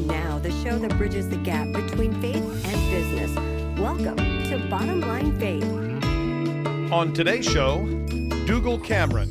And 0.00 0.08
now, 0.08 0.38
the 0.38 0.50
show 0.64 0.78
that 0.78 0.96
bridges 0.96 1.28
the 1.28 1.36
gap 1.36 1.70
between 1.74 2.18
faith 2.22 2.36
and 2.36 2.90
business. 2.90 3.30
Welcome 3.78 4.16
to 4.16 4.66
Bottom 4.70 5.02
Line 5.02 5.38
Faith. 5.38 5.62
On 6.90 7.12
today's 7.12 7.44
show, 7.44 7.84
Dougal 8.46 8.78
Cameron, 8.78 9.28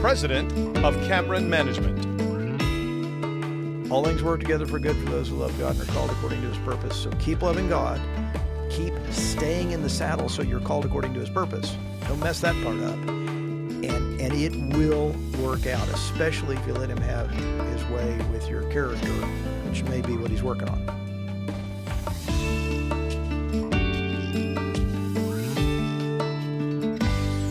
President 0.00 0.50
of 0.78 0.94
Cameron 1.06 1.50
Management. 1.50 1.98
All 3.92 4.02
things 4.02 4.22
work 4.22 4.40
together 4.40 4.66
for 4.66 4.78
good 4.78 4.96
for 4.96 5.10
those 5.10 5.28
who 5.28 5.36
love 5.36 5.58
God 5.58 5.78
and 5.78 5.86
are 5.86 5.92
called 5.92 6.10
according 6.10 6.40
to 6.40 6.48
his 6.48 6.56
purpose. 6.64 6.96
So 6.96 7.10
keep 7.18 7.42
loving 7.42 7.68
God. 7.68 8.00
Keep 8.70 8.94
staying 9.10 9.72
in 9.72 9.82
the 9.82 9.90
saddle 9.90 10.30
so 10.30 10.40
you're 10.40 10.60
called 10.60 10.86
according 10.86 11.12
to 11.12 11.20
his 11.20 11.28
purpose. 11.28 11.76
Don't 12.08 12.20
mess 12.20 12.40
that 12.40 12.54
part 12.64 12.80
up. 12.80 12.96
And 13.06 14.18
and 14.18 14.32
it 14.32 14.56
will 14.76 15.14
work 15.42 15.66
out, 15.66 15.86
especially 15.88 16.56
if 16.56 16.66
you 16.66 16.72
let 16.72 16.88
him 16.88 17.00
have 17.02 17.30
his 17.30 17.84
way 17.90 18.16
with 18.32 18.48
your 18.48 18.62
character, 18.70 19.12
which 19.70 19.84
may 19.84 20.00
be 20.00 20.16
what 20.16 20.32
he's 20.32 20.42
working 20.42 20.68
on. 20.68 20.84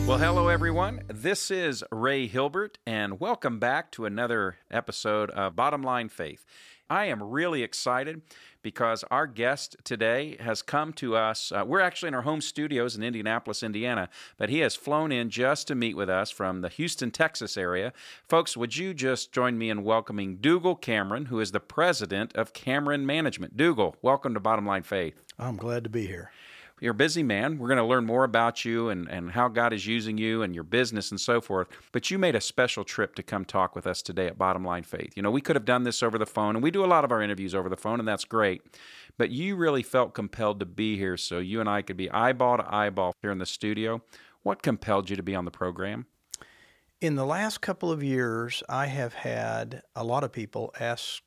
Well, 0.06 0.18
hello, 0.18 0.48
everyone. 0.48 1.00
This 1.08 1.50
is 1.50 1.82
Ray 1.90 2.26
Hilbert, 2.26 2.76
and 2.84 3.20
welcome 3.20 3.58
back 3.58 3.90
to 3.92 4.04
another 4.04 4.56
episode 4.70 5.30
of 5.30 5.56
Bottom 5.56 5.82
Line 5.82 6.10
Faith. 6.10 6.44
I 6.90 7.04
am 7.04 7.22
really 7.22 7.62
excited 7.62 8.20
because 8.62 9.04
our 9.12 9.28
guest 9.28 9.76
today 9.84 10.36
has 10.40 10.60
come 10.60 10.92
to 10.94 11.14
us. 11.14 11.52
Uh, 11.52 11.62
we're 11.64 11.78
actually 11.78 12.08
in 12.08 12.14
our 12.14 12.22
home 12.22 12.40
studios 12.40 12.96
in 12.96 13.04
Indianapolis, 13.04 13.62
Indiana, 13.62 14.08
but 14.36 14.50
he 14.50 14.58
has 14.58 14.74
flown 14.74 15.12
in 15.12 15.30
just 15.30 15.68
to 15.68 15.76
meet 15.76 15.96
with 15.96 16.10
us 16.10 16.32
from 16.32 16.62
the 16.62 16.68
Houston, 16.68 17.12
Texas 17.12 17.56
area. 17.56 17.92
Folks, 18.28 18.56
would 18.56 18.76
you 18.76 18.92
just 18.92 19.30
join 19.30 19.56
me 19.56 19.70
in 19.70 19.84
welcoming 19.84 20.38
Dougal 20.38 20.74
Cameron, 20.74 21.26
who 21.26 21.38
is 21.38 21.52
the 21.52 21.60
president 21.60 22.34
of 22.34 22.52
Cameron 22.52 23.06
Management? 23.06 23.56
Dougal, 23.56 23.94
welcome 24.02 24.34
to 24.34 24.40
Bottom 24.40 24.66
Line 24.66 24.82
Faith. 24.82 25.22
I'm 25.38 25.56
glad 25.56 25.84
to 25.84 25.90
be 25.90 26.08
here. 26.08 26.32
You're 26.80 26.92
a 26.92 26.94
busy 26.94 27.22
man. 27.22 27.58
We're 27.58 27.68
going 27.68 27.78
to 27.78 27.84
learn 27.84 28.06
more 28.06 28.24
about 28.24 28.64
you 28.64 28.88
and, 28.88 29.06
and 29.08 29.30
how 29.30 29.48
God 29.48 29.74
is 29.74 29.86
using 29.86 30.16
you 30.16 30.42
and 30.42 30.54
your 30.54 30.64
business 30.64 31.10
and 31.10 31.20
so 31.20 31.40
forth. 31.40 31.68
But 31.92 32.10
you 32.10 32.18
made 32.18 32.34
a 32.34 32.40
special 32.40 32.84
trip 32.84 33.14
to 33.16 33.22
come 33.22 33.44
talk 33.44 33.76
with 33.76 33.86
us 33.86 34.00
today 34.00 34.26
at 34.26 34.38
Bottom 34.38 34.64
Line 34.64 34.82
Faith. 34.82 35.12
You 35.14 35.22
know, 35.22 35.30
we 35.30 35.42
could 35.42 35.56
have 35.56 35.66
done 35.66 35.84
this 35.84 36.02
over 36.02 36.16
the 36.16 36.24
phone, 36.24 36.56
and 36.56 36.62
we 36.62 36.70
do 36.70 36.82
a 36.82 36.86
lot 36.86 37.04
of 37.04 37.12
our 37.12 37.20
interviews 37.20 37.54
over 37.54 37.68
the 37.68 37.76
phone, 37.76 37.98
and 37.98 38.08
that's 38.08 38.24
great. 38.24 38.62
But 39.18 39.30
you 39.30 39.56
really 39.56 39.82
felt 39.82 40.14
compelled 40.14 40.58
to 40.60 40.66
be 40.66 40.96
here 40.96 41.18
so 41.18 41.38
you 41.38 41.60
and 41.60 41.68
I 41.68 41.82
could 41.82 41.98
be 41.98 42.10
eyeball 42.10 42.56
to 42.56 42.74
eyeball 42.74 43.14
here 43.20 43.30
in 43.30 43.38
the 43.38 43.46
studio. 43.46 44.02
What 44.42 44.62
compelled 44.62 45.10
you 45.10 45.16
to 45.16 45.22
be 45.22 45.34
on 45.34 45.44
the 45.44 45.50
program? 45.50 46.06
In 47.02 47.14
the 47.14 47.26
last 47.26 47.60
couple 47.60 47.92
of 47.92 48.02
years, 48.02 48.62
I 48.70 48.86
have 48.86 49.12
had 49.12 49.82
a 49.94 50.04
lot 50.04 50.24
of 50.24 50.32
people 50.32 50.74
ask 50.80 51.22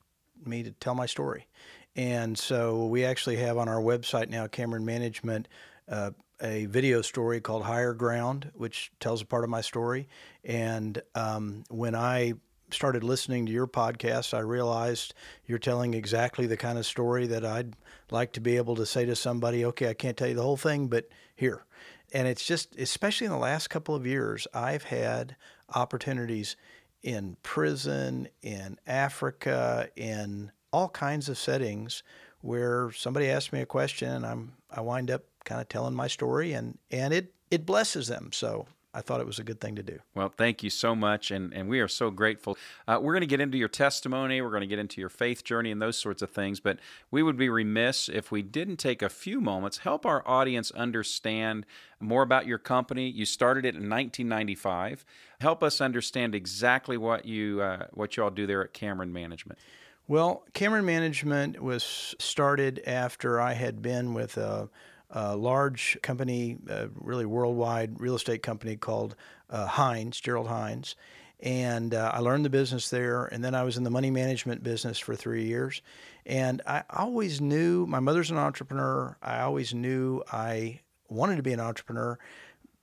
me 0.46 0.64
to 0.64 0.72
tell 0.72 0.96
my 0.96 1.06
story. 1.06 1.48
And 1.96 2.38
so 2.38 2.86
we 2.88 3.06
actually 3.06 3.38
have 3.38 3.58
on 3.58 3.70
our 3.70 3.82
website 3.82 4.30
now, 4.30 4.48
Cameron 4.48 4.86
Management, 4.86 5.48
uh, 5.88 6.12
a 6.42 6.66
video 6.66 7.02
story 7.02 7.40
called 7.40 7.64
Higher 7.64 7.94
Ground, 7.94 8.52
which 8.56 8.92
tells 9.00 9.22
a 9.22 9.26
part 9.26 9.44
of 9.44 9.50
my 9.50 9.62
story. 9.62 10.08
And 10.44 11.02
um, 11.16 11.64
when 11.70 11.96
I 11.96 12.34
started 12.72 13.04
listening 13.04 13.46
to 13.46 13.52
your 13.52 13.68
podcast, 13.68 14.34
I 14.34 14.40
realized 14.40 15.14
you're 15.46 15.60
telling 15.60 15.94
exactly 15.94 16.48
the 16.48 16.58
kind 16.58 16.78
of 16.78 16.86
story 16.86 17.28
that 17.28 17.46
I'd 17.46 17.76
like 18.12 18.34
to 18.34 18.42
be 18.42 18.58
able 18.58 18.76
to 18.76 18.86
say 18.86 19.06
to 19.06 19.16
somebody, 19.16 19.64
okay, 19.66 19.90
I 19.90 19.94
can't 19.94 20.18
tell 20.18 20.28
you 20.28 20.34
the 20.34 20.42
whole 20.42 20.58
thing, 20.58 20.88
but 20.88 21.08
here. 21.36 21.66
And 22.12 22.28
it's 22.28 22.46
just, 22.46 22.76
especially 22.78 23.26
in 23.26 23.32
the 23.32 23.38
last 23.38 23.70
couple 23.70 23.96
of 23.96 24.06
years, 24.06 24.48
I've 24.54 24.84
had 24.84 25.36
opportunities 25.74 26.56
in 27.02 27.38
prison, 27.44 28.28
in 28.42 28.80
Africa, 28.88 29.90
in 29.96 30.52
all 30.74 30.90
kinds 30.90 31.30
of 31.30 31.38
settings 31.38 32.04
where 32.42 32.92
somebody 32.92 33.30
asks 33.30 33.54
me 33.54 33.62
a 33.62 33.66
question 33.66 34.10
and 34.10 34.26
I'm 34.26 34.54
I 34.70 34.82
wind 34.82 35.10
up 35.10 35.24
kind 35.46 35.62
of 35.62 35.70
telling 35.70 35.94
my 35.94 36.08
story 36.08 36.52
and 36.52 36.78
and 36.92 37.14
it 37.14 37.34
it 37.52 37.66
blesses 37.66 38.08
them. 38.08 38.32
So 38.34 38.66
I 38.96 39.02
thought 39.02 39.20
it 39.20 39.26
was 39.26 39.40
a 39.40 39.44
good 39.44 39.60
thing 39.60 39.76
to 39.76 39.84
do. 39.84 40.00
Well, 40.14 40.30
thank 40.30 40.62
you 40.62 40.70
so 40.70 40.96
much, 40.96 41.32
and, 41.32 41.52
and 41.52 41.68
we 41.68 41.80
are 41.80 41.88
so 41.88 42.12
grateful. 42.12 42.58
Uh, 42.88 43.00
we're 43.02 43.14
going 43.14 43.22
to 43.22 43.28
get 43.28 43.42
into 43.42 43.58
your 43.58 43.68
testimony, 43.68 44.40
we're 44.40 44.52
going 44.52 44.62
to 44.62 44.68
get 44.68 44.78
into 44.78 45.02
your 45.02 45.10
faith 45.10 45.44
journey 45.44 45.72
and 45.72 45.82
those 45.82 45.98
sorts 45.98 46.22
of 46.22 46.30
things, 46.30 46.60
but 46.60 46.78
we 47.10 47.24
would 47.24 47.36
be 47.36 47.50
remiss 47.50 48.08
if 48.08 48.32
we 48.32 48.44
didn't 48.44 48.78
take 48.78 49.02
a 49.02 49.10
few 49.10 49.42
moments, 49.42 49.80
help 49.80 50.06
our 50.06 50.22
audience 50.28 50.70
understand 50.72 51.66
more 52.00 52.22
about 52.22 52.46
your 52.46 52.60
company. 52.60 53.10
You 53.10 53.26
started 53.26 53.66
it 53.66 53.70
in 53.70 53.90
1995. 53.90 55.06
Help 55.42 55.64
us 55.64 55.82
understand 55.82 56.36
exactly 56.36 56.96
what 56.96 57.26
you 57.26 57.62
uh, 57.62 57.88
what 57.94 58.16
you 58.16 58.24
all 58.24 58.30
do 58.30 58.46
there 58.46 58.64
at 58.64 58.74
Cameron 58.74 59.12
Management. 59.12 59.58
Well, 60.06 60.44
Cameron 60.54 60.86
Management 60.86 61.62
was 61.62 62.14
started 62.20 62.84
after 62.86 63.40
I 63.40 63.54
had 63.54 63.82
been 63.82 64.14
with 64.14 64.36
a, 64.36 64.70
a 65.10 65.38
large 65.38 65.98
company, 66.02 66.58
a 66.68 66.90
really 66.96 67.26
worldwide 67.26 68.02
real 68.02 68.16
estate 68.16 68.44
company 68.44 68.76
called 68.76 69.16
uh, 69.50 69.66
Hines, 69.66 70.20
Gerald 70.20 70.48
Hines. 70.48 70.98
And 71.40 71.94
uh, 71.94 72.12
I 72.14 72.20
learned 72.20 72.44
the 72.44 72.50
business 72.50 72.90
there. 72.90 73.26
And 73.26 73.46
then 73.46 73.56
I 73.56 73.64
was 73.64 73.78
in 73.78 73.84
the 73.84 73.90
money 73.90 74.12
management 74.12 74.62
business 74.62 75.00
for 75.00 75.16
three 75.16 75.46
years. 75.46 75.82
And 76.26 76.62
I 76.68 76.84
always 76.90 77.40
knew 77.40 77.86
my 77.86 78.02
mother's 78.02 78.30
an 78.30 78.38
entrepreneur. 78.38 79.18
I 79.22 79.40
always 79.40 79.74
knew 79.74 80.22
I 80.30 80.82
wanted 81.08 81.38
to 81.38 81.44
be 81.44 81.54
an 81.54 81.62
entrepreneur. 81.62 82.20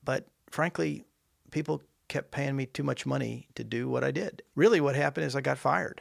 But 0.04 0.26
frankly, 0.50 1.04
people 1.50 1.82
kept 2.08 2.30
paying 2.30 2.56
me 2.56 2.64
too 2.64 2.82
much 2.82 3.04
money 3.04 3.46
to 3.56 3.64
do 3.64 3.90
what 3.90 4.04
I 4.04 4.10
did. 4.10 4.42
Really, 4.54 4.80
what 4.80 4.96
happened 4.96 5.26
is 5.26 5.36
I 5.36 5.42
got 5.42 5.58
fired 5.58 6.00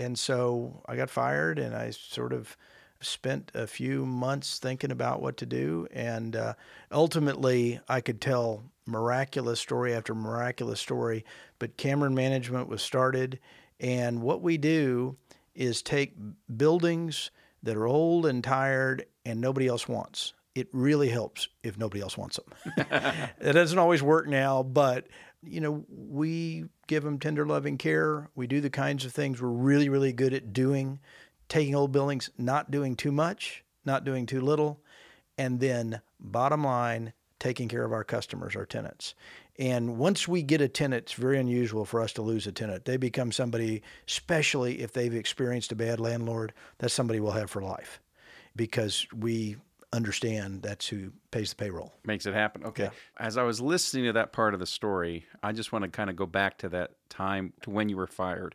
and 0.00 0.18
so 0.18 0.82
I 0.86 0.96
got 0.96 1.10
fired, 1.10 1.58
and 1.58 1.74
I 1.74 1.90
sort 1.90 2.32
of 2.32 2.56
spent 3.00 3.50
a 3.54 3.66
few 3.66 4.04
months 4.04 4.58
thinking 4.58 4.90
about 4.90 5.22
what 5.22 5.36
to 5.38 5.46
do. 5.46 5.86
And 5.92 6.36
uh, 6.36 6.54
ultimately, 6.92 7.80
I 7.88 8.00
could 8.00 8.20
tell 8.20 8.64
miraculous 8.86 9.60
story 9.60 9.94
after 9.94 10.14
miraculous 10.14 10.80
story. 10.80 11.24
But 11.58 11.76
Cameron 11.76 12.14
Management 12.14 12.68
was 12.68 12.82
started, 12.82 13.38
and 13.78 14.20
what 14.20 14.42
we 14.42 14.58
do 14.58 15.16
is 15.54 15.82
take 15.82 16.14
buildings 16.56 17.30
that 17.62 17.76
are 17.76 17.86
old 17.86 18.26
and 18.26 18.42
tired 18.42 19.06
and 19.24 19.40
nobody 19.40 19.66
else 19.66 19.86
wants. 19.88 20.32
It 20.54 20.68
really 20.72 21.08
helps 21.08 21.48
if 21.62 21.78
nobody 21.78 22.02
else 22.02 22.18
wants 22.18 22.38
them. 22.38 22.76
it 23.40 23.52
doesn't 23.52 23.78
always 23.78 24.02
work 24.02 24.26
now, 24.26 24.62
but 24.62 25.06
you 25.42 25.60
know, 25.60 25.84
we 25.88 26.64
give 26.86 27.02
them 27.02 27.18
tender 27.18 27.46
loving 27.46 27.78
care. 27.78 28.28
We 28.34 28.46
do 28.46 28.60
the 28.60 28.70
kinds 28.70 29.04
of 29.04 29.12
things 29.12 29.40
we're 29.40 29.48
really, 29.48 29.88
really 29.88 30.12
good 30.12 30.34
at 30.34 30.52
doing, 30.52 30.98
taking 31.48 31.74
old 31.74 31.92
buildings, 31.92 32.30
not 32.36 32.70
doing 32.70 32.96
too 32.96 33.12
much, 33.12 33.64
not 33.84 34.04
doing 34.04 34.26
too 34.26 34.40
little, 34.40 34.80
and 35.38 35.60
then 35.60 36.00
bottom 36.18 36.64
line, 36.64 37.12
taking 37.38 37.68
care 37.68 37.84
of 37.84 37.92
our 37.92 38.04
customers, 38.04 38.54
our 38.54 38.66
tenants. 38.66 39.14
And 39.58 39.98
once 39.98 40.28
we 40.28 40.42
get 40.42 40.60
a 40.60 40.68
tenant, 40.68 41.04
it's 41.04 41.12
very 41.14 41.38
unusual 41.38 41.84
for 41.84 42.00
us 42.00 42.12
to 42.14 42.22
lose 42.22 42.46
a 42.46 42.52
tenant. 42.52 42.84
They 42.84 42.96
become 42.96 43.32
somebody, 43.32 43.82
especially 44.08 44.80
if 44.80 44.92
they've 44.92 45.14
experienced 45.14 45.72
a 45.72 45.76
bad 45.76 46.00
landlord, 46.00 46.52
that's 46.78 46.94
somebody 46.94 47.20
we'll 47.20 47.32
have 47.32 47.50
for 47.50 47.62
life 47.62 48.00
because 48.56 49.06
we 49.16 49.56
understand 49.92 50.62
that's 50.62 50.86
who 50.86 51.12
pays 51.30 51.50
the 51.50 51.56
payroll. 51.56 51.92
Makes 52.04 52.26
it 52.26 52.34
happen. 52.34 52.64
Okay. 52.64 52.84
Yeah. 52.84 52.90
As 53.18 53.36
I 53.36 53.42
was 53.42 53.60
listening 53.60 54.04
to 54.04 54.12
that 54.12 54.32
part 54.32 54.54
of 54.54 54.60
the 54.60 54.66
story, 54.66 55.26
I 55.42 55.52
just 55.52 55.72
want 55.72 55.84
to 55.84 55.90
kind 55.90 56.10
of 56.10 56.16
go 56.16 56.26
back 56.26 56.58
to 56.58 56.68
that 56.70 56.92
time 57.08 57.52
to 57.62 57.70
when 57.70 57.88
you 57.88 57.96
were 57.96 58.06
fired. 58.06 58.54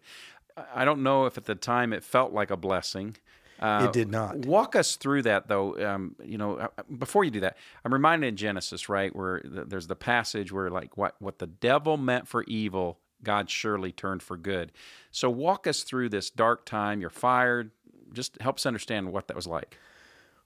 I 0.73 0.85
don't 0.85 1.03
know 1.03 1.25
if 1.25 1.37
at 1.37 1.45
the 1.45 1.55
time 1.55 1.91
it 1.91 2.03
felt 2.03 2.31
like 2.31 2.51
a 2.51 2.57
blessing. 2.57 3.17
Uh, 3.59 3.85
it 3.87 3.93
did 3.93 4.09
not. 4.09 4.37
Walk 4.37 4.75
us 4.75 4.95
through 4.95 5.23
that, 5.23 5.47
though. 5.47 5.77
Um, 5.85 6.15
you 6.23 6.37
know, 6.37 6.57
uh, 6.57 6.67
before 6.97 7.23
you 7.23 7.31
do 7.31 7.41
that, 7.41 7.57
I'm 7.83 7.93
reminded 7.93 8.27
in 8.27 8.35
Genesis, 8.35 8.89
right, 8.89 9.15
where 9.15 9.41
there's 9.43 9.87
the 9.87 9.95
passage 9.95 10.51
where, 10.51 10.69
like, 10.69 10.97
what 10.97 11.15
what 11.19 11.39
the 11.39 11.47
devil 11.47 11.95
meant 11.97 12.27
for 12.27 12.43
evil, 12.43 12.99
God 13.23 13.49
surely 13.49 13.91
turned 13.91 14.23
for 14.23 14.35
good. 14.35 14.71
So, 15.11 15.29
walk 15.29 15.67
us 15.67 15.83
through 15.83 16.09
this 16.09 16.29
dark 16.29 16.65
time. 16.65 16.99
You're 16.99 17.09
fired. 17.09 17.71
Just 18.11 18.39
help 18.41 18.57
us 18.57 18.65
understand 18.65 19.11
what 19.13 19.27
that 19.27 19.35
was 19.35 19.47
like. 19.47 19.77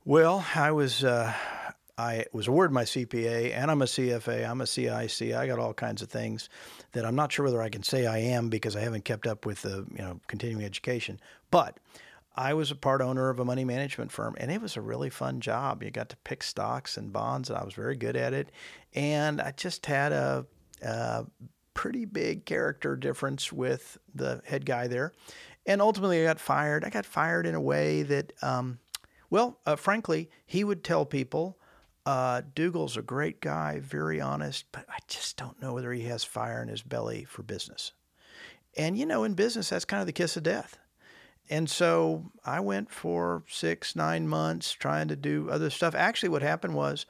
Well, 0.10 0.44
I 0.56 0.72
was 0.72 1.04
uh, 1.04 1.32
I 1.96 2.26
was 2.34 2.48
awarded 2.48 2.74
my 2.74 2.84
CPA, 2.84 3.54
and 3.54 3.70
I'm 3.70 3.84
a 3.84 3.86
CFA. 3.86 4.50
I'm 4.50 4.60
a 4.60 4.66
CIC. 4.66 5.36
I 5.36 5.46
got 5.46 5.60
all 5.60 5.72
kinds 5.72 6.02
of 6.02 6.10
things 6.10 6.50
that 6.94 7.06
I'm 7.06 7.14
not 7.14 7.32
sure 7.32 7.46
whether 7.46 7.62
I 7.62 7.70
can 7.70 7.84
say 7.84 8.08
I 8.08 8.18
am 8.18 8.50
because 8.50 8.76
I 8.76 8.80
haven't 8.80 9.06
kept 9.06 9.28
up 9.28 9.46
with 9.46 9.62
the 9.62 9.86
you 9.92 10.00
know 10.00 10.20
continuing 10.26 10.66
education. 10.66 11.20
But 11.52 11.78
I 12.36 12.56
was 12.56 12.72
a 12.72 12.76
part 12.76 13.02
owner 13.02 13.30
of 13.30 13.40
a 13.40 13.46
money 13.46 13.66
management 13.66 14.12
firm, 14.12 14.36
and 14.40 14.50
it 14.50 14.64
was 14.64 14.78
a 14.78 14.82
really 14.82 15.12
fun 15.12 15.42
job. 15.42 15.84
You 15.84 15.92
got 15.92 16.10
to 16.10 16.18
pick 16.24 16.42
stocks 16.42 16.98
and 16.98 17.14
bonds, 17.14 17.52
and 17.52 17.60
I 17.60 17.64
was 17.64 17.76
very 17.76 17.96
good 17.96 18.16
at 18.16 18.34
it. 18.34 18.50
And 18.96 19.40
I 19.40 19.52
just 19.52 19.86
had 19.86 20.12
a, 20.12 20.44
a 20.82 21.28
pretty 21.76 22.06
big 22.06 22.46
character 22.46 22.96
difference 22.96 23.54
with 23.54 24.00
the 24.16 24.42
head 24.44 24.66
guy 24.66 24.88
there. 24.88 25.14
And 25.68 25.84
ultimately, 25.84 26.20
I 26.20 26.24
got 26.24 26.40
fired. 26.40 26.84
I 26.84 26.90
got 26.90 27.06
fired 27.06 27.46
in 27.46 27.54
a 27.54 27.62
way 27.62 28.02
that. 28.02 28.34
Um, 28.42 28.80
well, 29.30 29.60
uh, 29.66 29.76
frankly, 29.76 30.30
he 30.46 30.64
would 30.64 30.84
tell 30.84 31.06
people, 31.06 31.58
uh, 32.06 32.42
Dougal's 32.56 32.98
a 32.98 33.02
great 33.02 33.40
guy, 33.42 33.80
very 33.80 34.20
honest, 34.20 34.66
but 34.72 34.86
I 34.90 34.98
just 35.08 35.38
don't 35.38 35.62
know 35.62 35.74
whether 35.74 35.92
he 35.94 36.04
has 36.04 36.24
fire 36.24 36.62
in 36.62 36.70
his 36.70 36.82
belly 36.82 37.24
for 37.26 37.44
business. 37.44 37.92
And, 38.78 38.98
you 38.98 39.06
know, 39.06 39.24
in 39.24 39.34
business, 39.34 39.70
that's 39.70 39.86
kind 39.86 40.02
of 40.02 40.08
the 40.08 40.14
kiss 40.14 40.38
of 40.38 40.44
death. 40.44 40.78
and 41.50 41.70
so 41.70 42.32
I 42.46 42.60
went 42.60 42.92
for 42.92 43.44
six, 43.50 43.96
nine 43.96 44.28
months 44.28 44.72
trying 44.72 45.08
to 45.08 45.16
do 45.16 45.50
other 45.50 45.70
stuff. 45.70 45.96
Actually, 45.96 46.30
what 46.30 46.44
happened 46.44 46.76
was 46.76 47.06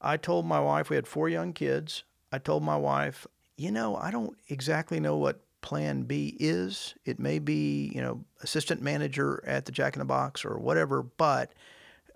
I 0.00 0.16
told 0.16 0.44
my 0.44 0.60
wife, 0.60 0.90
we 0.90 0.96
had 0.96 1.06
four 1.06 1.28
young 1.28 1.52
kids. 1.52 2.02
I 2.32 2.38
told 2.38 2.62
my 2.62 2.76
wife, 2.76 3.26
you 3.56 3.70
know, 3.70 3.96
I 3.96 4.10
don't 4.10 4.36
exactly 4.48 5.00
know 5.00 5.16
what 5.16 5.40
plan 5.62 6.02
B 6.02 6.36
is. 6.38 6.94
It 7.04 7.18
may 7.18 7.38
be, 7.38 7.90
you 7.94 8.00
know, 8.00 8.24
assistant 8.42 8.82
manager 8.82 9.42
at 9.46 9.64
the 9.64 9.72
Jack 9.72 9.94
in 9.94 10.00
the 10.00 10.04
Box 10.04 10.44
or 10.44 10.58
whatever, 10.58 11.02
but 11.02 11.52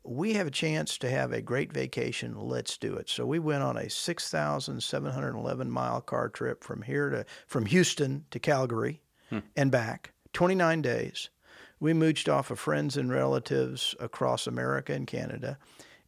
we 0.04 0.34
have 0.34 0.46
a 0.46 0.52
chance 0.52 0.98
to 0.98 1.10
have 1.10 1.32
a 1.32 1.42
great 1.42 1.72
vacation. 1.72 2.34
Let's 2.38 2.78
do 2.78 2.94
it. 2.94 3.08
So 3.08 3.26
we 3.26 3.38
went 3.38 3.62
on 3.62 3.76
a 3.76 3.90
6,711 3.90 5.70
mile 5.70 6.00
car 6.00 6.28
trip 6.28 6.64
from 6.64 6.82
here 6.82 7.10
to 7.10 7.26
from 7.46 7.66
Houston 7.66 8.24
to 8.30 8.38
Calgary 8.38 9.02
hmm. 9.28 9.40
and 9.56 9.70
back, 9.70 10.12
29 10.32 10.82
days. 10.82 11.30
We 11.78 11.92
mooched 11.92 12.32
off 12.32 12.50
of 12.50 12.58
friends 12.58 12.96
and 12.96 13.10
relatives 13.10 13.94
across 13.98 14.46
America 14.46 14.92
and 14.92 15.06
Canada. 15.06 15.58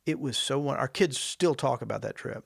It 0.05 0.21
was 0.21 0.37
so 0.37 0.69
our 0.69 0.89
kids 0.89 1.19
still 1.19 1.55
talk 1.55 1.81
about 1.81 2.03
that 2.03 2.17
trip. 2.17 2.45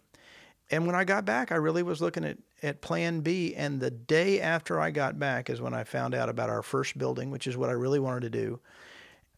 And 0.70 0.86
when 0.86 0.96
I 0.96 1.04
got 1.04 1.24
back, 1.24 1.52
I 1.52 1.56
really 1.56 1.82
was 1.82 2.00
looking 2.00 2.24
at, 2.24 2.38
at 2.62 2.80
plan 2.80 3.20
B. 3.20 3.54
And 3.54 3.80
the 3.80 3.90
day 3.90 4.40
after 4.40 4.80
I 4.80 4.90
got 4.90 5.18
back 5.18 5.48
is 5.48 5.60
when 5.60 5.74
I 5.74 5.84
found 5.84 6.14
out 6.14 6.28
about 6.28 6.50
our 6.50 6.62
first 6.62 6.98
building, 6.98 7.30
which 7.30 7.46
is 7.46 7.56
what 7.56 7.70
I 7.70 7.74
really 7.74 8.00
wanted 8.00 8.22
to 8.22 8.30
do. 8.30 8.60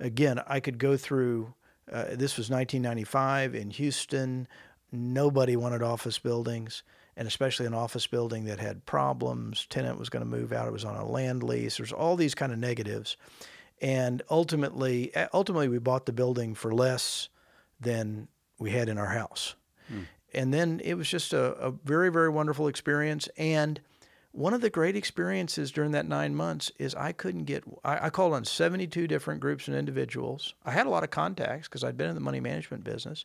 Again, 0.00 0.40
I 0.46 0.60
could 0.60 0.78
go 0.78 0.96
through, 0.96 1.52
uh, 1.92 2.04
this 2.12 2.36
was 2.38 2.48
1995 2.48 3.54
in 3.54 3.70
Houston. 3.70 4.48
Nobody 4.90 5.54
wanted 5.56 5.82
office 5.82 6.18
buildings, 6.18 6.82
and 7.14 7.28
especially 7.28 7.66
an 7.66 7.74
office 7.74 8.06
building 8.06 8.44
that 8.46 8.58
had 8.58 8.86
problems. 8.86 9.66
Tenant 9.68 9.98
was 9.98 10.08
going 10.08 10.24
to 10.24 10.30
move 10.30 10.52
out. 10.52 10.66
It 10.66 10.72
was 10.72 10.84
on 10.84 10.96
a 10.96 11.06
land 11.06 11.42
lease. 11.42 11.76
There's 11.76 11.92
all 11.92 12.16
these 12.16 12.34
kind 12.34 12.52
of 12.52 12.58
negatives. 12.58 13.18
And 13.82 14.22
ultimately, 14.30 15.12
ultimately, 15.34 15.68
we 15.68 15.78
bought 15.78 16.06
the 16.06 16.12
building 16.12 16.54
for 16.54 16.72
less 16.72 17.28
than 17.80 18.28
we 18.58 18.70
had 18.70 18.88
in 18.88 18.98
our 18.98 19.06
house. 19.08 19.54
Hmm. 19.88 20.02
And 20.34 20.52
then 20.52 20.80
it 20.84 20.94
was 20.94 21.08
just 21.08 21.32
a, 21.32 21.54
a 21.54 21.70
very, 21.70 22.10
very 22.10 22.28
wonderful 22.28 22.68
experience. 22.68 23.28
And 23.36 23.80
one 24.32 24.54
of 24.54 24.60
the 24.60 24.70
great 24.70 24.96
experiences 24.96 25.72
during 25.72 25.92
that 25.92 26.06
nine 26.06 26.34
months 26.34 26.70
is 26.78 26.94
I 26.94 27.12
couldn't 27.12 27.44
get, 27.44 27.64
I, 27.84 28.06
I 28.06 28.10
called 28.10 28.34
on 28.34 28.44
72 28.44 29.06
different 29.06 29.40
groups 29.40 29.68
and 29.68 29.76
individuals. 29.76 30.54
I 30.64 30.72
had 30.72 30.86
a 30.86 30.90
lot 30.90 31.02
of 31.02 31.10
contacts 31.10 31.66
because 31.66 31.82
I'd 31.82 31.96
been 31.96 32.10
in 32.10 32.14
the 32.14 32.20
money 32.20 32.40
management 32.40 32.84
business, 32.84 33.24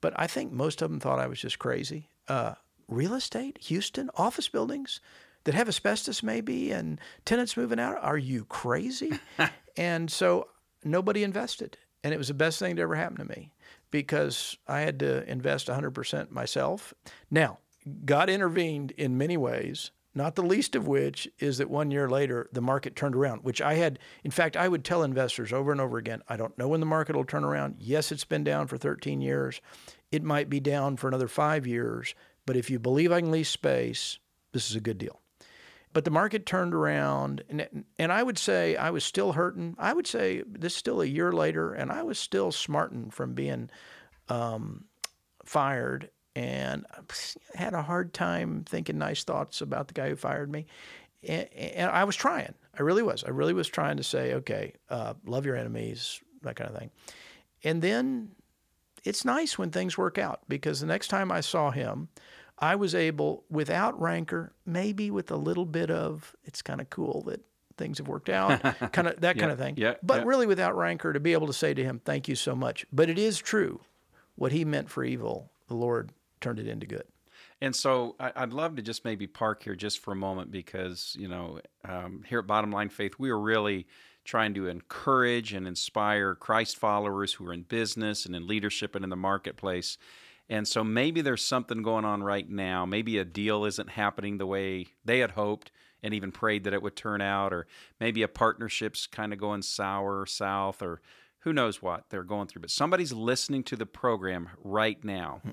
but 0.00 0.12
I 0.16 0.26
think 0.26 0.52
most 0.52 0.82
of 0.82 0.90
them 0.90 1.00
thought 1.00 1.18
I 1.18 1.26
was 1.26 1.40
just 1.40 1.58
crazy. 1.58 2.08
Uh, 2.28 2.54
real 2.88 3.14
estate, 3.14 3.58
Houston, 3.62 4.08
office 4.14 4.48
buildings 4.48 5.00
that 5.44 5.54
have 5.54 5.68
asbestos 5.68 6.22
maybe 6.22 6.70
and 6.70 7.00
tenants 7.24 7.56
moving 7.56 7.80
out. 7.80 7.98
Are 8.02 8.18
you 8.18 8.44
crazy? 8.44 9.18
and 9.76 10.10
so 10.10 10.48
nobody 10.84 11.24
invested. 11.24 11.76
And 12.04 12.14
it 12.14 12.18
was 12.18 12.28
the 12.28 12.34
best 12.34 12.60
thing 12.60 12.76
to 12.76 12.82
ever 12.82 12.94
happen 12.94 13.18
to 13.18 13.24
me 13.24 13.52
because 14.02 14.58
I 14.68 14.80
had 14.80 14.98
to 14.98 15.26
invest 15.30 15.68
100% 15.68 16.30
myself. 16.30 16.92
Now, 17.30 17.60
God 18.04 18.28
intervened 18.28 18.90
in 18.90 19.16
many 19.16 19.38
ways, 19.38 19.90
not 20.14 20.34
the 20.34 20.42
least 20.42 20.74
of 20.74 20.86
which 20.86 21.26
is 21.38 21.56
that 21.58 21.70
one 21.70 21.90
year 21.90 22.10
later, 22.10 22.50
the 22.52 22.60
market 22.60 22.94
turned 22.94 23.16
around, 23.16 23.42
which 23.42 23.62
I 23.62 23.74
had, 23.74 23.98
in 24.22 24.30
fact, 24.30 24.54
I 24.54 24.68
would 24.68 24.84
tell 24.84 25.02
investors 25.02 25.50
over 25.50 25.72
and 25.72 25.80
over 25.80 25.96
again 25.96 26.22
I 26.28 26.36
don't 26.36 26.56
know 26.58 26.68
when 26.68 26.80
the 26.80 26.86
market 26.86 27.16
will 27.16 27.24
turn 27.24 27.42
around. 27.42 27.76
Yes, 27.78 28.12
it's 28.12 28.24
been 28.24 28.44
down 28.44 28.66
for 28.66 28.76
13 28.76 29.22
years. 29.22 29.62
It 30.12 30.22
might 30.22 30.50
be 30.50 30.60
down 30.60 30.98
for 30.98 31.08
another 31.08 31.28
five 31.28 31.66
years. 31.66 32.14
But 32.44 32.56
if 32.56 32.68
you 32.68 32.78
believe 32.78 33.12
I 33.12 33.20
can 33.20 33.30
lease 33.30 33.48
space, 33.48 34.18
this 34.52 34.68
is 34.68 34.76
a 34.76 34.80
good 34.80 34.98
deal. 34.98 35.20
But 35.96 36.04
the 36.04 36.10
market 36.10 36.44
turned 36.44 36.74
around, 36.74 37.42
and, 37.48 37.86
and 37.98 38.12
I 38.12 38.22
would 38.22 38.36
say 38.36 38.76
I 38.76 38.90
was 38.90 39.02
still 39.02 39.32
hurting. 39.32 39.76
I 39.78 39.94
would 39.94 40.06
say 40.06 40.42
this 40.46 40.74
is 40.74 40.78
still 40.78 41.00
a 41.00 41.06
year 41.06 41.32
later, 41.32 41.72
and 41.72 41.90
I 41.90 42.02
was 42.02 42.18
still 42.18 42.52
smarting 42.52 43.08
from 43.08 43.32
being 43.32 43.70
um, 44.28 44.84
fired 45.46 46.10
and 46.34 46.84
had 47.54 47.72
a 47.72 47.80
hard 47.80 48.12
time 48.12 48.62
thinking 48.68 48.98
nice 48.98 49.24
thoughts 49.24 49.62
about 49.62 49.88
the 49.88 49.94
guy 49.94 50.10
who 50.10 50.16
fired 50.16 50.52
me. 50.52 50.66
And, 51.26 51.48
and 51.54 51.90
I 51.90 52.04
was 52.04 52.14
trying. 52.14 52.52
I 52.78 52.82
really 52.82 53.02
was. 53.02 53.24
I 53.24 53.30
really 53.30 53.54
was 53.54 53.66
trying 53.66 53.96
to 53.96 54.04
say, 54.04 54.34
okay, 54.34 54.74
uh, 54.90 55.14
love 55.24 55.46
your 55.46 55.56
enemies, 55.56 56.20
that 56.42 56.56
kind 56.56 56.70
of 56.70 56.76
thing. 56.76 56.90
And 57.64 57.80
then 57.80 58.32
it's 59.02 59.24
nice 59.24 59.56
when 59.56 59.70
things 59.70 59.96
work 59.96 60.18
out 60.18 60.40
because 60.46 60.80
the 60.80 60.86
next 60.86 61.08
time 61.08 61.32
I 61.32 61.40
saw 61.40 61.70
him, 61.70 62.08
I 62.58 62.76
was 62.76 62.94
able, 62.94 63.44
without 63.50 64.00
rancor, 64.00 64.52
maybe 64.64 65.10
with 65.10 65.30
a 65.30 65.36
little 65.36 65.66
bit 65.66 65.90
of, 65.90 66.34
it's 66.44 66.62
kind 66.62 66.80
of 66.80 66.88
cool 66.88 67.22
that 67.26 67.42
things 67.76 67.98
have 67.98 68.08
worked 68.08 68.30
out, 68.30 68.60
kind 68.92 69.08
of 69.08 69.20
that 69.20 69.36
yeah, 69.36 69.40
kind 69.40 69.52
of 69.52 69.58
thing. 69.58 69.74
Yeah, 69.76 69.94
but 70.02 70.20
yeah. 70.20 70.24
really 70.26 70.46
without 70.46 70.76
rancor 70.76 71.12
to 71.12 71.20
be 71.20 71.32
able 71.34 71.46
to 71.48 71.52
say 71.52 71.74
to 71.74 71.84
him, 71.84 72.00
thank 72.04 72.28
you 72.28 72.34
so 72.34 72.56
much. 72.56 72.86
But 72.92 73.10
it 73.10 73.18
is 73.18 73.38
true. 73.38 73.80
What 74.36 74.52
he 74.52 74.64
meant 74.64 74.90
for 74.90 75.04
evil, 75.04 75.50
the 75.68 75.74
Lord 75.74 76.12
turned 76.40 76.58
it 76.58 76.66
into 76.66 76.86
good. 76.86 77.04
And 77.60 77.74
so 77.74 78.16
I'd 78.20 78.52
love 78.52 78.76
to 78.76 78.82
just 78.82 79.04
maybe 79.04 79.26
park 79.26 79.62
here 79.62 79.74
just 79.74 80.00
for 80.00 80.12
a 80.12 80.16
moment 80.16 80.50
because, 80.50 81.16
you 81.18 81.26
know, 81.26 81.60
um, 81.84 82.22
here 82.28 82.40
at 82.40 82.46
Bottom 82.46 82.70
Line 82.70 82.90
Faith, 82.90 83.14
we 83.18 83.30
are 83.30 83.38
really 83.38 83.86
trying 84.24 84.52
to 84.54 84.66
encourage 84.66 85.54
and 85.54 85.66
inspire 85.66 86.34
Christ 86.34 86.76
followers 86.76 87.34
who 87.34 87.46
are 87.48 87.54
in 87.54 87.62
business 87.62 88.26
and 88.26 88.36
in 88.36 88.46
leadership 88.46 88.94
and 88.94 89.04
in 89.04 89.10
the 89.10 89.16
marketplace 89.16 89.96
and 90.48 90.66
so 90.66 90.84
maybe 90.84 91.20
there's 91.20 91.42
something 91.42 91.82
going 91.82 92.04
on 92.04 92.22
right 92.22 92.48
now. 92.48 92.86
Maybe 92.86 93.18
a 93.18 93.24
deal 93.24 93.64
isn't 93.64 93.90
happening 93.90 94.38
the 94.38 94.46
way 94.46 94.86
they 95.04 95.18
had 95.18 95.32
hoped 95.32 95.72
and 96.02 96.14
even 96.14 96.30
prayed 96.30 96.64
that 96.64 96.74
it 96.74 96.82
would 96.82 96.94
turn 96.94 97.20
out, 97.20 97.52
or 97.52 97.66
maybe 97.98 98.22
a 98.22 98.28
partnership's 98.28 99.06
kind 99.06 99.32
of 99.32 99.40
going 99.40 99.62
sour 99.62 100.20
or 100.20 100.26
south, 100.26 100.82
or 100.82 101.00
who 101.40 101.52
knows 101.52 101.82
what 101.82 102.04
they're 102.10 102.22
going 102.22 102.46
through. 102.46 102.62
But 102.62 102.70
somebody's 102.70 103.12
listening 103.12 103.64
to 103.64 103.76
the 103.76 103.86
program 103.86 104.50
right 104.62 105.02
now, 105.02 105.40
hmm. 105.42 105.50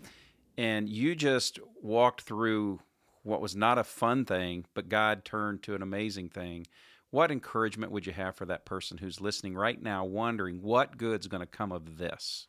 and 0.58 0.90
you 0.90 1.16
just 1.16 1.60
walked 1.82 2.22
through 2.22 2.82
what 3.24 3.42
was 3.42 3.56
not 3.56 3.78
a 3.78 3.84
fun 3.84 4.26
thing, 4.26 4.66
but 4.76 4.90
God 4.90 5.26
turned 5.26 5.64
to 5.64 5.76
an 5.76 5.82
amazing 5.82 6.30
thing. 6.30 6.68
What 7.10 7.32
encouragement 7.32 7.92
would 7.92 8.06
you 8.06 8.14
have 8.14 8.36
for 8.36 8.46
that 8.46 8.66
person 8.66 8.98
who's 8.98 9.22
listening 9.22 9.56
right 9.56 9.82
now, 9.82 10.04
wondering 10.04 10.62
what 10.62 10.98
good's 10.98 11.28
going 11.28 11.42
to 11.42 11.48
come 11.48 11.72
of 11.72 11.98
this? 11.98 12.48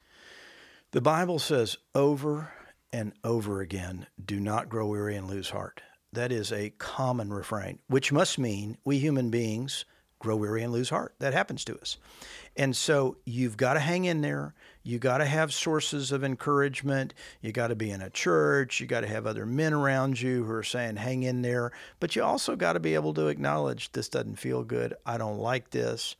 The 0.94 1.00
Bible 1.00 1.40
says 1.40 1.76
over 1.96 2.52
and 2.92 3.14
over 3.24 3.60
again, 3.60 4.06
do 4.24 4.38
not 4.38 4.68
grow 4.68 4.86
weary 4.86 5.16
and 5.16 5.28
lose 5.28 5.50
heart. 5.50 5.82
That 6.12 6.30
is 6.30 6.52
a 6.52 6.70
common 6.70 7.32
refrain, 7.32 7.80
which 7.88 8.12
must 8.12 8.38
mean 8.38 8.78
we 8.84 9.00
human 9.00 9.28
beings 9.28 9.86
grow 10.20 10.36
weary 10.36 10.62
and 10.62 10.72
lose 10.72 10.90
heart. 10.90 11.16
That 11.18 11.32
happens 11.34 11.64
to 11.64 11.76
us. 11.80 11.98
And 12.56 12.76
so 12.76 13.16
you've 13.24 13.56
got 13.56 13.74
to 13.74 13.80
hang 13.80 14.04
in 14.04 14.20
there. 14.20 14.54
You 14.84 15.00
got 15.00 15.18
to 15.18 15.24
have 15.24 15.52
sources 15.52 16.12
of 16.12 16.22
encouragement. 16.22 17.12
You 17.40 17.50
got 17.50 17.68
to 17.68 17.74
be 17.74 17.90
in 17.90 18.00
a 18.00 18.08
church. 18.08 18.78
You 18.78 18.86
got 18.86 19.00
to 19.00 19.08
have 19.08 19.26
other 19.26 19.46
men 19.46 19.72
around 19.72 20.20
you 20.20 20.44
who 20.44 20.52
are 20.52 20.62
saying, 20.62 20.94
hang 20.94 21.24
in 21.24 21.42
there. 21.42 21.72
But 21.98 22.14
you 22.14 22.22
also 22.22 22.54
got 22.54 22.74
to 22.74 22.80
be 22.80 22.94
able 22.94 23.14
to 23.14 23.26
acknowledge 23.26 23.90
this 23.90 24.08
doesn't 24.08 24.36
feel 24.36 24.62
good. 24.62 24.94
I 25.04 25.18
don't 25.18 25.40
like 25.40 25.70
this. 25.70 26.14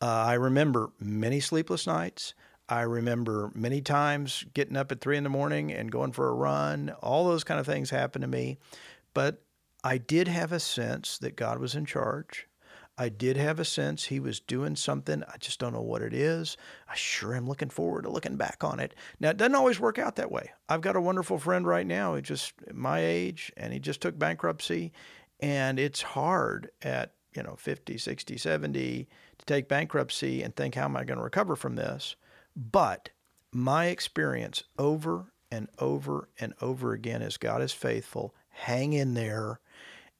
Uh, 0.00 0.06
I 0.06 0.32
remember 0.34 0.92
many 0.98 1.40
sleepless 1.40 1.86
nights. 1.86 2.32
I 2.68 2.82
remember 2.82 3.50
many 3.54 3.80
times 3.80 4.44
getting 4.54 4.76
up 4.76 4.90
at 4.90 5.00
three 5.00 5.16
in 5.16 5.24
the 5.24 5.30
morning 5.30 5.72
and 5.72 5.90
going 5.92 6.12
for 6.12 6.28
a 6.28 6.34
run. 6.34 6.94
All 7.02 7.26
those 7.26 7.44
kind 7.44 7.60
of 7.60 7.66
things 7.66 7.90
happened 7.90 8.22
to 8.22 8.28
me. 8.28 8.58
But 9.12 9.42
I 9.82 9.98
did 9.98 10.28
have 10.28 10.50
a 10.50 10.60
sense 10.60 11.18
that 11.18 11.36
God 11.36 11.58
was 11.58 11.74
in 11.74 11.84
charge. 11.84 12.48
I 12.96 13.08
did 13.08 13.36
have 13.36 13.58
a 13.58 13.64
sense 13.64 14.04
he 14.04 14.20
was 14.20 14.38
doing 14.38 14.76
something. 14.76 15.24
I 15.24 15.36
just 15.38 15.58
don't 15.58 15.72
know 15.72 15.82
what 15.82 16.00
it 16.00 16.14
is. 16.14 16.56
I 16.88 16.94
sure 16.94 17.34
am 17.34 17.46
looking 17.46 17.68
forward 17.68 18.02
to 18.02 18.10
looking 18.10 18.36
back 18.36 18.62
on 18.62 18.78
it. 18.78 18.94
Now, 19.18 19.30
it 19.30 19.36
doesn't 19.36 19.56
always 19.56 19.80
work 19.80 19.98
out 19.98 20.16
that 20.16 20.30
way. 20.30 20.52
I've 20.68 20.80
got 20.80 20.96
a 20.96 21.00
wonderful 21.00 21.38
friend 21.38 21.66
right 21.66 21.86
now, 21.86 22.14
he 22.14 22.22
just 22.22 22.54
my 22.72 23.00
age, 23.00 23.52
and 23.56 23.72
he 23.72 23.80
just 23.80 24.00
took 24.00 24.16
bankruptcy. 24.18 24.92
And 25.40 25.80
it's 25.80 26.02
hard 26.02 26.70
at, 26.82 27.14
you 27.34 27.42
know, 27.42 27.56
50, 27.56 27.98
60, 27.98 28.36
70 28.36 29.08
to 29.38 29.44
take 29.44 29.68
bankruptcy 29.68 30.42
and 30.42 30.54
think, 30.54 30.76
how 30.76 30.84
am 30.84 30.96
I 30.96 31.02
going 31.04 31.18
to 31.18 31.24
recover 31.24 31.56
from 31.56 31.74
this? 31.74 32.14
But 32.56 33.10
my 33.52 33.86
experience 33.86 34.64
over 34.78 35.32
and 35.50 35.68
over 35.78 36.28
and 36.38 36.54
over 36.60 36.92
again 36.92 37.22
is 37.22 37.36
God 37.36 37.62
is 37.62 37.72
faithful. 37.72 38.34
Hang 38.48 38.92
in 38.92 39.14
there. 39.14 39.60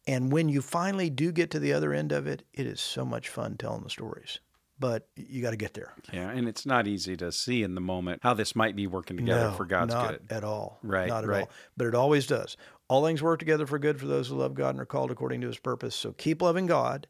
And 0.06 0.30
when 0.30 0.48
you 0.48 0.60
finally 0.60 1.10
do 1.10 1.32
get 1.32 1.50
to 1.52 1.58
the 1.58 1.72
other 1.72 1.92
end 1.92 2.12
of 2.12 2.26
it, 2.26 2.44
it 2.52 2.66
is 2.66 2.80
so 2.80 3.04
much 3.04 3.28
fun 3.28 3.56
telling 3.56 3.82
the 3.82 3.90
stories. 3.90 4.40
But 4.78 5.08
you 5.16 5.40
got 5.40 5.52
to 5.52 5.56
get 5.56 5.72
there. 5.74 5.94
Yeah, 6.12 6.30
and 6.30 6.48
it's 6.48 6.66
not 6.66 6.88
easy 6.88 7.16
to 7.18 7.30
see 7.30 7.62
in 7.62 7.74
the 7.76 7.80
moment 7.80 8.20
how 8.22 8.34
this 8.34 8.56
might 8.56 8.74
be 8.74 8.88
working 8.88 9.16
together 9.16 9.50
no, 9.50 9.56
for 9.56 9.64
God's 9.64 9.94
not 9.94 10.08
good. 10.08 10.26
at 10.30 10.44
all. 10.44 10.78
Right. 10.82 11.08
Not 11.08 11.24
at 11.24 11.30
right. 11.30 11.42
all. 11.42 11.50
But 11.76 11.86
it 11.86 11.94
always 11.94 12.26
does. 12.26 12.56
All 12.88 13.04
things 13.04 13.22
work 13.22 13.38
together 13.38 13.66
for 13.66 13.78
good 13.78 13.98
for 13.98 14.06
those 14.06 14.28
who 14.28 14.34
love 14.34 14.54
God 14.54 14.70
and 14.70 14.80
are 14.80 14.86
called 14.86 15.10
according 15.10 15.40
to 15.42 15.46
his 15.46 15.58
purpose. 15.58 15.94
So 15.94 16.12
keep 16.12 16.42
loving 16.42 16.66
God. 16.66 17.06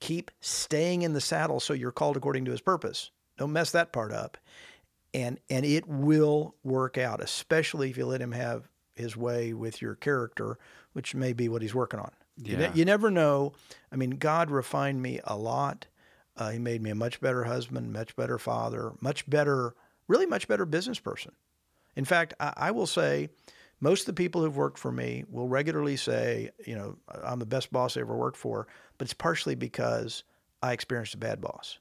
Keep 0.00 0.30
staying 0.40 1.02
in 1.02 1.12
the 1.12 1.20
saddle 1.20 1.60
so 1.60 1.72
you're 1.72 1.92
called 1.92 2.16
according 2.16 2.44
to 2.46 2.50
his 2.50 2.60
purpose. 2.60 3.10
Don't 3.38 3.52
mess 3.52 3.70
that 3.72 3.92
part 3.92 4.12
up. 4.12 4.36
And 5.14 5.38
and 5.48 5.64
it 5.64 5.86
will 5.86 6.54
work 6.62 6.98
out, 6.98 7.22
especially 7.22 7.90
if 7.90 7.96
you 7.96 8.06
let 8.06 8.20
him 8.20 8.32
have 8.32 8.68
his 8.94 9.16
way 9.16 9.52
with 9.52 9.80
your 9.80 9.94
character, 9.94 10.58
which 10.92 11.14
may 11.14 11.32
be 11.32 11.48
what 11.48 11.62
he's 11.62 11.74
working 11.74 12.00
on. 12.00 12.10
Yeah. 12.38 12.50
You, 12.50 12.56
ne- 12.58 12.72
you 12.74 12.84
never 12.84 13.10
know. 13.10 13.52
I 13.92 13.96
mean, 13.96 14.10
God 14.10 14.50
refined 14.50 15.00
me 15.00 15.20
a 15.24 15.36
lot. 15.36 15.86
Uh, 16.36 16.50
he 16.50 16.58
made 16.58 16.82
me 16.82 16.90
a 16.90 16.94
much 16.94 17.20
better 17.20 17.44
husband, 17.44 17.92
much 17.92 18.14
better 18.16 18.38
father, 18.38 18.92
much 19.00 19.28
better, 19.28 19.74
really 20.08 20.26
much 20.26 20.48
better 20.48 20.66
business 20.66 20.98
person. 20.98 21.32
In 21.94 22.04
fact, 22.04 22.34
I, 22.38 22.52
I 22.56 22.70
will 22.72 22.86
say 22.86 23.30
most 23.80 24.00
of 24.00 24.06
the 24.06 24.12
people 24.12 24.42
who've 24.42 24.56
worked 24.56 24.78
for 24.78 24.92
me 24.92 25.24
will 25.30 25.48
regularly 25.48 25.96
say, 25.96 26.50
you 26.66 26.74
know, 26.74 26.96
I'm 27.08 27.38
the 27.38 27.46
best 27.46 27.72
boss 27.72 27.96
I 27.96 28.00
ever 28.00 28.16
worked 28.16 28.36
for, 28.36 28.66
but 28.98 29.06
it's 29.06 29.14
partially 29.14 29.54
because 29.54 30.24
I 30.62 30.72
experienced 30.72 31.14
a 31.14 31.18
bad 31.18 31.40
boss. 31.40 31.78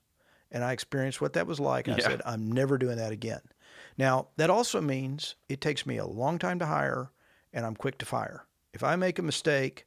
And 0.51 0.63
I 0.63 0.71
experienced 0.71 1.21
what 1.21 1.33
that 1.33 1.47
was 1.47 1.59
like. 1.59 1.87
And 1.87 1.97
Yeah. 1.97 2.05
I 2.05 2.09
said, 2.09 2.21
I'm 2.25 2.51
never 2.51 2.77
doing 2.77 2.97
that 2.97 3.11
again. 3.11 3.41
Now, 3.97 4.27
that 4.37 4.49
also 4.49 4.81
means 4.81 5.35
it 5.49 5.61
takes 5.61 5.85
me 5.85 5.97
a 5.97 6.05
long 6.05 6.39
time 6.39 6.59
to 6.59 6.65
hire 6.65 7.11
and 7.53 7.65
I'm 7.65 7.75
quick 7.75 7.97
to 7.99 8.05
fire. 8.05 8.45
If 8.73 8.83
I 8.83 8.95
make 8.95 9.19
a 9.19 9.23
mistake 9.23 9.85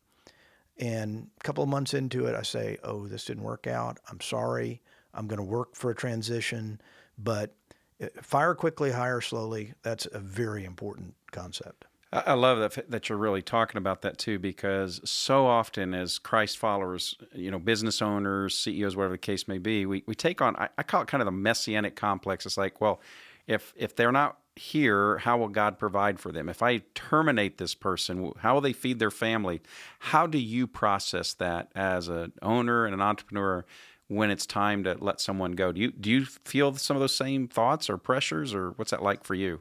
and 0.78 1.28
a 1.40 1.44
couple 1.44 1.62
of 1.62 1.68
months 1.68 1.92
into 1.94 2.26
it, 2.26 2.34
I 2.34 2.42
say, 2.42 2.78
oh, 2.82 3.06
this 3.06 3.24
didn't 3.24 3.42
work 3.42 3.66
out. 3.66 3.98
I'm 4.10 4.20
sorry. 4.20 4.80
I'm 5.12 5.26
going 5.26 5.38
to 5.38 5.44
work 5.44 5.74
for 5.74 5.90
a 5.90 5.94
transition. 5.94 6.80
But 7.18 7.54
uh, 8.02 8.06
fire 8.22 8.54
quickly, 8.54 8.92
hire 8.92 9.20
slowly. 9.20 9.74
That's 9.82 10.06
a 10.10 10.18
very 10.18 10.64
important 10.64 11.14
concept. 11.32 11.84
I 12.10 12.32
love 12.32 12.58
that 12.58 12.90
that 12.90 13.08
you're 13.08 13.18
really 13.18 13.42
talking 13.42 13.76
about 13.76 14.00
that 14.02 14.16
too, 14.16 14.38
because 14.38 15.00
so 15.04 15.46
often 15.46 15.92
as 15.92 16.18
Christ 16.18 16.56
followers, 16.56 17.16
you 17.34 17.50
know, 17.50 17.58
business 17.58 18.00
owners, 18.00 18.58
CEOs, 18.58 18.96
whatever 18.96 19.12
the 19.12 19.18
case 19.18 19.46
may 19.46 19.58
be, 19.58 19.84
we, 19.84 20.02
we 20.06 20.14
take 20.14 20.40
on 20.40 20.56
I, 20.56 20.70
I 20.78 20.82
call 20.84 21.02
it 21.02 21.08
kind 21.08 21.20
of 21.20 21.26
the 21.26 21.32
messianic 21.32 21.96
complex. 21.96 22.46
It's 22.46 22.56
like, 22.56 22.80
well, 22.80 23.00
if 23.46 23.74
if 23.76 23.94
they're 23.94 24.12
not 24.12 24.38
here, 24.56 25.18
how 25.18 25.36
will 25.36 25.48
God 25.48 25.78
provide 25.78 26.18
for 26.18 26.32
them? 26.32 26.48
If 26.48 26.62
I 26.62 26.78
terminate 26.94 27.58
this 27.58 27.74
person, 27.74 28.32
how 28.38 28.54
will 28.54 28.60
they 28.62 28.72
feed 28.72 28.98
their 28.98 29.10
family? 29.10 29.60
How 29.98 30.26
do 30.26 30.38
you 30.38 30.66
process 30.66 31.34
that 31.34 31.70
as 31.74 32.08
an 32.08 32.32
owner 32.40 32.86
and 32.86 32.94
an 32.94 33.02
entrepreneur 33.02 33.66
when 34.08 34.30
it's 34.30 34.46
time 34.46 34.82
to 34.84 34.96
let 34.98 35.20
someone 35.20 35.52
go? 35.52 35.72
Do 35.72 35.80
you 35.82 35.92
do 35.92 36.10
you 36.10 36.24
feel 36.24 36.74
some 36.76 36.96
of 36.96 37.00
those 37.00 37.14
same 37.14 37.48
thoughts 37.48 37.90
or 37.90 37.98
pressures, 37.98 38.54
or 38.54 38.70
what's 38.72 38.92
that 38.92 39.02
like 39.02 39.24
for 39.24 39.34
you? 39.34 39.60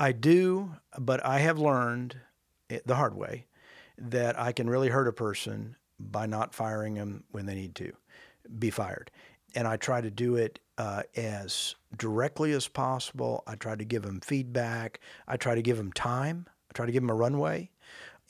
I 0.00 0.12
do, 0.12 0.76
but 0.98 1.24
I 1.24 1.40
have 1.40 1.58
learned 1.58 2.16
the 2.86 2.96
hard 2.96 3.14
way 3.14 3.44
that 3.98 4.40
I 4.40 4.52
can 4.52 4.68
really 4.68 4.88
hurt 4.88 5.06
a 5.06 5.12
person 5.12 5.76
by 5.98 6.24
not 6.24 6.54
firing 6.54 6.94
them 6.94 7.24
when 7.32 7.44
they 7.44 7.54
need 7.54 7.74
to 7.76 7.92
be 8.58 8.70
fired. 8.70 9.10
And 9.54 9.68
I 9.68 9.76
try 9.76 10.00
to 10.00 10.10
do 10.10 10.36
it 10.36 10.58
uh, 10.78 11.02
as 11.16 11.74
directly 11.98 12.52
as 12.52 12.66
possible. 12.66 13.42
I 13.46 13.56
try 13.56 13.76
to 13.76 13.84
give 13.84 14.02
them 14.02 14.20
feedback. 14.20 15.00
I 15.28 15.36
try 15.36 15.54
to 15.54 15.60
give 15.60 15.76
them 15.76 15.92
time. 15.92 16.46
I 16.48 16.72
try 16.72 16.86
to 16.86 16.92
give 16.92 17.02
them 17.02 17.10
a 17.10 17.14
runway. 17.14 17.70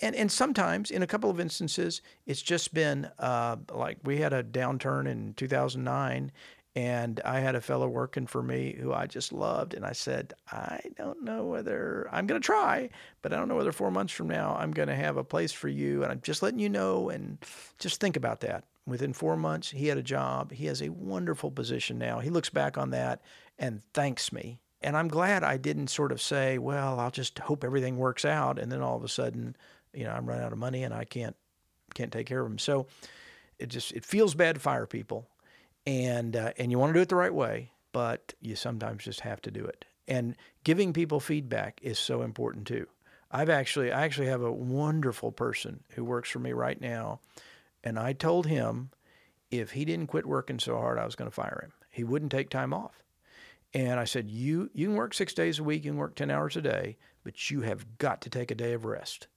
And, 0.02 0.16
and 0.16 0.32
sometimes, 0.32 0.90
in 0.90 1.02
a 1.02 1.06
couple 1.06 1.30
of 1.30 1.38
instances, 1.38 2.02
it's 2.26 2.42
just 2.42 2.74
been 2.74 3.08
uh, 3.20 3.56
like 3.72 3.98
we 4.02 4.16
had 4.16 4.32
a 4.32 4.42
downturn 4.42 5.06
in 5.06 5.34
2009, 5.34 6.32
and 6.76 7.20
I 7.24 7.40
had 7.40 7.56
a 7.56 7.60
fellow 7.60 7.88
working 7.88 8.26
for 8.26 8.42
me 8.42 8.76
who 8.78 8.92
I 8.92 9.06
just 9.06 9.32
loved. 9.32 9.74
And 9.74 9.84
I 9.84 9.92
said, 9.92 10.34
I 10.52 10.80
don't 10.96 11.24
know 11.24 11.44
whether 11.44 12.08
I'm 12.12 12.26
going 12.26 12.40
to 12.40 12.46
try, 12.46 12.90
but 13.22 13.32
I 13.32 13.36
don't 13.36 13.48
know 13.48 13.56
whether 13.56 13.72
four 13.72 13.90
months 13.90 14.12
from 14.12 14.28
now 14.28 14.56
I'm 14.58 14.70
going 14.70 14.88
to 14.88 14.94
have 14.94 15.16
a 15.16 15.24
place 15.24 15.50
for 15.50 15.68
you. 15.68 16.04
And 16.04 16.12
I'm 16.12 16.20
just 16.20 16.42
letting 16.42 16.60
you 16.60 16.68
know 16.68 17.08
and 17.08 17.38
just 17.78 18.00
think 18.00 18.16
about 18.16 18.40
that. 18.40 18.64
Within 18.86 19.12
four 19.12 19.36
months, 19.36 19.70
he 19.70 19.88
had 19.88 19.98
a 19.98 20.02
job. 20.02 20.52
He 20.52 20.66
has 20.66 20.80
a 20.80 20.90
wonderful 20.90 21.50
position 21.50 21.98
now. 21.98 22.20
He 22.20 22.30
looks 22.30 22.50
back 22.50 22.78
on 22.78 22.90
that 22.90 23.20
and 23.58 23.82
thanks 23.92 24.32
me. 24.32 24.60
And 24.80 24.96
I'm 24.96 25.08
glad 25.08 25.44
I 25.44 25.56
didn't 25.56 25.88
sort 25.88 26.12
of 26.12 26.22
say, 26.22 26.56
well, 26.56 26.98
I'll 27.00 27.10
just 27.10 27.38
hope 27.40 27.64
everything 27.64 27.98
works 27.98 28.24
out. 28.24 28.58
And 28.58 28.70
then 28.70 28.80
all 28.80 28.96
of 28.96 29.04
a 29.04 29.08
sudden, 29.08 29.56
you 29.92 30.04
know, 30.04 30.12
I'm 30.12 30.24
running 30.24 30.44
out 30.44 30.52
of 30.52 30.58
money 30.58 30.84
and 30.84 30.94
I 30.94 31.04
can't 31.04 31.36
can't 31.94 32.12
take 32.12 32.28
care 32.28 32.40
of 32.40 32.48
them. 32.48 32.58
So 32.58 32.86
it 33.58 33.68
just 33.68 33.92
it 33.92 34.04
feels 34.04 34.34
bad 34.34 34.54
to 34.54 34.60
fire 34.60 34.86
people, 34.86 35.28
and 35.86 36.36
uh, 36.36 36.52
and 36.58 36.70
you 36.70 36.78
want 36.78 36.90
to 36.90 36.98
do 36.98 37.02
it 37.02 37.08
the 37.08 37.16
right 37.16 37.34
way, 37.34 37.72
but 37.92 38.34
you 38.40 38.56
sometimes 38.56 39.04
just 39.04 39.20
have 39.20 39.40
to 39.42 39.50
do 39.50 39.64
it. 39.64 39.84
And 40.08 40.36
giving 40.64 40.92
people 40.92 41.20
feedback 41.20 41.80
is 41.82 41.98
so 41.98 42.22
important 42.22 42.66
too. 42.66 42.86
I've 43.30 43.50
actually 43.50 43.92
I 43.92 44.04
actually 44.04 44.28
have 44.28 44.42
a 44.42 44.52
wonderful 44.52 45.32
person 45.32 45.84
who 45.90 46.04
works 46.04 46.30
for 46.30 46.38
me 46.38 46.52
right 46.52 46.80
now, 46.80 47.20
and 47.84 47.98
I 47.98 48.12
told 48.12 48.46
him 48.46 48.90
if 49.50 49.72
he 49.72 49.84
didn't 49.84 50.06
quit 50.06 50.26
working 50.26 50.58
so 50.58 50.76
hard, 50.76 50.98
I 50.98 51.04
was 51.04 51.16
going 51.16 51.30
to 51.30 51.34
fire 51.34 51.60
him. 51.64 51.72
He 51.90 52.04
wouldn't 52.04 52.30
take 52.32 52.50
time 52.50 52.72
off. 52.72 53.02
And 53.72 54.00
I 54.00 54.04
said, 54.04 54.28
you, 54.28 54.70
you 54.72 54.86
can 54.88 54.96
work 54.96 55.14
six 55.14 55.32
days 55.32 55.58
a 55.58 55.64
week, 55.64 55.84
you 55.84 55.92
can 55.92 55.98
work 55.98 56.16
10 56.16 56.30
hours 56.30 56.56
a 56.56 56.62
day, 56.62 56.96
but 57.24 57.50
you 57.50 57.60
have 57.62 57.98
got 57.98 58.20
to 58.22 58.30
take 58.30 58.50
a 58.50 58.56
day 58.56 58.72
of 58.72 58.84
rest. 58.84 59.28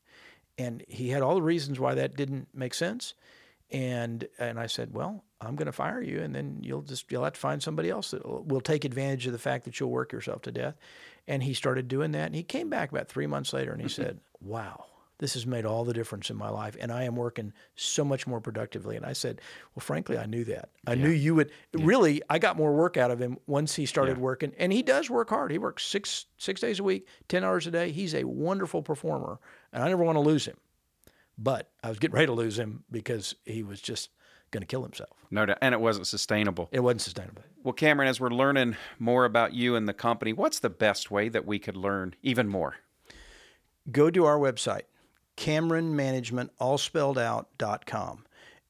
And 0.58 0.84
he 0.88 1.10
had 1.10 1.22
all 1.22 1.36
the 1.36 1.42
reasons 1.42 1.80
why 1.80 1.96
that 1.96 2.16
didn't 2.16 2.48
make 2.54 2.74
sense. 2.74 3.14
And, 3.74 4.28
and 4.38 4.60
I 4.60 4.68
said, 4.68 4.94
well, 4.94 5.24
I'm 5.42 5.56
going 5.56 5.66
to 5.66 5.72
fire 5.72 6.02
you, 6.02 6.22
and 6.22 6.34
then 6.34 6.60
you'll 6.62 6.82
just 6.82 7.12
you'll 7.12 7.24
have 7.24 7.34
to 7.34 7.40
find 7.40 7.62
somebody 7.62 7.90
else 7.90 8.12
that 8.12 8.26
will, 8.26 8.44
will 8.44 8.62
take 8.62 8.86
advantage 8.86 9.26
of 9.28 9.34
the 9.34 9.40
fact 9.40 9.66
that 9.66 9.80
you'll 9.80 9.90
work 9.90 10.12
yourself 10.12 10.44
to 10.44 10.52
death. 10.52 10.76
And 11.28 11.42
he 11.44 11.54
started 11.54 11.88
doing 11.88 12.12
that, 12.12 12.28
and 12.28 12.36
he 12.36 12.44
came 12.44 12.70
back 12.70 12.92
about 12.92 13.08
three 13.08 13.28
months 13.28 13.54
later, 13.54 13.72
and 13.72 13.82
he 13.82 13.88
mm-hmm. 13.88 14.04
said, 14.04 14.20
"Wow, 14.42 14.86
this 15.20 15.34
has 15.34 15.46
made 15.46 15.66
all 15.66 15.86
the 15.86 15.94
difference 15.94 16.30
in 16.30 16.36
my 16.36 16.50
life, 16.50 16.76
and 16.80 16.92
I 16.92 17.04
am 17.04 17.16
working 17.16 17.54
so 17.76 18.04
much 18.04 18.28
more 18.28 18.42
productively." 18.42 18.96
And 18.96 19.06
I 19.06 19.14
said, 19.14 19.42
"Well, 19.76 19.82
frankly, 19.82 20.18
I 20.18 20.26
knew 20.26 20.44
that. 20.46 20.70
I 20.86 20.96
knew 20.96 21.10
you 21.10 21.36
would. 21.36 21.52
Really, 21.74 22.22
I 22.30 22.40
got 22.40 22.58
more 22.58 22.74
work 22.74 22.98
out 22.98 23.12
of 23.12 23.20
him 23.20 23.38
once 23.48 23.76
he 23.76 23.86
started 23.86 24.18
working, 24.18 24.54
and 24.58 24.72
he 24.72 24.84
does 24.84 25.10
work 25.10 25.30
hard. 25.30 25.52
He 25.52 25.58
works 25.58 25.86
six 25.86 26.26
six 26.38 26.62
days 26.62 26.80
a 26.80 26.84
week, 26.84 27.08
ten 27.28 27.44
hours 27.44 27.68
a 27.68 27.72
day. 27.72 27.92
He's 27.92 28.14
a 28.14 28.24
wonderful 28.24 28.82
performer, 28.82 29.40
and 29.72 29.84
I 29.84 29.88
never 29.88 30.04
want 30.04 30.18
to 30.18 30.22
lose 30.22 30.46
him. 30.46 30.58
But 31.38 31.70
I 31.84 31.90
was 31.90 32.00
getting 32.00 32.14
ready 32.14 32.28
to 32.28 32.34
lose 32.34 32.60
him 32.60 32.84
because 32.92 33.36
he 33.46 33.64
was 33.64 33.82
just 33.82 34.10
going 34.52 34.62
to 34.62 34.68
kill 34.68 34.84
himself. 34.84 35.10
No 35.32 35.46
doubt, 35.46 35.58
and 35.62 35.74
it 35.74 35.82
wasn't 35.82 36.06
sustainable. 36.06 36.70
It 36.72 36.82
wasn't 36.82 37.02
sustainable. 37.02 37.42
Well, 37.64 37.74
Cameron, 37.74 38.08
as 38.08 38.20
we're 38.20 38.30
learning 38.30 38.76
more 39.00 39.26
about 39.26 39.54
you 39.54 39.76
and 39.76 39.88
the 39.88 39.94
company, 39.94 40.32
what's 40.32 40.60
the 40.60 40.70
best 40.70 41.10
way 41.10 41.30
that 41.30 41.46
we 41.46 41.58
could 41.58 41.76
learn 41.76 42.14
even 42.22 42.48
more? 42.48 42.76
go 43.92 44.10
to 44.10 44.26
our 44.26 44.38
website, 44.38 44.84
CameronManagement, 45.38 46.50
all 46.60 46.78
spelled 46.78 47.18
out.com. 47.18 48.26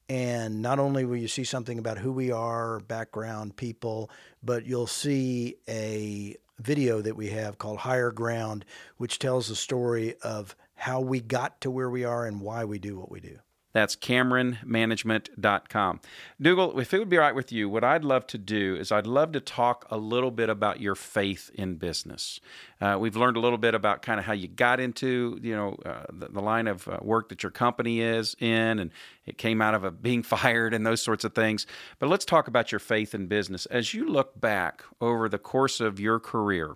And 0.10 0.62
not 0.62 0.80
only 0.80 1.06
will 1.06 1.18
you 1.18 1.28
see 1.28 1.44
something 1.44 1.80
about 1.80 1.98
who 1.98 2.12
we 2.12 2.32
are, 2.32 2.80
background, 2.82 3.56
people, 3.56 4.10
but 4.44 4.66
you'll 4.66 4.88
see 4.88 5.56
a 5.68 6.36
video 6.60 7.02
that 7.02 7.16
we 7.16 7.30
have 7.30 7.58
called 7.58 7.80
Higher 7.80 8.12
Ground, 8.12 8.66
which 8.98 9.18
tells 9.18 9.48
the 9.48 9.56
story 9.56 10.16
of 10.22 10.56
how 10.84 11.00
we 11.00 11.22
got 11.22 11.62
to 11.62 11.72
where 11.72 11.90
we 11.90 12.04
are 12.04 12.26
and 12.26 12.42
why 12.42 12.66
we 12.66 12.78
do 12.78 13.00
what 13.00 13.10
we 13.10 13.22
do. 13.22 13.40
That's 13.72 13.96
CameronManagement.com. 13.96 16.02
Dougal, 16.42 16.78
if 16.78 16.94
it 16.94 17.00
would 17.00 17.08
be 17.08 17.18
all 17.18 17.24
right 17.24 17.34
with 17.34 17.54
you, 17.54 17.70
what 17.70 17.86
I'd 17.86 18.04
love 18.04 18.28
to 18.28 18.38
do 18.38 18.76
is 18.76 18.92
I'd 18.92 19.08
love 19.08 19.32
to 19.32 19.40
talk 19.40 19.88
a 19.90 19.98
little 19.98 20.30
bit 20.30 20.50
about 20.50 20.82
your 20.82 20.94
faith 20.94 21.50
in 21.56 21.76
business. 21.76 22.42
Uh, 22.82 22.98
we've 23.00 23.16
learned 23.16 23.38
a 23.38 23.40
little 23.40 23.58
bit 23.58 23.74
about 23.74 24.02
kind 24.02 24.20
of 24.20 24.26
how 24.26 24.34
you 24.34 24.50
got 24.50 24.82
into, 24.82 25.40
you 25.42 25.56
know, 25.56 25.78
uh, 25.86 26.04
the, 26.12 26.28
the 26.28 26.42
line 26.42 26.68
of 26.68 26.86
uh, 26.88 27.00
work 27.02 27.30
that 27.30 27.44
your 27.44 27.52
company 27.52 28.02
is 28.02 28.36
in, 28.40 28.78
and 28.78 28.92
it 29.26 29.38
came 29.38 29.62
out 29.62 29.74
of 29.74 29.86
a 29.86 29.90
being 29.90 30.22
fired 30.24 30.74
and 30.74 30.86
those 30.86 31.02
sorts 31.02 31.24
of 31.24 31.34
things. 31.34 31.66
But 31.98 32.10
let's 32.10 32.26
talk 32.26 32.50
about 32.50 32.74
your 32.74 32.80
faith 32.80 33.16
in 33.16 33.28
business. 33.28 33.66
As 33.68 33.94
you 33.94 34.06
look 34.08 34.40
back 34.40 34.84
over 35.00 35.30
the 35.30 35.40
course 35.40 35.80
of 35.80 35.98
your 35.98 36.20
career, 36.20 36.76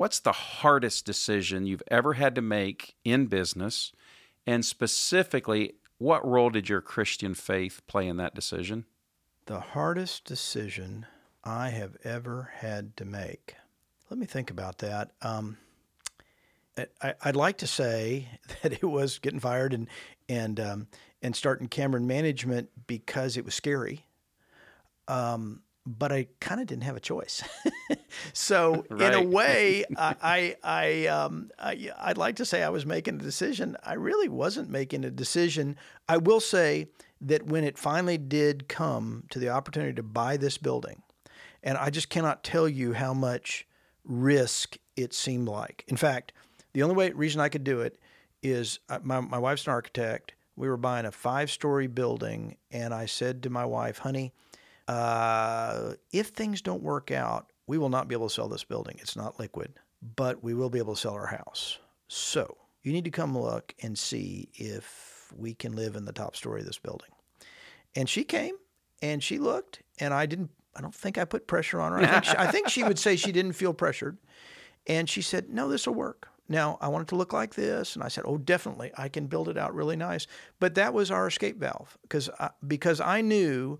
what's 0.00 0.18
the 0.18 0.32
hardest 0.32 1.04
decision 1.04 1.66
you've 1.66 1.82
ever 1.88 2.14
had 2.14 2.34
to 2.34 2.40
make 2.40 2.94
in 3.04 3.26
business? 3.26 3.92
And 4.46 4.64
specifically, 4.64 5.74
what 5.98 6.26
role 6.26 6.48
did 6.48 6.70
your 6.70 6.80
Christian 6.80 7.34
faith 7.34 7.82
play 7.86 8.08
in 8.08 8.16
that 8.16 8.34
decision? 8.34 8.86
The 9.44 9.60
hardest 9.60 10.24
decision 10.24 11.04
I 11.44 11.68
have 11.68 11.98
ever 12.02 12.50
had 12.60 12.96
to 12.96 13.04
make. 13.04 13.56
Let 14.08 14.18
me 14.18 14.24
think 14.24 14.50
about 14.50 14.78
that. 14.78 15.10
Um, 15.20 15.58
I, 17.02 17.12
I'd 17.22 17.36
like 17.36 17.58
to 17.58 17.66
say 17.66 18.26
that 18.62 18.72
it 18.72 18.82
was 18.82 19.18
getting 19.18 19.38
fired 19.38 19.74
and 19.74 19.86
and 20.30 20.58
um, 20.58 20.86
and 21.20 21.36
starting 21.36 21.68
Cameron 21.68 22.06
Management 22.06 22.70
because 22.86 23.36
it 23.36 23.44
was 23.44 23.54
scary. 23.54 24.06
Um, 25.08 25.60
but 25.86 26.12
I 26.12 26.26
kind 26.40 26.60
of 26.60 26.66
didn't 26.66 26.84
have 26.84 26.96
a 26.96 27.00
choice. 27.00 27.42
so 28.32 28.84
in 28.90 29.14
a 29.14 29.22
way, 29.22 29.84
I 29.96 30.14
I 30.22 30.56
I, 30.62 31.06
um, 31.06 31.50
I 31.58 31.90
I'd 31.98 32.18
like 32.18 32.36
to 32.36 32.44
say 32.44 32.62
I 32.62 32.68
was 32.68 32.84
making 32.84 33.16
a 33.16 33.18
decision. 33.22 33.76
I 33.84 33.94
really 33.94 34.28
wasn't 34.28 34.68
making 34.68 35.04
a 35.04 35.10
decision. 35.10 35.76
I 36.08 36.18
will 36.18 36.40
say 36.40 36.88
that 37.22 37.46
when 37.46 37.64
it 37.64 37.78
finally 37.78 38.18
did 38.18 38.68
come 38.68 39.24
to 39.30 39.38
the 39.38 39.48
opportunity 39.48 39.94
to 39.94 40.02
buy 40.02 40.36
this 40.36 40.58
building, 40.58 41.02
and 41.62 41.78
I 41.78 41.90
just 41.90 42.10
cannot 42.10 42.44
tell 42.44 42.68
you 42.68 42.92
how 42.92 43.14
much 43.14 43.66
risk 44.04 44.76
it 44.96 45.14
seemed 45.14 45.48
like. 45.48 45.84
In 45.88 45.96
fact, 45.96 46.32
the 46.72 46.82
only 46.82 46.94
way 46.94 47.10
reason 47.10 47.40
I 47.40 47.48
could 47.48 47.64
do 47.64 47.80
it 47.80 47.98
is 48.42 48.80
uh, 48.88 48.98
my 49.02 49.20
my 49.20 49.38
wife's 49.38 49.66
an 49.66 49.72
architect. 49.72 50.34
We 50.56 50.68
were 50.68 50.76
buying 50.76 51.06
a 51.06 51.12
five 51.12 51.50
story 51.50 51.86
building, 51.86 52.56
and 52.70 52.92
I 52.92 53.06
said 53.06 53.42
to 53.44 53.50
my 53.50 53.64
wife, 53.64 53.98
"Honey." 53.98 54.32
Uh, 54.90 55.94
if 56.10 56.28
things 56.28 56.60
don't 56.60 56.82
work 56.82 57.12
out, 57.12 57.52
we 57.68 57.78
will 57.78 57.90
not 57.90 58.08
be 58.08 58.14
able 58.16 58.28
to 58.28 58.34
sell 58.34 58.48
this 58.48 58.64
building. 58.64 58.96
It's 58.98 59.14
not 59.14 59.38
liquid, 59.38 59.74
but 60.16 60.42
we 60.42 60.52
will 60.52 60.68
be 60.68 60.80
able 60.80 60.96
to 60.96 61.00
sell 61.00 61.14
our 61.14 61.28
house. 61.28 61.78
So 62.08 62.56
you 62.82 62.92
need 62.92 63.04
to 63.04 63.10
come 63.12 63.38
look 63.38 63.72
and 63.82 63.96
see 63.96 64.48
if 64.54 65.32
we 65.36 65.54
can 65.54 65.76
live 65.76 65.94
in 65.94 66.06
the 66.06 66.12
top 66.12 66.34
story 66.34 66.62
of 66.62 66.66
this 66.66 66.78
building. 66.78 67.10
And 67.94 68.08
she 68.08 68.24
came 68.24 68.56
and 69.00 69.22
she 69.22 69.38
looked, 69.38 69.80
and 70.00 70.12
I 70.12 70.26
didn't. 70.26 70.50
I 70.74 70.80
don't 70.80 70.94
think 70.94 71.18
I 71.18 71.24
put 71.24 71.46
pressure 71.46 71.80
on 71.80 71.92
her. 71.92 71.98
I 71.98 72.06
think 72.06 72.24
she, 72.24 72.36
I 72.36 72.46
think 72.48 72.68
she 72.68 72.82
would 72.82 72.98
say 72.98 73.14
she 73.14 73.30
didn't 73.30 73.52
feel 73.52 73.72
pressured, 73.72 74.18
and 74.88 75.08
she 75.08 75.22
said, 75.22 75.50
"No, 75.50 75.68
this 75.68 75.86
will 75.86 75.94
work." 75.94 76.28
Now 76.48 76.78
I 76.80 76.88
want 76.88 77.02
it 77.02 77.08
to 77.10 77.16
look 77.16 77.32
like 77.32 77.54
this, 77.54 77.94
and 77.94 78.02
I 78.02 78.08
said, 78.08 78.24
"Oh, 78.26 78.38
definitely, 78.38 78.90
I 78.98 79.08
can 79.08 79.28
build 79.28 79.48
it 79.48 79.56
out 79.56 79.72
really 79.72 79.96
nice." 79.96 80.26
But 80.58 80.74
that 80.74 80.92
was 80.92 81.12
our 81.12 81.28
escape 81.28 81.58
valve 81.60 81.96
because 82.02 82.28
I, 82.40 82.50
because 82.66 83.00
I 83.00 83.20
knew 83.20 83.78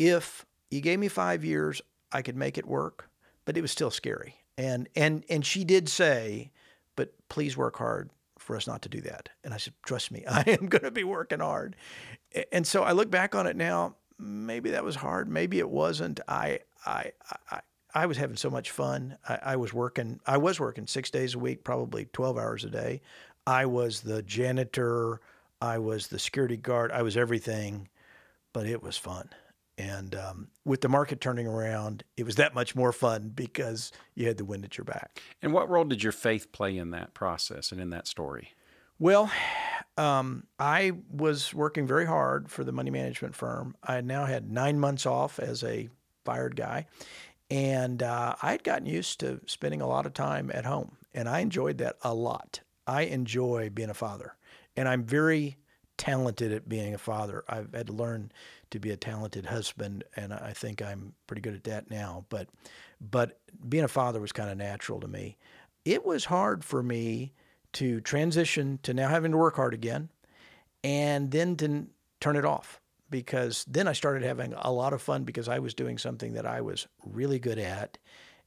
if 0.00 0.46
you 0.70 0.80
gave 0.80 0.98
me 0.98 1.08
five 1.08 1.44
years, 1.44 1.82
I 2.10 2.22
could 2.22 2.34
make 2.34 2.56
it 2.56 2.66
work, 2.66 3.10
but 3.44 3.56
it 3.56 3.60
was 3.60 3.70
still 3.70 3.90
scary. 3.90 4.36
And 4.56 4.88
and 4.96 5.24
and 5.28 5.44
she 5.44 5.62
did 5.62 5.88
say, 5.88 6.50
"But 6.96 7.12
please 7.28 7.56
work 7.56 7.76
hard 7.76 8.10
for 8.38 8.56
us 8.56 8.66
not 8.66 8.82
to 8.82 8.88
do 8.88 9.02
that." 9.02 9.28
And 9.44 9.52
I 9.52 9.58
said, 9.58 9.74
"Trust 9.84 10.10
me, 10.10 10.24
I 10.28 10.42
am 10.46 10.66
going 10.66 10.84
to 10.84 10.90
be 10.90 11.04
working 11.04 11.40
hard." 11.40 11.76
And 12.50 12.66
so 12.66 12.82
I 12.82 12.92
look 12.92 13.10
back 13.10 13.34
on 13.34 13.46
it 13.46 13.56
now. 13.56 13.96
Maybe 14.18 14.70
that 14.70 14.84
was 14.84 14.96
hard. 14.96 15.28
Maybe 15.28 15.58
it 15.58 15.68
wasn't. 15.68 16.18
I 16.26 16.60
I 16.84 17.12
I. 17.50 17.60
I 17.92 18.06
was 18.06 18.18
having 18.18 18.36
so 18.36 18.50
much 18.50 18.70
fun. 18.70 19.18
I, 19.28 19.38
I 19.42 19.56
was 19.56 19.74
working. 19.74 20.20
I 20.24 20.36
was 20.36 20.60
working 20.60 20.86
six 20.86 21.10
days 21.10 21.34
a 21.34 21.38
week, 21.38 21.64
probably 21.64 22.06
twelve 22.12 22.38
hours 22.38 22.64
a 22.64 22.70
day. 22.70 23.02
I 23.46 23.66
was 23.66 24.00
the 24.00 24.22
janitor. 24.22 25.20
I 25.60 25.78
was 25.78 26.06
the 26.06 26.18
security 26.18 26.56
guard. 26.56 26.92
I 26.92 27.02
was 27.02 27.16
everything, 27.16 27.88
but 28.52 28.66
it 28.66 28.82
was 28.82 28.96
fun. 28.96 29.28
And 29.80 30.14
um, 30.14 30.48
with 30.66 30.82
the 30.82 30.90
market 30.90 31.22
turning 31.22 31.46
around, 31.46 32.04
it 32.18 32.26
was 32.26 32.34
that 32.34 32.54
much 32.54 32.76
more 32.76 32.92
fun 32.92 33.32
because 33.34 33.92
you 34.14 34.26
had 34.26 34.36
the 34.36 34.44
wind 34.44 34.64
at 34.64 34.76
your 34.76 34.84
back. 34.84 35.22
And 35.40 35.54
what 35.54 35.70
role 35.70 35.84
did 35.84 36.02
your 36.02 36.12
faith 36.12 36.52
play 36.52 36.76
in 36.76 36.90
that 36.90 37.14
process 37.14 37.72
and 37.72 37.80
in 37.80 37.88
that 37.90 38.06
story? 38.06 38.50
Well, 38.98 39.30
um, 39.96 40.44
I 40.58 40.92
was 41.10 41.54
working 41.54 41.86
very 41.86 42.04
hard 42.04 42.50
for 42.50 42.62
the 42.62 42.72
money 42.72 42.90
management 42.90 43.34
firm. 43.34 43.74
I 43.82 43.94
had 43.94 44.04
now 44.04 44.26
had 44.26 44.52
nine 44.52 44.78
months 44.78 45.06
off 45.06 45.38
as 45.38 45.64
a 45.64 45.88
fired 46.26 46.56
guy. 46.56 46.86
And 47.50 48.02
uh, 48.02 48.36
I 48.42 48.52
had 48.52 48.62
gotten 48.62 48.86
used 48.86 49.20
to 49.20 49.40
spending 49.46 49.80
a 49.80 49.88
lot 49.88 50.04
of 50.04 50.12
time 50.12 50.50
at 50.52 50.66
home, 50.66 50.98
and 51.14 51.28
I 51.28 51.40
enjoyed 51.40 51.78
that 51.78 51.96
a 52.02 52.14
lot. 52.14 52.60
I 52.86 53.02
enjoy 53.02 53.70
being 53.70 53.90
a 53.90 53.94
father, 53.94 54.34
and 54.76 54.86
I'm 54.88 55.02
very 55.02 55.56
talented 55.96 56.52
at 56.52 56.68
being 56.68 56.94
a 56.94 56.98
father. 56.98 57.44
I've 57.48 57.74
had 57.74 57.88
to 57.88 57.92
learn 57.92 58.30
to 58.70 58.78
be 58.78 58.90
a 58.90 58.96
talented 58.96 59.46
husband, 59.46 60.04
and 60.16 60.32
I 60.32 60.52
think 60.52 60.82
I'm 60.82 61.14
pretty 61.26 61.42
good 61.42 61.54
at 61.54 61.64
that 61.64 61.90
now. 61.90 62.24
But 62.28 62.48
but 63.00 63.40
being 63.68 63.84
a 63.84 63.88
father 63.88 64.20
was 64.20 64.32
kind 64.32 64.50
of 64.50 64.56
natural 64.56 65.00
to 65.00 65.08
me. 65.08 65.36
It 65.84 66.04
was 66.04 66.26
hard 66.26 66.64
for 66.64 66.82
me 66.82 67.32
to 67.74 68.00
transition 68.00 68.78
to 68.82 68.92
now 68.92 69.08
having 69.08 69.32
to 69.32 69.38
work 69.38 69.56
hard 69.56 69.74
again, 69.74 70.10
and 70.84 71.30
then 71.30 71.56
to 71.56 71.86
turn 72.20 72.36
it 72.36 72.44
off 72.44 72.80
because 73.10 73.64
then 73.68 73.88
I 73.88 73.92
started 73.92 74.22
having 74.22 74.54
a 74.56 74.72
lot 74.72 74.92
of 74.92 75.02
fun 75.02 75.24
because 75.24 75.48
I 75.48 75.58
was 75.58 75.74
doing 75.74 75.98
something 75.98 76.34
that 76.34 76.46
I 76.46 76.60
was 76.60 76.86
really 77.04 77.38
good 77.38 77.58
at 77.58 77.98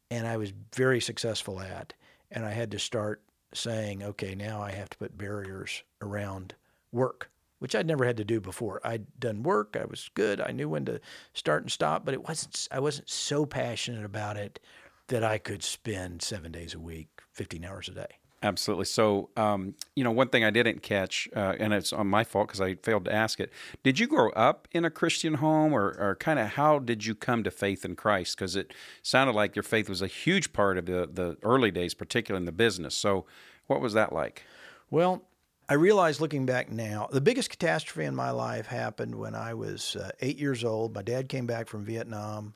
and 0.09 0.27
I 0.27 0.37
was 0.37 0.53
very 0.73 1.01
successful 1.01 1.59
at. 1.59 1.93
And 2.31 2.45
I 2.45 2.51
had 2.51 2.71
to 2.71 2.79
start 2.79 3.21
saying, 3.53 4.03
okay, 4.03 4.35
now 4.35 4.61
I 4.61 4.71
have 4.71 4.89
to 4.91 4.97
put 4.97 5.17
barriers 5.17 5.83
around 6.01 6.55
work, 6.91 7.29
which 7.63 7.75
I'd 7.75 7.87
never 7.87 8.03
had 8.03 8.17
to 8.17 8.25
do 8.25 8.41
before. 8.41 8.81
I'd 8.83 9.05
done 9.17 9.41
work, 9.41 9.77
I 9.79 9.85
was 9.85 10.09
good, 10.15 10.41
I 10.41 10.51
knew 10.51 10.67
when 10.67 10.83
to 10.83 10.99
start 11.33 11.63
and 11.63 11.71
stop, 11.71 12.03
but 12.03 12.13
it 12.13 12.27
wasn't 12.27 12.67
I 12.69 12.81
wasn't 12.81 13.09
so 13.09 13.45
passionate 13.45 14.03
about 14.03 14.35
it 14.35 14.59
that 15.07 15.23
I 15.23 15.37
could 15.37 15.63
spend 15.63 16.21
seven 16.21 16.51
days 16.51 16.73
a 16.73 16.79
week, 16.79 17.21
15 17.31 17.63
hours 17.63 17.87
a 17.87 17.91
day. 17.91 18.19
Absolutely. 18.41 18.83
So, 18.83 19.29
um, 19.37 19.75
you 19.95 20.03
know, 20.03 20.11
one 20.11 20.27
thing 20.27 20.43
I 20.43 20.49
didn't 20.49 20.81
catch, 20.81 21.29
uh, 21.33 21.53
and 21.57 21.71
it's 21.71 21.93
on 21.93 22.07
my 22.07 22.25
fault 22.25 22.49
because 22.49 22.59
I 22.59 22.75
failed 22.75 23.05
to 23.05 23.13
ask 23.13 23.39
it. 23.39 23.49
Did 23.81 23.97
you 23.97 24.07
grow 24.07 24.31
up 24.31 24.67
in 24.73 24.83
a 24.83 24.89
Christian 24.89 25.35
home, 25.35 25.71
or, 25.71 25.95
or 25.97 26.17
kind 26.19 26.39
of 26.39 26.49
how 26.49 26.79
did 26.79 27.05
you 27.05 27.15
come 27.15 27.45
to 27.45 27.51
faith 27.51 27.85
in 27.85 27.95
Christ? 27.95 28.35
Because 28.35 28.57
it 28.57 28.73
sounded 29.01 29.37
like 29.37 29.55
your 29.55 29.63
faith 29.63 29.87
was 29.87 30.01
a 30.01 30.07
huge 30.07 30.51
part 30.51 30.77
of 30.77 30.85
the, 30.85 31.09
the 31.09 31.37
early 31.43 31.71
days, 31.71 31.93
particularly 31.93 32.41
in 32.41 32.45
the 32.45 32.51
business. 32.51 32.93
So, 32.93 33.25
what 33.67 33.79
was 33.79 33.93
that 33.93 34.11
like? 34.11 34.43
Well, 34.91 35.23
I 35.69 35.75
realize 35.75 36.19
looking 36.19 36.45
back 36.45 36.69
now, 36.69 37.07
the 37.09 37.21
biggest 37.21 37.49
catastrophe 37.49 38.05
in 38.05 38.15
my 38.15 38.31
life 38.31 38.67
happened 38.67 39.15
when 39.15 39.33
I 39.33 39.53
was 39.53 39.95
uh, 39.95 40.11
eight 40.19 40.37
years 40.37 40.63
old. 40.65 40.93
My 40.93 41.01
dad 41.01 41.29
came 41.29 41.47
back 41.47 41.69
from 41.69 41.85
Vietnam, 41.85 42.53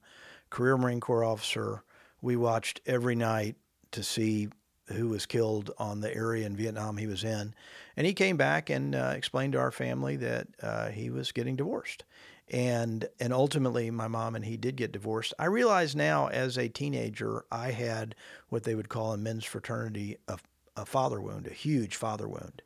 career 0.50 0.76
Marine 0.78 1.00
Corps 1.00 1.24
officer. 1.24 1.84
We 2.22 2.36
watched 2.36 2.82
every 2.86 3.16
night 3.16 3.56
to 3.92 4.04
see 4.04 4.50
who 4.88 5.08
was 5.08 5.26
killed 5.26 5.72
on 5.78 6.02
the 6.02 6.14
area 6.14 6.46
in 6.46 6.58
Vietnam 6.58 6.98
he 6.98 7.08
was 7.08 7.24
in. 7.24 7.54
And 7.96 8.06
he 8.06 8.14
came 8.14 8.36
back 8.36 8.70
and 8.70 8.94
uh, 8.94 9.14
explained 9.16 9.54
to 9.54 9.60
our 9.60 9.72
family 9.72 10.18
that 10.18 10.48
uh, 10.62 10.90
he 10.90 11.10
was 11.10 11.32
getting 11.32 11.56
divorced. 11.56 12.04
And, 12.50 13.08
and 13.20 13.34
ultimately, 13.34 13.90
my 13.90 14.08
mom 14.10 14.36
and 14.36 14.44
he 14.44 14.58
did 14.58 14.76
get 14.76 14.92
divorced. 14.92 15.34
I 15.40 15.46
realize 15.46 15.96
now, 15.96 16.28
as 16.28 16.58
a 16.58 16.68
teenager, 16.68 17.46
I 17.52 17.72
had 17.72 18.16
what 18.50 18.64
they 18.64 18.76
would 18.76 18.90
call 18.90 19.14
in 19.14 19.24
men's 19.24 19.46
fraternity 19.46 20.18
a, 20.28 20.40
a 20.76 20.86
father 20.86 21.22
wound, 21.22 21.48
a 21.48 21.54
huge 21.54 21.96
father 21.96 22.28
wound. 22.28 22.62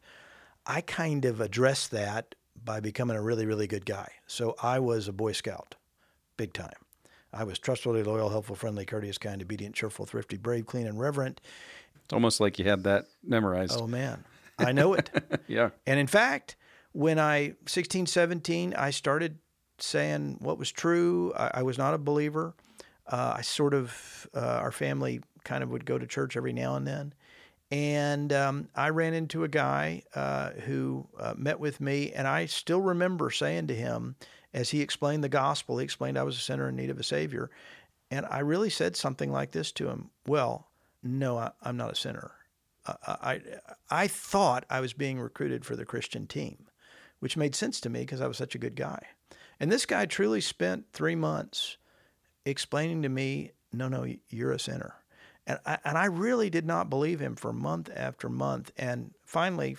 I 0.66 0.82
kind 0.82 1.26
of 1.26 1.42
addressed 1.42 1.92
that 1.92 2.36
by 2.64 2.80
becoming 2.80 3.18
a 3.18 3.22
really, 3.22 3.46
really 3.46 3.68
good 3.68 3.86
guy. 3.86 4.10
So 4.28 4.56
I 4.62 4.80
was 4.80 5.08
a 5.08 5.14
Boy 5.14 5.32
Scout, 5.32 5.76
big 6.38 6.54
time. 6.54 6.74
I 7.34 7.44
was 7.44 7.58
trustworthy, 7.60 8.04
loyal, 8.04 8.30
helpful, 8.30 8.56
friendly, 8.56 8.86
courteous, 8.86 9.18
kind, 9.18 9.42
obedient, 9.42 9.74
cheerful, 9.74 10.06
thrifty, 10.06 10.38
brave, 10.38 10.66
clean, 10.66 10.86
and 10.86 11.00
reverent. 11.00 11.40
It's 12.04 12.14
almost 12.14 12.40
like 12.40 12.60
you 12.60 12.66
had 12.66 12.84
that 12.84 13.06
memorized. 13.24 13.80
Oh 13.80 13.88
man, 13.88 14.24
I 14.60 14.74
know 14.74 14.94
it. 14.94 15.10
yeah. 15.48 15.70
And 15.88 16.00
in 16.00 16.08
fact, 16.08 16.58
when 16.92 17.20
I 17.20 17.54
16, 17.68 18.06
17, 18.06 18.74
I 18.74 18.92
started 18.92 19.38
saying 19.80 20.38
what 20.40 20.58
was 20.58 20.72
true. 20.72 21.34
I, 21.38 21.52
I 21.56 21.64
was 21.64 21.78
not 21.78 21.94
a 21.94 21.98
believer. 21.98 22.54
Uh, 23.08 23.36
I 23.38 23.42
sort 23.42 23.74
of 23.74 24.28
uh, 24.36 24.40
our 24.40 24.72
family 24.72 25.22
kind 25.44 25.64
of 25.64 25.70
would 25.70 25.86
go 25.86 25.98
to 25.98 26.06
church 26.06 26.38
every 26.38 26.54
now 26.54 26.76
and 26.76 26.86
then, 26.86 27.14
and 27.72 28.32
um, 28.34 28.70
I 28.76 28.90
ran 28.90 29.14
into 29.14 29.44
a 29.44 29.48
guy 29.48 30.04
uh, 30.14 30.52
who 30.52 31.08
uh, 31.20 31.34
met 31.38 31.60
with 31.60 31.80
me, 31.80 32.12
and 32.12 32.28
I 32.28 32.46
still 32.46 32.82
remember 32.82 33.32
saying 33.32 33.68
to 33.68 33.76
him 33.76 34.16
as 34.54 34.70
he 34.70 34.82
explained 34.82 35.24
the 35.24 35.30
gospel, 35.30 35.78
he 35.78 35.84
explained 35.84 36.18
I 36.18 36.24
was 36.24 36.38
a 36.38 36.42
sinner 36.42 36.70
in 36.70 36.76
need 36.76 36.90
of 36.90 37.00
a 37.00 37.04
savior, 37.04 37.50
and 38.10 38.26
I 38.26 38.40
really 38.40 38.70
said 38.70 38.96
something 38.96 39.32
like 39.32 39.52
this 39.52 39.72
to 39.74 39.90
him: 39.90 40.10
"Well." 40.28 40.68
no, 41.04 41.38
I, 41.38 41.52
am 41.64 41.78
not 41.78 41.92
a 41.92 41.96
sinner. 41.96 42.32
I, 42.86 42.94
I, 43.08 43.42
I 43.90 44.08
thought 44.08 44.66
I 44.70 44.80
was 44.80 44.94
being 44.94 45.20
recruited 45.20 45.66
for 45.66 45.76
the 45.76 45.86
Christian 45.86 46.28
team, 46.28 46.68
which 47.20 47.38
made 47.38 47.56
sense 47.56 47.80
to 47.82 47.90
me 47.90 48.02
because 48.02 48.22
I 48.22 48.28
was 48.28 48.38
such 48.38 48.56
a 48.56 48.60
good 48.60 48.76
guy. 48.76 49.02
And 49.60 49.72
this 49.72 49.86
guy 49.86 50.06
truly 50.06 50.42
spent 50.42 50.86
three 50.92 51.16
months 51.16 51.78
explaining 52.46 53.04
to 53.04 53.10
me, 53.10 53.52
no, 53.72 53.88
no, 53.88 54.06
you're 54.30 54.52
a 54.52 54.60
sinner. 54.60 54.96
And 55.48 55.60
I, 55.66 55.78
and 55.84 55.98
I 55.98 56.06
really 56.06 56.50
did 56.50 56.66
not 56.66 56.90
believe 56.90 57.20
him 57.20 57.36
for 57.36 57.52
month 57.52 57.90
after 57.96 58.30
month. 58.30 58.72
And 58.78 59.12
finally, 59.26 59.76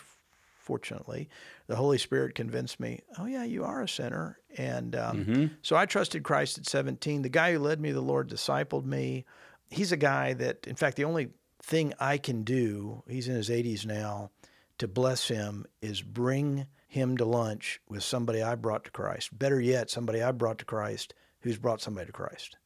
fortunately, 0.59 1.29
the 1.67 1.77
Holy 1.77 1.99
Spirit 1.99 2.35
convinced 2.35 2.81
me, 2.81 3.01
oh, 3.19 3.27
yeah, 3.27 3.45
you 3.45 3.65
are 3.65 3.83
a 3.83 3.89
sinner. 3.89 4.39
And 4.57 4.97
um, 4.97 5.25
mm-hmm. 5.25 5.47
so 5.63 5.77
I 5.77 5.87
trusted 5.87 6.25
Christ 6.25 6.59
at 6.59 6.67
17. 6.67 7.23
The 7.23 7.29
guy 7.29 7.53
who 7.53 7.59
led 7.59 7.81
me, 7.81 7.93
the 7.93 8.01
Lord, 8.01 8.29
discipled 8.29 8.85
me 8.85 9.25
he's 9.73 9.93
a 9.93 9.97
guy 9.97 10.35
that, 10.35 10.67
in 10.67 10.77
fact, 10.77 10.97
the 10.97 11.05
only 11.05 11.31
thing 11.63 11.93
I 11.99 12.19
can 12.19 12.45
do, 12.45 13.03
he's 13.09 13.29
in 13.29 13.35
his 13.35 13.49
80s 13.49 13.87
now, 13.87 14.31
to 14.79 14.87
bless 14.87 15.29
him 15.29 15.65
is 15.81 16.03
bring 16.03 16.67
him 16.89 17.17
to 17.17 17.25
lunch 17.25 17.81
with 17.89 18.03
somebody 18.03 18.43
I 18.43 18.55
brought 18.55 18.85
to 18.85 18.91
Christ. 18.91 19.37
Better 19.37 19.61
yet, 19.61 19.91
somebody 19.91 20.23
I 20.23 20.33
brought 20.33 20.59
to 20.59 20.65
Christ 20.65 21.15
who's 21.41 21.59
brought 21.59 21.81
somebody 21.81 22.07
to 22.07 22.13
Christ. 22.13 22.57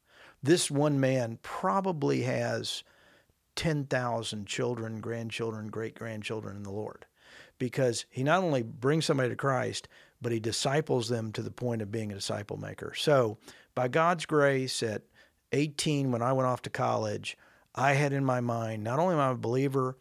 This 0.47 0.71
one 0.71 1.01
man 1.01 1.41
probably 1.43 2.23
has 2.23 2.85
10,000 3.57 4.47
children, 4.47 5.01
grandchildren, 5.01 5.67
great 5.67 5.97
grandchildren 5.97 6.55
in 6.57 6.63
the 6.63 6.71
Lord 6.71 7.05
because 7.59 8.07
he 8.11 8.23
not 8.23 8.45
only 8.45 8.63
brings 8.63 9.07
somebody 9.07 9.31
to 9.31 9.35
Christ, 9.35 9.89
but 10.23 10.31
he 10.31 10.39
disciples 10.39 11.09
them 11.09 11.33
to 11.33 11.43
the 11.43 11.51
point 11.51 11.83
of 11.83 11.91
being 11.91 12.13
a 12.13 12.15
disciple 12.15 12.59
maker. 12.59 12.95
So, 12.97 13.39
by 13.75 13.89
God's 13.89 14.25
grace, 14.25 14.85
at 14.85 15.03
18, 15.51 16.13
when 16.13 16.23
I 16.23 16.33
went 16.33 16.47
off 16.47 16.63
to 16.63 16.71
college, 16.71 17.37
I 17.75 17.95
had 17.95 18.13
in 18.13 18.25
my 18.25 18.41
mind 18.41 18.85
not 18.85 19.01
only 19.01 19.15
am 19.15 19.21
I 19.21 19.31
a 19.31 19.35
believer, 19.35 19.99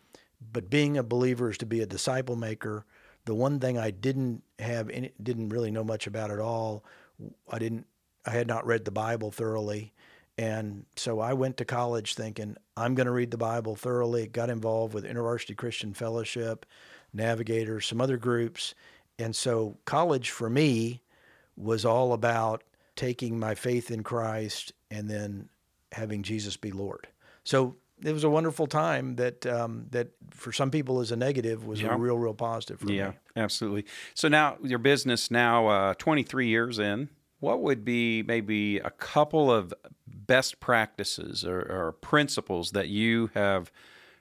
but 0.54 0.70
being 0.70 0.96
a 0.96 1.04
believer 1.04 1.50
is 1.50 1.58
to 1.58 1.66
be 1.66 1.82
a 1.82 1.88
disciple 1.88 2.36
maker. 2.36 2.86
The 3.26 3.34
one 3.34 3.60
thing 3.60 3.80
I 3.80 3.90
didn't 3.90 4.44
have, 4.60 4.92
any, 4.92 5.12
didn't 5.24 5.50
really 5.50 5.72
know 5.72 5.84
much 5.84 6.06
about 6.06 6.30
at 6.30 6.40
all, 6.40 6.86
I 7.52 7.58
didn't, 7.58 7.88
I 8.28 8.30
had 8.30 8.48
not 8.48 8.68
read 8.68 8.86
the 8.86 8.92
Bible 8.92 9.32
thoroughly. 9.32 9.92
And 10.38 10.86
so 10.96 11.20
I 11.20 11.34
went 11.34 11.58
to 11.58 11.66
college 11.66 12.16
thinking, 12.16 12.58
I'm 12.76 12.94
going 12.94 13.06
to 13.06 13.12
read 13.12 13.32
the 13.32 13.38
Bible 13.38 13.76
thoroughly. 13.76 14.28
Got 14.28 14.50
involved 14.50 14.94
with 14.94 15.06
InterVarsity 15.06 15.56
Christian 15.56 15.94
Fellowship, 15.94 16.66
Navigators, 17.14 17.86
some 17.86 18.02
other 18.02 18.18
groups. 18.18 18.76
And 19.18 19.36
so 19.36 19.78
college 19.86 20.30
for 20.30 20.50
me 20.50 21.02
was 21.56 21.86
all 21.86 22.12
about 22.12 22.64
taking 22.96 23.40
my 23.40 23.56
faith 23.56 23.92
in 23.92 24.04
Christ 24.04 24.74
and 24.92 25.10
then 25.10 25.50
having 25.94 26.24
Jesus 26.24 26.58
be 26.58 26.72
Lord. 26.72 27.08
So 27.46 27.76
it 28.04 28.12
was 28.12 28.26
a 28.26 28.30
wonderful 28.30 28.68
time 28.68 29.16
that 29.16 29.46
um, 29.46 29.86
that 29.92 30.10
for 30.32 30.52
some 30.52 30.70
people 30.70 31.00
is 31.00 31.12
a 31.12 31.16
negative 31.16 31.66
was 31.66 31.82
yeah. 31.82 31.94
a 31.94 31.98
real 31.98 32.18
real 32.18 32.34
positive 32.34 32.80
for 32.80 32.92
yeah, 32.92 33.10
me. 33.10 33.14
Yeah, 33.36 33.44
absolutely. 33.44 33.86
So 34.14 34.28
now 34.28 34.58
your 34.62 34.80
business 34.80 35.32
now 35.32 35.68
uh, 35.68 35.94
23 35.94 36.48
years 36.48 36.80
in. 36.80 37.10
what 37.40 37.62
would 37.62 37.86
be 37.86 38.24
maybe 38.24 38.80
a 38.80 38.90
couple 38.90 39.52
of 39.52 39.74
best 40.28 40.60
practices 40.60 41.46
or, 41.46 41.60
or 41.60 41.92
principles 41.92 42.72
that 42.72 42.88
you 42.88 43.30
have 43.34 43.72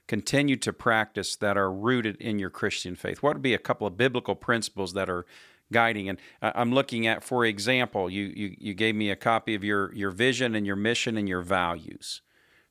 continued 0.07 0.61
to 0.63 0.73
practice 0.73 1.37
that 1.37 1.57
are 1.57 1.73
rooted 1.73 2.17
in 2.17 2.39
your 2.39 2.51
Christian 2.51 2.95
faith? 2.95 3.23
What 3.23 3.35
would 3.35 3.43
be 3.43 3.55
a 3.55 3.59
couple 3.59 3.87
of 3.87 3.97
biblical 3.97 4.35
principles 4.35 4.93
that 4.93 5.09
are 5.09 5.25
guiding? 5.73 6.09
And 6.09 6.19
uh, 6.43 6.53
I'm 6.55 6.73
looking 6.73 7.07
at, 7.07 7.25
for 7.25 7.45
example, 7.45 8.11
you, 8.11 8.33
you, 8.37 8.57
you 8.59 8.75
gave 8.75 8.95
me 8.95 9.11
a 9.11 9.17
copy 9.17 9.55
of 9.55 9.65
your, 9.65 9.95
your 9.95 10.11
vision 10.11 10.55
and 10.55 10.67
your 10.67 10.77
mission 10.77 11.17
and 11.17 11.29
your 11.29 11.41
values 11.41 12.21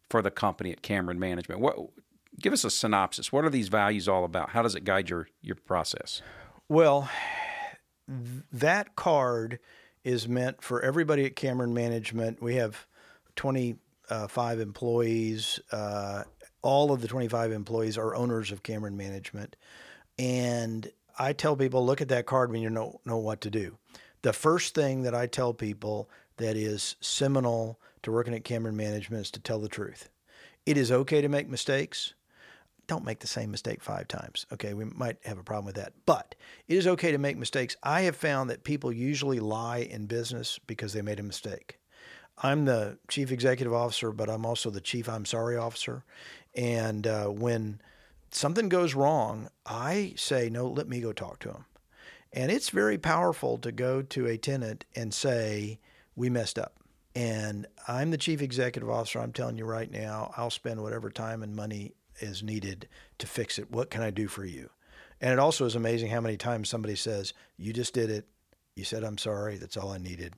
for 0.10 0.22
the 0.22 0.32
company 0.32 0.72
at 0.72 0.82
Cameron 0.82 1.20
Management. 1.20 1.60
What, 1.60 1.76
give 2.40 2.54
us 2.54 2.64
a 2.64 2.70
synopsis. 2.70 3.32
What 3.32 3.46
are 3.46 3.50
these 3.50 3.68
values 3.68 4.08
all 4.08 4.26
about? 4.26 4.50
How 4.50 4.62
does 4.62 4.76
it 4.76 4.84
guide 4.84 5.10
your, 5.10 5.28
your 5.42 5.56
process? 5.56 6.22
Well, 6.70 7.10
that 8.52 8.96
card 8.96 9.60
is 10.04 10.28
meant 10.28 10.62
for 10.62 10.82
everybody 10.82 11.26
at 11.26 11.36
Cameron 11.36 11.74
Management. 11.74 12.42
We 12.42 12.56
have 12.56 12.86
25 13.36 14.60
employees. 14.60 15.60
Uh, 15.72 16.24
all 16.62 16.92
of 16.92 17.02
the 17.02 17.08
25 17.08 17.52
employees 17.52 17.98
are 17.98 18.16
owners 18.16 18.52
of 18.52 18.64
Cameron 18.64 18.98
Management. 18.98 19.56
And 20.18 20.92
I 21.18 21.34
tell 21.34 21.56
people, 21.56 21.86
look 21.86 22.02
at 22.02 22.10
that 22.10 22.26
card 22.26 22.52
when 22.52 22.62
you 22.62 22.70
know, 22.70 23.00
know 23.06 23.18
what 23.18 23.42
to 23.42 23.50
do. 23.50 23.78
The 24.22 24.34
first 24.34 24.74
thing 24.74 25.04
that 25.04 25.14
I 25.14 25.28
tell 25.28 25.54
people 25.54 26.10
that 26.38 26.56
is 26.56 26.96
seminal 27.02 27.80
to 28.04 28.12
working 28.12 28.34
at 28.34 28.44
Cameron 28.44 28.78
Management 28.78 29.22
is 29.22 29.32
to 29.32 29.40
tell 29.40 29.60
the 29.60 29.68
truth. 29.68 30.10
It 30.66 30.78
is 30.78 30.92
okay 30.92 31.22
to 31.22 31.30
make 31.30 31.50
mistakes. 31.50 32.14
Don't 32.88 33.06
make 33.06 33.20
the 33.20 33.28
same 33.28 33.52
mistake 33.52 33.82
five 33.82 34.08
times. 34.08 34.46
Okay, 34.52 34.74
we 34.74 34.86
might 34.86 35.18
have 35.26 35.38
a 35.38 35.44
problem 35.44 35.66
with 35.66 35.76
that. 35.76 35.94
But 36.06 36.36
it 36.68 36.78
is 36.78 36.88
okay 36.88 37.12
to 37.12 37.18
make 37.18 37.38
mistakes. 37.38 37.76
I 37.84 38.02
have 38.02 38.16
found 38.16 38.50
that 38.50 38.64
people 38.64 38.92
usually 38.92 39.40
lie 39.40 39.80
in 39.80 40.06
business 40.06 40.60
because 40.68 40.94
they 40.94 41.02
made 41.02 41.20
a 41.20 41.24
mistake. 41.24 41.80
I'm 42.38 42.66
the 42.66 42.98
chief 43.08 43.32
executive 43.32 43.74
officer, 43.74 44.12
but 44.12 44.30
I'm 44.30 44.46
also 44.46 44.70
the 44.70 44.82
chief 44.82 45.08
I'm 45.08 45.26
sorry 45.26 45.58
officer. 45.58 46.04
And 46.56 47.06
uh, 47.08 47.28
when 47.28 47.80
something 48.32 48.70
goes 48.70 48.96
wrong, 48.96 49.50
I 49.66 50.14
say, 50.16 50.50
no, 50.50 50.68
let 50.68 50.88
me 50.88 51.00
go 51.00 51.14
talk 51.14 51.40
to 51.40 51.50
him. 51.50 51.66
And 52.32 52.52
it's 52.52 52.70
very 52.70 52.98
powerful 52.98 53.58
to 53.60 53.72
go 53.72 54.02
to 54.02 54.26
a 54.26 54.38
tenant 54.38 54.86
and 54.96 55.14
say, 55.14 55.80
we 56.16 56.30
messed 56.30 56.58
up. 56.58 56.76
And 57.16 57.68
I'm 57.88 58.10
the 58.10 58.18
chief 58.18 58.42
executive 58.42 58.90
officer. 58.90 59.20
I'm 59.20 59.34
telling 59.34 59.58
you 59.58 59.66
right 59.66 59.92
now, 59.92 60.34
I'll 60.36 60.50
spend 60.50 60.82
whatever 60.82 61.12
time 61.12 61.44
and 61.44 61.56
money 61.56 61.94
is 62.20 62.42
needed 62.42 62.88
to 63.20 63.28
fix 63.28 63.60
it. 63.60 63.72
What 63.72 63.92
can 63.92 64.02
I 64.02 64.10
do 64.10 64.28
for 64.28 64.46
you? 64.46 64.70
And 65.22 65.32
it 65.32 65.40
also 65.40 65.66
is 65.66 65.76
amazing 65.76 66.10
how 66.10 66.22
many 66.22 66.38
times 66.38 66.70
somebody 66.70 66.96
says, 66.96 67.34
You 67.58 67.72
just 67.72 67.94
did 67.94 68.10
it. 68.10 68.26
You 68.76 68.84
said, 68.84 69.04
I'm 69.04 69.20
sorry. 69.20 69.58
That's 69.58 69.78
all 69.78 69.92
I 69.92 70.00
needed. 70.00 70.34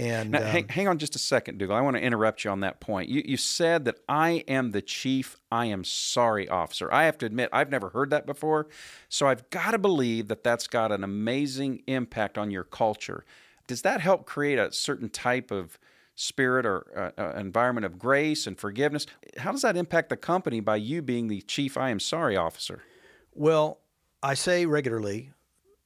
And 0.00 0.30
now, 0.30 0.38
um, 0.38 0.44
hang, 0.44 0.68
hang, 0.68 0.88
on 0.88 0.98
just 0.98 1.14
a 1.14 1.18
second, 1.18 1.58
Dougal. 1.58 1.76
I 1.76 1.82
want 1.82 1.96
to 1.96 2.02
interrupt 2.02 2.42
you 2.42 2.50
on 2.50 2.60
that 2.60 2.80
point. 2.80 3.10
You, 3.10 3.22
you 3.24 3.36
said 3.36 3.84
that 3.84 3.98
I 4.08 4.44
am 4.48 4.70
the 4.70 4.80
chief 4.80 5.36
I 5.52 5.66
am 5.66 5.84
sorry 5.84 6.48
officer. 6.48 6.90
I 6.92 7.04
have 7.04 7.18
to 7.18 7.26
admit, 7.26 7.50
I've 7.52 7.70
never 7.70 7.90
heard 7.90 8.08
that 8.10 8.24
before. 8.24 8.68
So 9.10 9.26
I've 9.26 9.48
got 9.50 9.72
to 9.72 9.78
believe 9.78 10.28
that 10.28 10.42
that's 10.42 10.66
got 10.66 10.90
an 10.90 11.04
amazing 11.04 11.82
impact 11.86 12.38
on 12.38 12.50
your 12.50 12.64
culture. 12.64 13.26
Does 13.66 13.82
that 13.82 14.00
help 14.00 14.24
create 14.24 14.58
a 14.58 14.72
certain 14.72 15.10
type 15.10 15.50
of 15.50 15.78
spirit 16.14 16.64
or 16.64 17.12
uh, 17.18 17.20
uh, 17.20 17.38
environment 17.38 17.84
of 17.84 17.98
grace 17.98 18.46
and 18.46 18.58
forgiveness? 18.58 19.06
How 19.36 19.52
does 19.52 19.62
that 19.62 19.76
impact 19.76 20.08
the 20.08 20.16
company 20.16 20.60
by 20.60 20.76
you 20.76 21.02
being 21.02 21.28
the 21.28 21.42
chief 21.42 21.76
I 21.76 21.90
am 21.90 22.00
sorry 22.00 22.36
officer? 22.36 22.82
Well, 23.34 23.80
I 24.22 24.32
say 24.32 24.64
regularly 24.64 25.32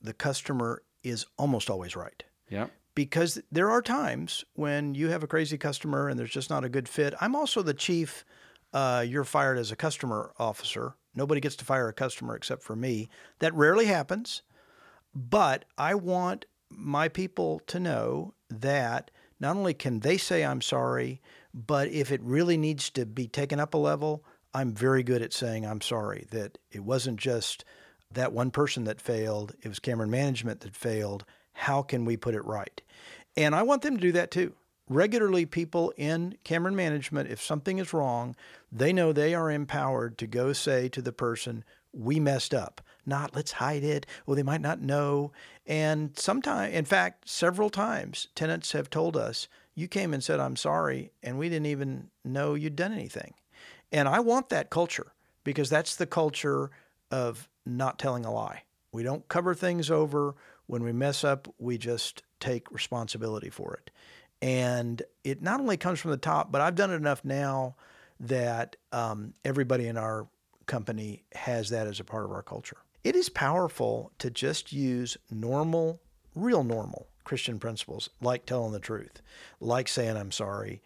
the 0.01 0.15
customer 0.15 0.83
is 1.03 1.27
almost 1.37 1.69
always 1.69 1.97
right. 1.97 2.23
Yeah 2.49 2.69
because 2.95 3.41
there 3.51 3.71
are 3.71 3.83
times 3.83 4.45
when 4.55 4.95
you 4.95 5.09
have 5.09 5.23
a 5.23 5.29
crazy 5.29 5.59
customer 5.59 6.09
and 6.09 6.19
there's 6.19 6.31
just 6.31 6.51
not 6.51 6.65
a 6.65 6.69
good 6.69 6.89
fit. 6.89 7.15
I'm 7.21 7.35
also 7.35 7.63
the 7.63 7.75
chief. 7.75 8.25
Uh, 8.73 9.05
you're 9.07 9.25
fired 9.25 9.59
as 9.59 9.71
a 9.71 9.77
customer 9.77 10.33
officer. 10.39 10.95
Nobody 11.15 11.41
gets 11.41 11.57
to 11.57 11.65
fire 11.65 11.89
a 11.89 11.93
customer 11.93 12.35
except 12.35 12.63
for 12.63 12.75
me. 12.75 13.09
That 13.39 13.55
rarely 13.55 13.87
happens, 13.87 14.43
but 15.15 15.65
I 15.79 15.95
want 15.95 16.47
my 16.71 17.09
people 17.09 17.61
to 17.69 17.79
know 17.79 18.35
that 18.51 19.11
not 19.39 19.57
only 19.57 19.75
can 19.75 20.01
they 20.01 20.17
say 20.17 20.45
I'm 20.45 20.61
sorry, 20.61 21.21
but 21.53 21.89
if 21.89 22.11
it 22.11 22.21
really 22.23 22.57
needs 22.57 22.91
to 22.91 23.07
be 23.07 23.29
taken 23.29 23.61
up 23.61 23.75
a 23.75 23.79
level, 23.79 24.25
I'm 24.53 24.75
very 24.75 25.03
good 25.03 25.23
at 25.23 25.33
saying 25.33 25.65
I'm 25.65 25.81
sorry. 25.81 26.27
That 26.31 26.59
it 26.73 26.81
wasn't 26.85 27.21
just 27.21 27.65
that 28.11 28.33
one 28.33 28.51
person 28.51 28.85
that 28.85 29.01
failed, 29.01 29.55
it 29.63 29.69
was 29.69 29.79
Cameron 29.79 30.11
Management 30.11 30.61
that 30.61 30.75
failed 30.75 31.25
how 31.55 31.83
can 31.83 32.05
we 32.05 32.17
put 32.17 32.35
it 32.35 32.45
right? 32.45 32.81
And 33.37 33.55
I 33.55 33.63
want 33.63 33.83
them 33.83 33.97
to 33.97 34.01
do 34.01 34.13
that 34.13 34.31
too. 34.31 34.53
Regularly, 34.89 35.47
people 35.47 35.95
in 35.97 36.37
Cameron 36.45 36.77
management, 36.77 37.31
if 37.31 37.43
something 37.43 37.79
is 37.79 37.95
wrong, 37.95 38.37
they 38.71 38.93
know 38.93 39.13
they 39.13 39.35
are 39.35 39.51
empowered 39.51 40.19
to 40.19 40.27
go 40.27 40.53
say 40.53 40.89
to 40.91 41.01
the 41.01 41.13
person, 41.13 41.65
we 41.93 42.21
messed 42.21 42.53
up. 42.53 42.83
Not 43.07 43.35
let's 43.35 43.53
hide 43.53 43.85
it. 43.85 44.05
Well, 44.27 44.37
they 44.37 44.43
might 44.43 44.61
not 44.61 44.81
know. 44.81 45.33
And 45.67 46.11
sometimes, 46.19 46.75
in 46.75 46.85
fact, 46.85 47.29
several 47.29 47.71
times, 47.71 48.29
tenants 48.35 48.73
have 48.73 48.91
told 48.91 49.17
us, 49.17 49.49
you 49.75 49.89
came 49.89 50.13
and 50.13 50.23
said, 50.23 50.39
I'm 50.39 50.57
sorry, 50.57 51.11
and 51.23 51.39
we 51.39 51.49
didn't 51.49 51.67
even 51.67 52.11
know 52.25 52.55
you'd 52.55 52.77
done 52.77 52.93
anything. 52.93 53.35
And 53.91 54.09
I 54.09 54.21
want 54.21 54.51
that 54.51 54.71
culture 54.71 55.13
because 55.45 55.71
that's 55.71 55.97
the 55.97 56.07
culture 56.07 56.71
of 57.11 57.49
not 57.65 57.99
telling 57.99 58.25
a 58.25 58.33
lie. 58.33 58.63
We 58.93 59.03
don't 59.03 59.27
cover 59.29 59.55
things 59.55 59.91
over. 59.91 60.35
When 60.67 60.83
we 60.83 60.93
mess 60.93 61.25
up, 61.25 61.49
we 61.59 61.79
just 61.79 62.23
take 62.41 62.71
responsibility 62.71 63.51
for 63.51 63.75
it. 63.75 63.91
And 64.43 65.03
it 65.23 65.43
not 65.43 65.61
only 65.61 65.77
comes 65.77 66.01
from 66.01 66.11
the 66.11 66.17
top, 66.17 66.53
but 66.53 66.61
I've 66.61 66.75
done 66.75 66.91
it 66.91 66.97
enough 66.97 67.25
now 67.25 67.77
that 68.21 68.77
um, 68.93 69.35
everybody 69.45 69.87
in 69.87 69.97
our 69.97 70.27
company 70.67 71.25
has 71.33 71.71
that 71.71 71.87
as 71.87 72.01
a 72.01 72.05
part 72.05 72.25
of 72.25 72.33
our 72.33 72.43
culture. 72.43 72.79
It 73.03 73.17
is 73.17 73.29
powerful 73.29 74.13
to 74.19 74.31
just 74.31 74.73
use 74.73 75.17
normal, 75.31 76.01
real 76.35 76.65
normal 76.65 77.07
Christian 77.25 77.59
principles 77.59 78.11
like 78.21 78.47
telling 78.47 78.73
the 78.73 78.79
truth, 78.79 79.21
like 79.61 79.89
saying 79.89 80.17
I'm 80.17 80.31
sorry. 80.33 80.83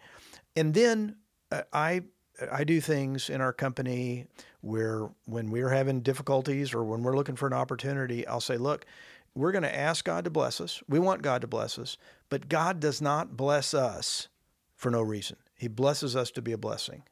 And 0.55 0.73
then 0.73 1.15
uh, 1.51 1.63
I 1.71 2.03
I 2.51 2.63
do 2.63 2.79
things 2.79 3.29
in 3.29 3.41
our 3.41 3.51
company 3.51 4.27
where 4.61 5.09
when 5.25 5.51
we're 5.51 5.69
having 5.69 6.01
difficulties 6.01 6.73
or 6.73 6.83
when 6.83 7.03
we're 7.03 7.15
looking 7.15 7.35
for 7.35 7.47
an 7.47 7.53
opportunity, 7.53 8.25
I'll 8.27 8.41
say, 8.41 8.57
look, 8.57 8.85
we're 9.35 9.51
going 9.51 9.63
to 9.63 9.75
ask 9.75 10.05
God 10.05 10.23
to 10.25 10.29
bless 10.29 10.59
us. 10.59 10.81
We 10.87 10.99
want 10.99 11.21
God 11.21 11.41
to 11.41 11.47
bless 11.47 11.79
us, 11.79 11.97
but 12.29 12.49
God 12.49 12.79
does 12.79 13.01
not 13.01 13.37
bless 13.37 13.73
us 13.73 14.27
for 14.75 14.89
no 14.89 15.01
reason. 15.01 15.37
He 15.55 15.67
blesses 15.67 16.15
us 16.15 16.31
to 16.31 16.41
be 16.41 16.51
a 16.51 16.57
blessing. 16.57 17.03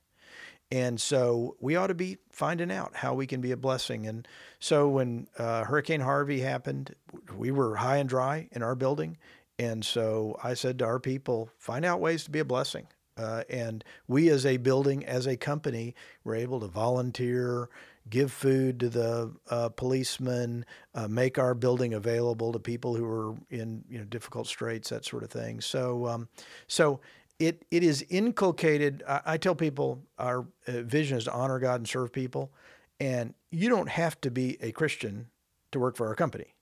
And 0.72 1.00
so 1.00 1.56
we 1.60 1.76
ought 1.76 1.88
to 1.88 1.94
be 1.94 2.18
finding 2.30 2.72
out 2.72 2.96
how 2.96 3.14
we 3.14 3.26
can 3.26 3.40
be 3.40 3.52
a 3.52 3.58
blessing. 3.58 4.06
And 4.06 4.28
so 4.60 4.90
when 4.90 5.28
uh, 5.38 5.64
Hurricane 5.64 6.02
Harvey 6.02 6.42
happened, 6.42 6.94
we 7.36 7.52
were 7.52 7.78
high 7.78 7.98
and 7.98 8.10
dry 8.10 8.50
in 8.52 8.62
our 8.64 8.76
building. 8.76 9.18
And 9.58 9.86
so 9.86 10.38
I 10.44 10.54
said 10.54 10.80
to 10.80 10.86
our 10.86 11.00
people, 11.00 11.50
find 11.58 11.86
out 11.86 12.02
ways 12.02 12.26
to 12.26 12.32
be 12.32 12.40
a 12.40 12.46
blessing. 12.46 12.88
Uh, 13.18 13.44
and 13.50 13.84
we, 14.08 14.30
as 14.30 14.46
a 14.46 14.58
building, 14.58 15.04
as 15.06 15.26
a 15.26 15.36
company, 15.38 15.96
were 16.24 16.36
able 16.36 16.60
to 16.60 16.68
volunteer 16.68 17.70
give 18.10 18.32
food 18.32 18.80
to 18.80 18.90
the 18.90 19.34
uh, 19.50 19.70
policemen, 19.70 20.66
uh, 20.96 21.08
make 21.08 21.38
our 21.38 21.54
building 21.54 21.94
available 21.94 22.52
to 22.54 22.60
people 22.60 22.96
who 22.96 23.06
are 23.06 23.36
in 23.50 23.84
you 23.90 23.98
know 23.98 24.06
difficult 24.06 24.48
straits, 24.48 24.90
that 24.90 25.06
sort 25.06 25.24
of 25.24 25.30
thing. 25.30 25.62
So, 25.62 26.08
um, 26.08 26.28
so 26.68 27.00
it 27.40 27.66
it 27.72 27.84
is 27.84 28.06
inculcated. 28.10 29.04
I, 29.08 29.22
I 29.26 29.38
tell 29.38 29.56
people 29.56 30.04
our 30.18 30.48
uh, 30.68 30.82
vision 30.82 31.18
is 31.18 31.26
to 31.26 31.34
honor 31.34 31.60
God 31.60 31.76
and 31.76 31.88
serve 31.88 32.12
people, 32.12 32.52
and 33.00 33.34
you 33.52 33.70
don't 33.70 33.90
have 33.90 34.20
to 34.22 34.32
be 34.32 34.58
a 34.62 34.72
Christian 34.72 35.28
to 35.72 35.80
work 35.80 35.96
for 35.96 36.08
our 36.08 36.16
company, 36.16 36.56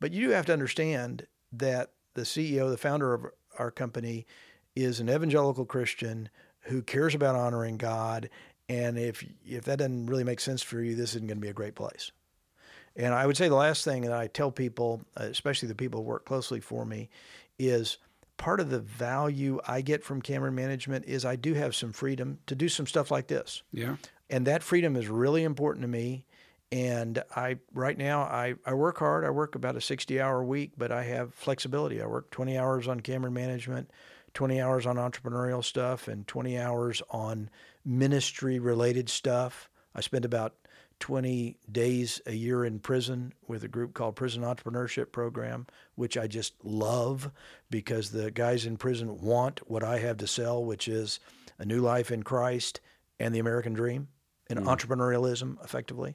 but 0.00 0.12
you 0.12 0.26
do 0.26 0.32
have 0.32 0.46
to 0.46 0.52
understand 0.52 1.26
that 1.52 1.90
the 2.14 2.22
CEO, 2.22 2.70
the 2.70 2.76
founder 2.76 3.14
of 3.14 3.26
our 3.58 3.70
company, 3.70 4.26
is 4.74 5.00
an 5.00 5.08
evangelical 5.08 5.64
Christian 5.64 6.28
who 6.66 6.82
cares 6.82 7.14
about 7.14 7.34
honoring 7.34 7.76
God 7.76 8.30
and 8.68 8.98
if 8.98 9.24
if 9.46 9.64
that 9.64 9.78
doesn't 9.78 10.06
really 10.06 10.24
make 10.24 10.40
sense 10.40 10.62
for 10.62 10.82
you, 10.82 10.94
this 10.94 11.10
isn't 11.10 11.26
going 11.26 11.38
to 11.38 11.42
be 11.42 11.48
a 11.48 11.54
great 11.54 11.74
place. 11.74 12.12
And 12.96 13.14
I 13.14 13.26
would 13.26 13.36
say 13.36 13.48
the 13.48 13.54
last 13.54 13.84
thing 13.84 14.02
that 14.02 14.12
I 14.12 14.26
tell 14.26 14.50
people, 14.50 15.02
uh, 15.18 15.24
especially 15.24 15.68
the 15.68 15.74
people 15.74 16.00
who 16.00 16.06
work 16.06 16.24
closely 16.24 16.60
for 16.60 16.84
me, 16.84 17.08
is 17.58 17.98
part 18.36 18.60
of 18.60 18.70
the 18.70 18.80
value 18.80 19.60
I 19.66 19.80
get 19.80 20.04
from 20.04 20.20
Cameron 20.20 20.54
Management 20.54 21.04
is 21.06 21.24
I 21.24 21.36
do 21.36 21.54
have 21.54 21.74
some 21.74 21.92
freedom 21.92 22.38
to 22.46 22.54
do 22.54 22.68
some 22.68 22.86
stuff 22.86 23.10
like 23.10 23.28
this. 23.28 23.62
Yeah. 23.72 23.96
And 24.28 24.46
that 24.46 24.62
freedom 24.62 24.96
is 24.96 25.08
really 25.08 25.44
important 25.44 25.82
to 25.82 25.88
me. 25.88 26.26
And 26.70 27.22
I 27.36 27.58
right 27.74 27.96
now 27.96 28.22
I, 28.22 28.54
I 28.64 28.74
work 28.74 28.98
hard. 28.98 29.24
I 29.24 29.30
work 29.30 29.54
about 29.54 29.76
a 29.76 29.80
60 29.80 30.20
hour 30.20 30.42
week, 30.42 30.72
but 30.76 30.90
I 30.90 31.04
have 31.04 31.34
flexibility. 31.34 32.00
I 32.00 32.06
work 32.06 32.30
20 32.30 32.56
hours 32.58 32.88
on 32.88 33.00
Cameron 33.00 33.34
Management, 33.34 33.90
20 34.34 34.60
hours 34.60 34.86
on 34.86 34.96
entrepreneurial 34.96 35.62
stuff, 35.62 36.08
and 36.08 36.26
20 36.26 36.58
hours 36.58 37.02
on 37.10 37.50
ministry 37.84 38.58
related 38.58 39.08
stuff. 39.08 39.68
I 39.94 40.00
spend 40.00 40.24
about 40.24 40.54
20 41.00 41.56
days 41.70 42.20
a 42.26 42.32
year 42.32 42.64
in 42.64 42.78
prison 42.78 43.32
with 43.48 43.64
a 43.64 43.68
group 43.68 43.92
called 43.92 44.14
Prison 44.14 44.42
Entrepreneurship 44.42 45.10
Program, 45.10 45.66
which 45.96 46.16
I 46.16 46.28
just 46.28 46.54
love 46.62 47.32
because 47.70 48.10
the 48.10 48.30
guys 48.30 48.66
in 48.66 48.76
prison 48.76 49.20
want 49.20 49.68
what 49.68 49.82
I 49.82 49.98
have 49.98 50.18
to 50.18 50.28
sell, 50.28 50.64
which 50.64 50.86
is 50.86 51.18
a 51.58 51.64
new 51.64 51.80
life 51.80 52.12
in 52.12 52.22
Christ 52.22 52.80
and 53.18 53.34
the 53.34 53.40
American 53.40 53.72
dream 53.72 54.08
and 54.48 54.60
mm. 54.60 54.64
entrepreneurialism, 54.64 55.62
effectively. 55.64 56.14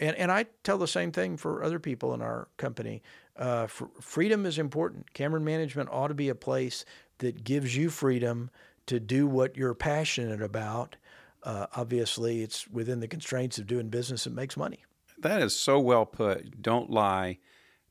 And, 0.00 0.16
and 0.16 0.32
I 0.32 0.46
tell 0.64 0.78
the 0.78 0.88
same 0.88 1.12
thing 1.12 1.36
for 1.36 1.62
other 1.62 1.78
people 1.78 2.12
in 2.12 2.20
our 2.20 2.48
company. 2.56 3.02
Uh, 3.36 3.68
freedom 4.00 4.44
is 4.44 4.58
important. 4.58 5.12
Cameron 5.14 5.44
Management 5.44 5.88
ought 5.92 6.08
to 6.08 6.14
be 6.14 6.28
a 6.28 6.34
place 6.34 6.84
that 7.18 7.44
gives 7.44 7.76
you 7.76 7.90
freedom 7.90 8.50
to 8.86 9.00
do 9.00 9.26
what 9.26 9.56
you're 9.56 9.74
passionate 9.74 10.42
about 10.42 10.96
uh, 11.46 11.66
obviously 11.76 12.42
it's 12.42 12.68
within 12.68 12.98
the 12.98 13.08
constraints 13.08 13.56
of 13.56 13.66
doing 13.68 13.88
business 13.88 14.26
and 14.26 14.34
makes 14.34 14.56
money. 14.56 14.84
That 15.16 15.40
is 15.40 15.58
so 15.58 15.78
well 15.78 16.04
put. 16.04 16.60
Don't 16.60 16.90
lie. 16.90 17.38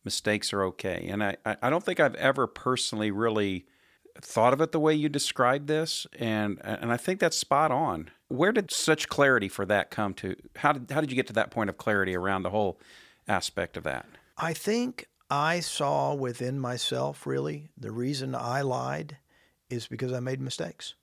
Mistakes 0.03 0.53
are 0.53 0.61
okay. 0.65 1.07
And 1.09 1.23
I, 1.23 1.37
I 1.45 1.69
don't 1.69 1.83
think 1.83 1.99
I've 1.99 2.15
ever 2.15 2.45
personally 2.45 3.09
really 3.09 3.65
thought 4.21 4.53
of 4.53 4.61
it 4.61 4.71
the 4.71 4.79
way 4.79 4.93
you 4.93 5.09
described 5.09 5.67
this. 5.67 6.05
And, 6.19 6.59
and 6.63 6.91
I 6.91 6.97
think 6.97 7.19
that's 7.19 7.37
spot 7.37 7.71
on. 7.71 8.11
Where 8.27 8.51
did 8.51 8.71
such 8.71 9.07
clarity 9.07 9.47
for 9.47 9.65
that 9.65 9.89
come 9.89 10.13
to? 10.15 10.35
How 10.57 10.73
did, 10.73 10.91
how 10.91 11.01
did 11.01 11.09
you 11.09 11.15
get 11.15 11.27
to 11.27 11.33
that 11.33 11.49
point 11.49 11.69
of 11.69 11.77
clarity 11.77 12.15
around 12.15 12.43
the 12.43 12.51
whole 12.51 12.79
aspect 13.27 13.77
of 13.77 13.83
that? 13.83 14.05
I 14.37 14.53
think 14.53 15.07
I 15.31 15.61
saw 15.61 16.13
within 16.13 16.59
myself 16.59 17.25
really 17.25 17.69
the 17.77 17.91
reason 17.91 18.35
I 18.35 18.61
lied 18.61 19.17
is 19.69 19.87
because 19.87 20.13
I 20.13 20.19
made 20.19 20.41
mistakes 20.41 20.95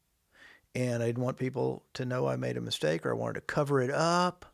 and 0.74 1.02
I 1.02 1.06
didn't 1.06 1.22
want 1.22 1.36
people 1.36 1.84
to 1.94 2.04
know 2.04 2.26
I 2.26 2.36
made 2.36 2.56
a 2.56 2.60
mistake, 2.60 3.04
or 3.04 3.10
I 3.10 3.14
wanted 3.14 3.34
to 3.34 3.40
cover 3.42 3.80
it 3.80 3.90
up, 3.90 4.46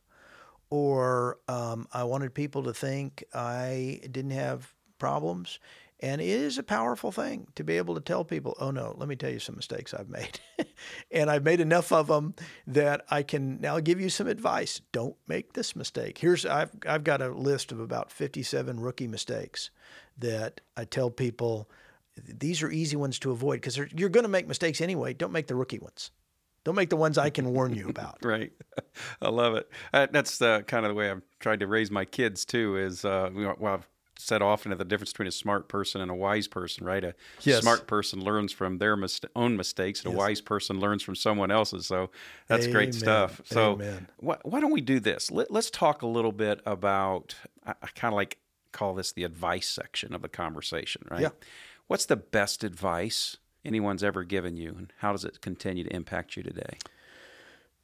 or 0.71 1.38
um, 1.49 1.87
I 1.92 2.05
wanted 2.05 2.35
people 2.35 2.64
to 2.64 2.75
think 2.75 3.25
I 3.33 4.01
didn't 4.11 4.33
have 4.33 4.75
problems. 4.99 5.61
And 6.01 6.21
it 6.21 6.29
is 6.29 6.59
a 6.59 6.62
powerful 6.62 7.11
thing 7.11 7.49
to 7.57 7.64
be 7.64 7.77
able 7.77 7.97
to 7.97 8.01
tell 8.01 8.25
people, 8.25 8.57
oh 8.61 8.71
no, 8.71 8.94
let 8.97 9.09
me 9.09 9.16
tell 9.16 9.31
you 9.31 9.40
some 9.40 9.57
mistakes 9.57 9.92
I've 9.92 10.09
made. 10.09 10.38
and 11.11 11.29
I've 11.29 11.42
made 11.42 11.59
enough 11.59 11.90
of 11.90 12.07
them 12.07 12.35
that 12.68 13.05
I 13.11 13.25
can 13.25 13.61
now 13.61 13.81
give 13.81 14.01
you 14.01 14.09
some 14.09 14.29
advice. 14.29 14.81
Don't 14.92 15.16
make 15.27 15.55
this 15.55 15.75
mistake. 15.75 16.18
Here's 16.18 16.47
I've 16.47 16.71
I've 16.87 17.03
got 17.03 17.21
a 17.21 17.31
list 17.31 17.73
of 17.73 17.81
about 17.81 18.12
57 18.12 18.79
rookie 18.79 19.09
mistakes 19.09 19.71
that 20.16 20.61
I 20.77 20.85
tell 20.85 21.11
people 21.11 21.68
these 22.26 22.62
are 22.62 22.70
easy 22.70 22.96
ones 22.96 23.18
to 23.20 23.31
avoid 23.31 23.57
because 23.57 23.76
you're 23.76 24.09
going 24.09 24.24
to 24.24 24.28
make 24.28 24.48
mistakes 24.48 24.81
anyway. 24.81 25.12
Don't 25.12 25.33
make 25.33 25.46
the 25.46 25.54
rookie 25.54 25.78
ones. 25.78 26.11
Don't 26.64 26.74
make 26.74 26.90
the 26.90 26.96
ones 26.96 27.16
I 27.16 27.31
can 27.31 27.52
warn 27.54 27.74
you 27.74 27.88
about. 27.88 28.18
right. 28.22 28.52
I 29.22 29.31
love 29.31 29.54
it. 29.54 29.70
Uh, 29.92 30.07
that's 30.11 30.38
the 30.38 30.64
kind 30.66 30.85
of 30.85 30.90
the 30.90 30.94
way 30.94 31.11
I've 31.11 31.22
tried 31.40 31.61
to 31.61 31.66
raise 31.66 31.90
my 31.90 32.04
kids 32.04 32.44
too. 32.44 32.76
Is 32.76 33.04
uh, 33.04 33.31
well, 33.35 33.74
I've 33.74 33.88
said 34.18 34.42
often 34.42 34.76
the 34.76 34.85
difference 34.85 35.12
between 35.12 35.28
a 35.28 35.33
smart 35.33 35.68
person 35.68 36.00
and 36.00 36.11
a 36.11 36.14
wise 36.14 36.48
person. 36.48 36.85
Right. 36.85 37.04
A 37.04 37.14
yes. 37.42 37.62
smart 37.62 37.87
person 37.87 38.22
learns 38.22 38.52
from 38.52 38.78
their 38.78 38.96
mis- 38.96 39.20
own 39.35 39.57
mistakes, 39.57 40.04
and 40.04 40.12
yes. 40.12 40.16
a 40.16 40.18
wise 40.18 40.40
person 40.40 40.81
learns 40.81 41.02
from 41.02 41.14
someone 41.14 41.50
else's. 41.50 41.87
So 41.87 42.11
that's 42.48 42.64
Amen. 42.64 42.74
great 42.74 42.94
stuff. 42.94 43.40
So 43.44 43.81
why, 44.18 44.37
why, 44.42 44.61
don't 44.61 44.72
we 44.72 44.81
do 44.81 45.00
this? 45.00 45.31
Let, 45.31 45.50
us 45.50 45.70
talk 45.70 46.02
a 46.02 46.07
little 46.07 46.33
bit 46.33 46.61
about. 46.66 47.35
I, 47.64 47.74
I 47.83 47.87
kind 47.94 48.12
of 48.12 48.16
like 48.16 48.38
call 48.72 48.94
this 48.94 49.12
the 49.12 49.24
advice 49.24 49.68
section 49.68 50.14
of 50.14 50.22
the 50.22 50.28
conversation. 50.28 51.07
Right. 51.11 51.22
Yeah. 51.22 51.31
What's 51.88 52.05
the 52.05 52.16
best 52.16 52.64
advice 52.64 53.38
anyone's 53.64 54.05
ever 54.05 54.22
given 54.22 54.59
you, 54.59 54.74
and 54.77 54.92
how 54.98 55.12
does 55.12 55.24
it 55.24 55.40
continue 55.40 55.85
to 55.85 55.96
impact 55.96 56.37
you 56.37 56.42
today? 56.42 56.77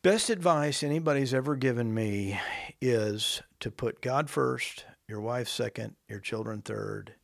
Best 0.02 0.28
advice 0.28 0.82
anybody's 0.82 1.32
ever 1.32 1.56
given 1.56 1.94
me 1.94 2.38
is 2.82 3.40
to 3.60 3.70
put 3.70 4.02
God 4.02 4.28
first, 4.28 4.84
your 5.08 5.22
wife 5.22 5.48
second, 5.48 5.96
your 6.06 6.20
children 6.20 6.60
third, 6.60 7.14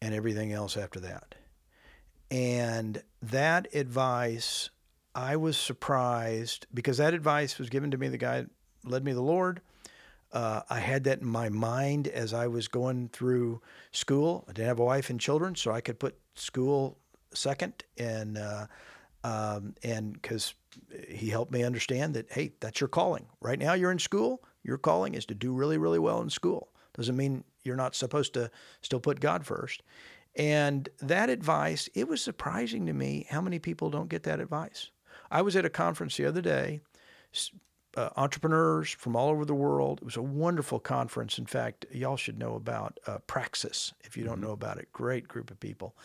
and 0.00 0.14
everything 0.14 0.52
else 0.52 0.76
after 0.76 1.00
that. 1.00 1.34
And 2.30 3.02
that 3.20 3.66
advice, 3.74 4.70
I 5.16 5.34
was 5.34 5.56
surprised 5.56 6.68
because 6.72 6.98
that 6.98 7.12
advice 7.12 7.58
was 7.58 7.68
given 7.68 7.90
to 7.90 7.98
me. 7.98 8.06
The 8.06 8.18
guy 8.18 8.46
led 8.84 9.04
me 9.04 9.12
the 9.12 9.20
Lord. 9.20 9.62
Uh, 10.34 10.62
I 10.68 10.80
had 10.80 11.04
that 11.04 11.20
in 11.20 11.28
my 11.28 11.48
mind 11.48 12.08
as 12.08 12.34
I 12.34 12.48
was 12.48 12.66
going 12.66 13.08
through 13.10 13.62
school. 13.92 14.44
I 14.48 14.52
didn't 14.52 14.68
have 14.68 14.80
a 14.80 14.84
wife 14.84 15.08
and 15.08 15.20
children, 15.20 15.54
so 15.54 15.70
I 15.70 15.80
could 15.80 16.00
put 16.00 16.18
school 16.34 16.98
second, 17.32 17.84
and 17.96 18.36
uh, 18.36 18.66
um, 19.22 19.74
and 19.84 20.12
because 20.12 20.54
he 21.08 21.28
helped 21.28 21.52
me 21.52 21.62
understand 21.62 22.14
that 22.14 22.32
hey, 22.32 22.52
that's 22.58 22.80
your 22.80 22.88
calling. 22.88 23.26
Right 23.40 23.60
now, 23.60 23.74
you're 23.74 23.92
in 23.92 24.00
school. 24.00 24.42
Your 24.64 24.76
calling 24.76 25.14
is 25.14 25.24
to 25.26 25.34
do 25.34 25.52
really, 25.52 25.78
really 25.78 26.00
well 26.00 26.20
in 26.20 26.30
school. 26.30 26.68
Doesn't 26.94 27.16
mean 27.16 27.44
you're 27.62 27.76
not 27.76 27.94
supposed 27.94 28.34
to 28.34 28.50
still 28.82 29.00
put 29.00 29.20
God 29.20 29.46
first. 29.46 29.82
And 30.36 30.88
that 31.00 31.30
advice, 31.30 31.88
it 31.94 32.08
was 32.08 32.20
surprising 32.20 32.86
to 32.86 32.92
me 32.92 33.26
how 33.30 33.40
many 33.40 33.60
people 33.60 33.88
don't 33.88 34.08
get 34.08 34.24
that 34.24 34.40
advice. 34.40 34.90
I 35.30 35.42
was 35.42 35.54
at 35.54 35.64
a 35.64 35.70
conference 35.70 36.16
the 36.16 36.26
other 36.26 36.42
day 36.42 36.80
uh, 37.96 38.10
entrepreneurs 38.16 38.90
from 38.90 39.16
all 39.16 39.30
over 39.30 39.44
the 39.44 39.54
world. 39.54 40.00
It 40.00 40.04
was 40.04 40.16
a 40.16 40.22
wonderful 40.22 40.80
conference. 40.80 41.38
In 41.38 41.46
fact, 41.46 41.86
y'all 41.92 42.16
should 42.16 42.38
know 42.38 42.54
about 42.54 42.98
uh, 43.06 43.18
Praxis 43.26 43.92
if 44.02 44.16
you 44.16 44.24
don't 44.24 44.36
mm-hmm. 44.36 44.46
know 44.46 44.52
about 44.52 44.78
it. 44.78 44.92
Great 44.92 45.28
group 45.28 45.50
of 45.50 45.60
people. 45.60 45.96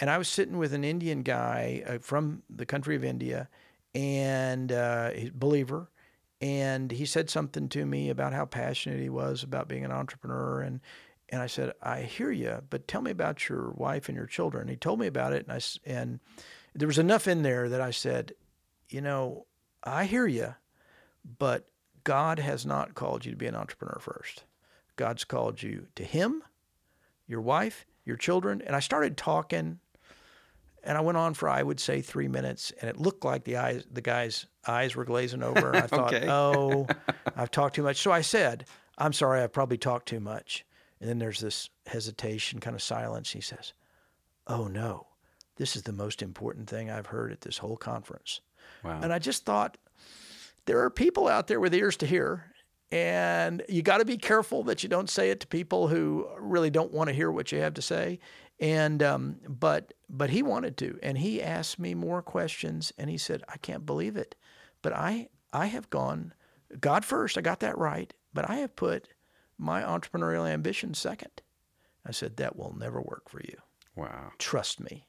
And 0.00 0.10
I 0.10 0.18
was 0.18 0.28
sitting 0.28 0.58
with 0.58 0.72
an 0.74 0.84
Indian 0.84 1.22
guy 1.22 1.82
uh, 1.86 1.98
from 1.98 2.42
the 2.50 2.66
country 2.66 2.96
of 2.96 3.04
India, 3.04 3.48
and 3.94 4.72
uh, 4.72 5.10
he's 5.10 5.30
a 5.30 5.32
believer. 5.32 5.90
And 6.40 6.90
he 6.90 7.06
said 7.06 7.30
something 7.30 7.68
to 7.70 7.86
me 7.86 8.10
about 8.10 8.32
how 8.34 8.44
passionate 8.44 9.00
he 9.00 9.08
was 9.08 9.42
about 9.42 9.68
being 9.68 9.84
an 9.84 9.92
entrepreneur. 9.92 10.60
And 10.60 10.80
and 11.30 11.40
I 11.40 11.46
said, 11.46 11.72
I 11.82 12.02
hear 12.02 12.30
you, 12.30 12.62
but 12.68 12.86
tell 12.86 13.00
me 13.00 13.10
about 13.10 13.48
your 13.48 13.70
wife 13.70 14.08
and 14.08 14.16
your 14.16 14.26
children. 14.26 14.68
He 14.68 14.76
told 14.76 15.00
me 15.00 15.06
about 15.06 15.32
it, 15.32 15.46
and 15.48 15.52
I 15.52 15.60
and 15.88 16.20
there 16.74 16.88
was 16.88 16.98
enough 16.98 17.26
in 17.26 17.42
there 17.42 17.68
that 17.68 17.80
I 17.80 17.92
said, 17.92 18.34
you 18.88 19.00
know, 19.00 19.46
I 19.82 20.04
hear 20.04 20.26
you, 20.26 20.54
but 21.38 21.68
God 22.04 22.38
has 22.38 22.66
not 22.66 22.94
called 22.94 23.24
you 23.24 23.30
to 23.32 23.36
be 23.36 23.46
an 23.46 23.54
entrepreneur 23.54 23.98
first. 24.00 24.44
God's 24.96 25.24
called 25.24 25.62
you 25.62 25.86
to 25.96 26.04
Him, 26.04 26.42
your 27.26 27.40
wife, 27.40 27.86
your 28.04 28.16
children. 28.16 28.62
And 28.64 28.76
I 28.76 28.80
started 28.80 29.16
talking, 29.16 29.80
and 30.82 30.98
I 30.98 31.00
went 31.00 31.18
on 31.18 31.34
for 31.34 31.48
I 31.48 31.62
would 31.62 31.80
say 31.80 32.00
three 32.00 32.28
minutes, 32.28 32.72
and 32.80 32.88
it 32.88 32.98
looked 32.98 33.24
like 33.24 33.44
the 33.44 33.56
eyes, 33.56 33.84
the 33.90 34.02
guy's 34.02 34.46
eyes 34.66 34.94
were 34.94 35.04
glazing 35.04 35.42
over. 35.42 35.72
And 35.72 35.84
I 35.84 35.86
thought, 35.86 36.14
oh, 36.14 36.86
I've 37.36 37.50
talked 37.50 37.76
too 37.76 37.82
much. 37.82 37.96
So 37.96 38.12
I 38.12 38.20
said, 38.20 38.66
I'm 38.98 39.12
sorry, 39.12 39.40
I've 39.40 39.52
probably 39.52 39.78
talked 39.78 40.06
too 40.06 40.20
much. 40.20 40.64
And 41.00 41.08
then 41.08 41.18
there's 41.18 41.40
this 41.40 41.70
hesitation, 41.86 42.60
kind 42.60 42.76
of 42.76 42.82
silence. 42.82 43.32
He 43.32 43.40
says, 43.40 43.72
Oh 44.46 44.68
no, 44.68 45.06
this 45.56 45.76
is 45.76 45.82
the 45.82 45.92
most 45.92 46.22
important 46.22 46.68
thing 46.68 46.90
I've 46.90 47.06
heard 47.06 47.32
at 47.32 47.40
this 47.40 47.58
whole 47.58 47.76
conference. 47.76 48.40
Wow. 48.82 49.00
And 49.02 49.12
I 49.12 49.18
just 49.18 49.44
thought, 49.44 49.76
there 50.66 50.80
are 50.80 50.90
people 50.90 51.28
out 51.28 51.46
there 51.46 51.60
with 51.60 51.74
ears 51.74 51.96
to 51.98 52.06
hear. 52.06 52.50
And 52.92 53.62
you 53.68 53.82
got 53.82 53.98
to 53.98 54.04
be 54.04 54.16
careful 54.16 54.62
that 54.64 54.82
you 54.82 54.88
don't 54.88 55.10
say 55.10 55.30
it 55.30 55.40
to 55.40 55.46
people 55.46 55.88
who 55.88 56.28
really 56.38 56.70
don't 56.70 56.92
want 56.92 57.08
to 57.08 57.14
hear 57.14 57.30
what 57.30 57.50
you 57.50 57.58
have 57.60 57.74
to 57.74 57.82
say. 57.82 58.20
And 58.60 59.02
um, 59.02 59.40
but 59.48 59.94
but 60.08 60.30
he 60.30 60.42
wanted 60.42 60.76
to, 60.76 60.98
and 61.02 61.18
he 61.18 61.42
asked 61.42 61.80
me 61.80 61.94
more 61.94 62.22
questions, 62.22 62.92
and 62.96 63.10
he 63.10 63.18
said, 63.18 63.42
"I 63.48 63.56
can't 63.56 63.84
believe 63.84 64.16
it, 64.16 64.36
but 64.80 64.92
I 64.92 65.28
I 65.52 65.66
have 65.66 65.90
gone 65.90 66.34
God 66.78 67.04
first. 67.04 67.36
I 67.36 67.40
got 67.40 67.58
that 67.60 67.76
right, 67.76 68.14
but 68.32 68.48
I 68.48 68.56
have 68.56 68.76
put 68.76 69.08
my 69.58 69.82
entrepreneurial 69.82 70.48
ambition 70.48 70.94
second. 70.94 71.42
I 72.06 72.12
said 72.12 72.36
that 72.36 72.54
will 72.54 72.76
never 72.78 73.00
work 73.00 73.28
for 73.28 73.40
you. 73.40 73.56
Wow, 73.96 74.30
trust 74.38 74.78
me. 74.78 75.06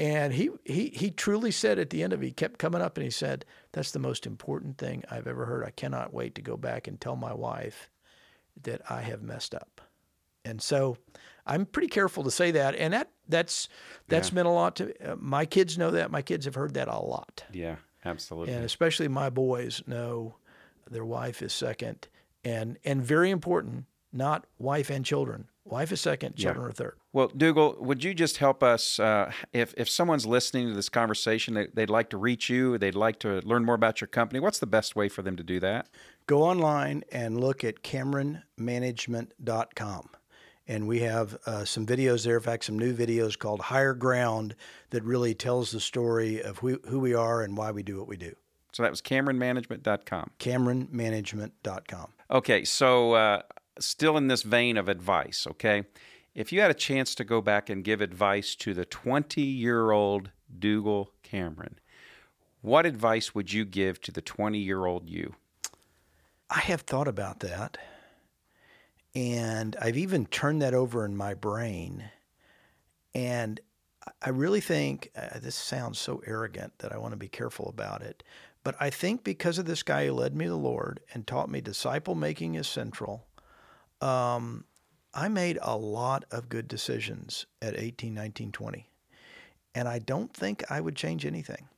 And 0.00 0.32
he, 0.32 0.50
he, 0.64 0.88
he 0.88 1.10
truly 1.10 1.50
said 1.50 1.78
at 1.78 1.90
the 1.90 2.02
end 2.02 2.12
of 2.12 2.22
it, 2.22 2.26
he 2.26 2.32
kept 2.32 2.58
coming 2.58 2.80
up 2.80 2.96
and 2.96 3.04
he 3.04 3.10
said, 3.10 3.44
That's 3.72 3.90
the 3.90 3.98
most 3.98 4.26
important 4.26 4.78
thing 4.78 5.04
I've 5.10 5.26
ever 5.26 5.44
heard. 5.44 5.64
I 5.64 5.70
cannot 5.70 6.14
wait 6.14 6.34
to 6.36 6.42
go 6.42 6.56
back 6.56 6.88
and 6.88 7.00
tell 7.00 7.16
my 7.16 7.34
wife 7.34 7.90
that 8.62 8.80
I 8.90 9.02
have 9.02 9.22
messed 9.22 9.54
up. 9.54 9.80
And 10.44 10.60
so 10.62 10.96
I'm 11.46 11.66
pretty 11.66 11.88
careful 11.88 12.24
to 12.24 12.30
say 12.30 12.50
that. 12.52 12.74
And 12.74 12.94
that, 12.94 13.10
that's, 13.28 13.68
that's 14.08 14.30
yeah. 14.30 14.36
meant 14.36 14.48
a 14.48 14.52
lot 14.52 14.76
to 14.76 15.12
uh, 15.12 15.16
my 15.18 15.44
kids 15.44 15.76
know 15.76 15.90
that. 15.90 16.10
My 16.10 16.22
kids 16.22 16.46
have 16.46 16.54
heard 16.54 16.74
that 16.74 16.88
a 16.88 16.98
lot. 16.98 17.44
Yeah, 17.52 17.76
absolutely. 18.04 18.54
And 18.54 18.64
especially 18.64 19.08
my 19.08 19.28
boys 19.28 19.82
know 19.86 20.36
their 20.90 21.04
wife 21.04 21.42
is 21.42 21.52
second. 21.52 22.08
And, 22.42 22.78
and 22.84 23.04
very 23.04 23.30
important, 23.30 23.84
not 24.14 24.46
wife 24.58 24.88
and 24.88 25.04
children, 25.04 25.46
Wife 25.70 25.92
is 25.92 26.00
second, 26.00 26.36
children 26.36 26.64
yeah. 26.64 26.68
are 26.68 26.72
third. 26.72 26.96
Well, 27.12 27.26
Dougal, 27.36 27.76
would 27.80 28.04
you 28.04 28.14
just 28.14 28.36
help 28.36 28.62
us 28.62 29.00
uh, 29.00 29.32
if 29.52 29.74
if 29.76 29.90
someone's 29.90 30.26
listening 30.26 30.68
to 30.68 30.74
this 30.74 30.88
conversation, 30.88 31.54
they, 31.54 31.66
they'd 31.74 31.90
like 31.90 32.08
to 32.10 32.16
reach 32.16 32.48
you, 32.48 32.78
they'd 32.78 32.94
like 32.94 33.18
to 33.20 33.40
learn 33.44 33.64
more 33.64 33.74
about 33.74 34.00
your 34.00 34.08
company. 34.08 34.38
What's 34.38 34.60
the 34.60 34.66
best 34.66 34.94
way 34.94 35.08
for 35.08 35.22
them 35.22 35.36
to 35.36 35.42
do 35.42 35.58
that? 35.60 35.88
Go 36.26 36.42
online 36.42 37.02
and 37.10 37.40
look 37.40 37.64
at 37.64 37.82
CameronManagement.com. 37.82 40.10
And 40.68 40.86
we 40.86 41.00
have 41.00 41.36
uh, 41.46 41.64
some 41.64 41.84
videos 41.84 42.24
there, 42.24 42.36
in 42.36 42.42
fact, 42.42 42.64
some 42.64 42.78
new 42.78 42.94
videos 42.94 43.36
called 43.36 43.60
Higher 43.60 43.92
Ground 43.92 44.54
that 44.90 45.02
really 45.02 45.34
tells 45.34 45.72
the 45.72 45.80
story 45.80 46.40
of 46.40 46.58
who, 46.58 46.78
who 46.86 47.00
we 47.00 47.12
are 47.12 47.42
and 47.42 47.56
why 47.56 47.72
we 47.72 47.82
do 47.82 47.98
what 47.98 48.06
we 48.06 48.16
do. 48.16 48.36
So 48.72 48.84
that 48.84 48.92
was 48.92 49.02
CameronManagement.com. 49.02 50.30
CameronManagement.com. 50.38 52.12
Okay, 52.30 52.64
so 52.64 53.14
uh, 53.14 53.42
still 53.80 54.16
in 54.16 54.28
this 54.28 54.44
vein 54.44 54.76
of 54.76 54.88
advice, 54.88 55.44
okay? 55.50 55.82
If 56.34 56.52
you 56.52 56.60
had 56.60 56.70
a 56.70 56.74
chance 56.74 57.14
to 57.16 57.24
go 57.24 57.40
back 57.40 57.68
and 57.68 57.82
give 57.82 58.00
advice 58.00 58.54
to 58.56 58.72
the 58.72 58.84
20 58.84 59.40
year 59.42 59.90
old 59.90 60.30
Dougal 60.58 61.12
Cameron, 61.22 61.78
what 62.60 62.86
advice 62.86 63.34
would 63.34 63.52
you 63.52 63.64
give 63.64 64.00
to 64.02 64.12
the 64.12 64.20
20 64.20 64.58
year 64.58 64.86
old 64.86 65.08
you? 65.08 65.34
I 66.48 66.60
have 66.60 66.82
thought 66.82 67.08
about 67.08 67.40
that. 67.40 67.78
And 69.14 69.76
I've 69.80 69.96
even 69.96 70.26
turned 70.26 70.62
that 70.62 70.74
over 70.74 71.04
in 71.04 71.16
my 71.16 71.34
brain. 71.34 72.10
And 73.12 73.60
I 74.22 74.30
really 74.30 74.60
think 74.60 75.10
uh, 75.16 75.40
this 75.40 75.56
sounds 75.56 75.98
so 75.98 76.22
arrogant 76.26 76.78
that 76.78 76.92
I 76.92 76.98
want 76.98 77.12
to 77.12 77.18
be 77.18 77.28
careful 77.28 77.68
about 77.68 78.02
it. 78.02 78.22
But 78.62 78.76
I 78.78 78.90
think 78.90 79.24
because 79.24 79.58
of 79.58 79.66
this 79.66 79.82
guy 79.82 80.06
who 80.06 80.12
led 80.12 80.36
me 80.36 80.44
to 80.44 80.50
the 80.50 80.56
Lord 80.56 81.00
and 81.12 81.26
taught 81.26 81.50
me 81.50 81.60
disciple 81.60 82.14
making 82.14 82.54
is 82.54 82.68
central, 82.68 83.26
um, 84.00 84.64
I 85.12 85.28
made 85.28 85.58
a 85.60 85.76
lot 85.76 86.24
of 86.30 86.48
good 86.48 86.68
decisions 86.68 87.46
at 87.60 87.78
18, 87.78 88.14
19, 88.14 88.52
20. 88.52 88.88
And 89.74 89.88
I 89.88 89.98
don't 89.98 90.32
think 90.32 90.64
I 90.70 90.80
would 90.80 90.96
change 90.96 91.26
anything. 91.26 91.68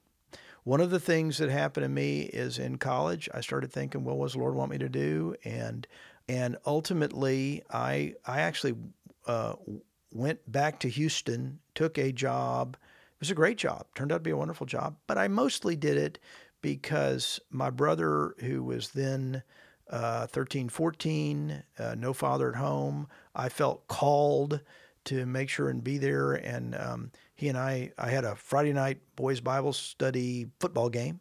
One 0.65 0.81
of 0.81 0.91
the 0.91 1.01
things 1.01 1.39
that 1.39 1.51
happened 1.51 1.85
to 1.85 1.89
me 1.89 2.23
is 2.23 2.59
in 2.59 2.79
college, 2.79 3.29
I 3.35 3.41
started 3.41 3.73
thinking, 3.73 4.05
well, 4.05 4.17
what 4.17 4.27
does 4.27 4.35
the 4.35 4.39
Lord 4.39 4.55
want 4.55 4.71
me 4.71 4.79
to 4.79 4.89
do? 4.89 5.35
And 5.45 5.87
and 6.29 6.57
ultimately, 6.65 7.63
I 7.71 8.15
I 8.25 8.43
actually 8.43 8.77
uh, 9.27 9.55
went 10.13 10.51
back 10.51 10.79
to 10.81 10.89
Houston, 10.89 11.59
took 11.75 11.99
a 11.99 12.13
job. 12.13 12.77
It 13.15 13.21
was 13.21 13.31
a 13.31 13.35
great 13.35 13.59
job, 13.59 13.87
turned 13.95 14.13
out 14.13 14.19
to 14.19 14.23
be 14.23 14.31
a 14.31 14.37
wonderful 14.37 14.67
job, 14.67 14.97
but 15.07 15.19
I 15.19 15.29
mostly 15.29 15.75
did 15.75 15.97
it 15.97 16.19
because 16.61 17.41
my 17.51 17.71
brother, 17.71 18.35
who 18.39 18.63
was 18.63 18.91
then 18.91 19.43
uh, 19.91 20.27
13, 20.29 20.69
14, 20.69 21.63
uh, 21.79 21.95
no 21.99 22.13
father 22.13 22.49
at 22.51 22.57
home, 22.57 23.09
I 23.35 23.49
felt 23.49 23.89
called 23.89 24.61
to 25.05 25.27
make 25.27 25.49
sure 25.49 25.69
and 25.69 25.83
be 25.83 25.99
there. 25.99 26.33
And 26.33 26.75
um, 26.75 27.11
he 27.35 27.49
and 27.49 27.59
I, 27.59 27.93
I 27.99 28.11
had 28.11 28.25
a 28.25 28.37
Friday 28.37 28.73
night 28.73 29.01
boys 29.17 29.41
Bible 29.41 29.73
study 29.73 30.47
football 30.61 30.89
game, 30.89 31.21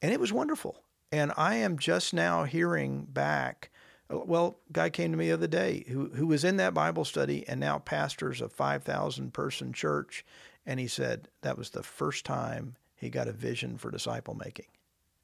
and 0.00 0.12
it 0.12 0.20
was 0.20 0.32
wonderful. 0.32 0.82
And 1.12 1.32
I 1.36 1.56
am 1.56 1.78
just 1.78 2.14
now 2.14 2.44
hearing 2.44 3.04
back. 3.04 3.70
Well, 4.10 4.58
guy 4.72 4.90
came 4.90 5.12
to 5.12 5.16
me 5.16 5.28
the 5.28 5.34
other 5.34 5.46
day 5.46 5.84
who 5.88 6.10
who 6.10 6.26
was 6.26 6.44
in 6.44 6.56
that 6.58 6.74
Bible 6.74 7.04
study 7.04 7.46
and 7.48 7.58
now 7.58 7.78
pastors 7.78 8.40
a 8.40 8.48
five 8.48 8.82
thousand 8.82 9.32
person 9.32 9.72
church, 9.72 10.24
and 10.66 10.78
he 10.78 10.86
said 10.86 11.28
that 11.42 11.56
was 11.56 11.70
the 11.70 11.82
first 11.82 12.24
time 12.24 12.76
he 12.94 13.10
got 13.10 13.28
a 13.28 13.32
vision 13.32 13.78
for 13.78 13.90
disciple 13.90 14.34
making. 14.34 14.66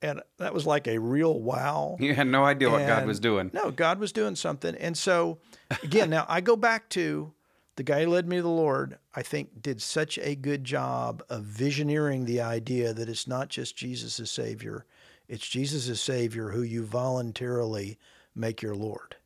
And 0.03 0.23
that 0.39 0.55
was 0.55 0.67
like 0.67 0.89
a 0.89 0.99
real 0.99 1.39
wow. 1.41 1.97
You 2.01 2.15
had 2.15 2.27
no 2.27 2.45
idea 2.45 2.71
what 2.71 2.87
God 2.87 3.07
was 3.07 3.21
doing. 3.21 3.51
No, 3.53 3.71
God 3.71 3.99
was 3.99 4.13
doing 4.13 4.35
something. 4.35 4.75
And 4.77 4.97
so, 4.97 5.39
again, 5.83 6.11
now 6.11 6.25
I 6.29 6.41
go 6.41 6.57
back 6.57 6.89
to 6.91 7.33
the 7.77 7.83
guy 7.83 8.05
who 8.05 8.11
led 8.11 8.29
me 8.29 8.37
to 8.37 8.43
the 8.43 8.49
Lord, 8.49 8.99
I 9.15 9.23
think 9.23 9.63
did 9.63 9.81
such 9.81 10.19
a 10.19 10.35
good 10.35 10.65
job 10.65 11.23
of 11.31 11.45
visioneering 11.45 12.27
the 12.27 12.41
idea 12.41 12.93
that 12.93 13.09
it's 13.09 13.27
not 13.27 13.49
just 13.49 13.77
Jesus 13.77 14.21
as 14.21 14.31
Savior, 14.31 14.85
it's 15.29 15.49
Jesus 15.49 15.89
as 15.89 16.01
Savior 16.01 16.51
who 16.51 16.63
you 16.63 16.85
voluntarily 16.85 17.99
make 18.35 18.61
your 18.61 18.75
Lord. 18.75 19.17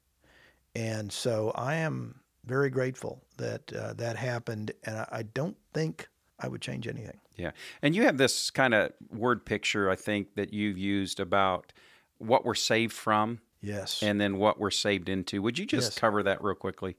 And 0.74 1.12
so 1.12 1.52
I 1.54 1.76
am 1.76 2.20
very 2.44 2.70
grateful 2.70 3.22
that 3.38 3.72
uh, 3.72 3.94
that 3.94 4.16
happened. 4.16 4.72
And 4.84 4.98
I, 4.98 5.08
I 5.10 5.22
don't 5.22 5.56
think 5.72 6.08
I 6.38 6.48
would 6.48 6.60
change 6.60 6.87
anything. 6.87 7.18
Yeah. 7.36 7.50
And 7.82 7.94
you 7.96 8.04
have 8.04 8.16
this 8.18 8.50
kind 8.50 8.74
of 8.74 8.92
word 9.10 9.44
picture, 9.44 9.90
I 9.90 9.96
think, 9.96 10.34
that 10.36 10.52
you've 10.52 10.78
used 10.78 11.18
about 11.20 11.72
what 12.18 12.44
we're 12.44 12.54
saved 12.54 12.92
from 12.92 13.40
Yes. 13.60 14.02
and 14.02 14.20
then 14.20 14.36
what 14.36 14.58
we're 14.60 14.70
saved 14.70 15.08
into. 15.08 15.42
Would 15.42 15.58
you 15.58 15.66
just 15.66 15.92
Yes. 15.92 15.98
cover 15.98 16.22
that 16.22 16.42
real 16.44 16.54
quickly? 16.54 16.96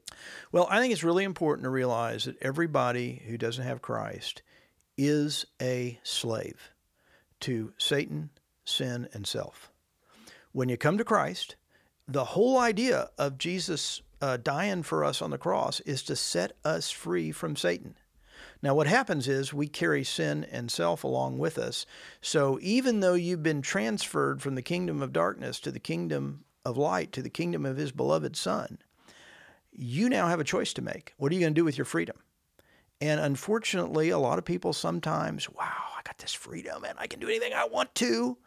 Well, 0.52 0.66
I 0.70 0.80
think 0.80 0.92
it's 0.92 1.04
really 1.04 1.24
important 1.24 1.64
to 1.64 1.70
realize 1.70 2.24
that 2.24 2.36
everybody 2.42 3.22
who 3.26 3.38
doesn't 3.38 3.64
have 3.64 3.80
Christ 3.82 4.42
is 4.98 5.46
a 5.60 5.98
slave 6.02 6.70
to 7.40 7.72
Satan, 7.78 8.30
sin, 8.64 9.08
and 9.12 9.26
self. 9.26 9.70
When 10.52 10.68
you 10.68 10.76
come 10.76 10.98
to 10.98 11.04
Christ, 11.04 11.56
the 12.08 12.24
whole 12.24 12.58
idea 12.58 13.10
of 13.18 13.38
Jesus 13.38 14.02
uh, 14.20 14.36
dying 14.38 14.82
for 14.82 15.04
us 15.04 15.20
on 15.20 15.30
the 15.30 15.38
cross 15.38 15.80
is 15.80 16.02
to 16.04 16.16
set 16.16 16.52
us 16.64 16.90
free 16.90 17.30
from 17.32 17.54
Satan. 17.56 17.96
Now, 18.62 18.74
what 18.74 18.86
happens 18.86 19.28
is 19.28 19.52
we 19.52 19.68
carry 19.68 20.02
sin 20.02 20.44
and 20.50 20.70
self 20.70 21.04
along 21.04 21.38
with 21.38 21.58
us. 21.58 21.86
So, 22.20 22.58
even 22.62 23.00
though 23.00 23.14
you've 23.14 23.42
been 23.42 23.62
transferred 23.62 24.42
from 24.42 24.54
the 24.54 24.62
kingdom 24.62 25.02
of 25.02 25.12
darkness 25.12 25.60
to 25.60 25.70
the 25.70 25.80
kingdom 25.80 26.44
of 26.64 26.76
light, 26.76 27.12
to 27.12 27.22
the 27.22 27.30
kingdom 27.30 27.66
of 27.66 27.76
his 27.76 27.92
beloved 27.92 28.36
Son, 28.36 28.78
you 29.72 30.08
now 30.08 30.28
have 30.28 30.40
a 30.40 30.44
choice 30.44 30.72
to 30.74 30.82
make. 30.82 31.12
What 31.18 31.30
are 31.30 31.34
you 31.34 31.40
going 31.40 31.54
to 31.54 31.60
do 31.60 31.64
with 31.64 31.78
your 31.78 31.84
freedom? 31.84 32.16
And 33.00 33.20
unfortunately, 33.20 34.08
a 34.08 34.18
lot 34.18 34.38
of 34.38 34.44
people 34.44 34.72
sometimes, 34.72 35.50
wow, 35.50 35.64
I 35.98 36.00
got 36.02 36.18
this 36.18 36.32
freedom 36.32 36.84
and 36.84 36.98
I 36.98 37.06
can 37.06 37.20
do 37.20 37.28
anything 37.28 37.52
I 37.52 37.66
want 37.66 37.94
to. 37.96 38.38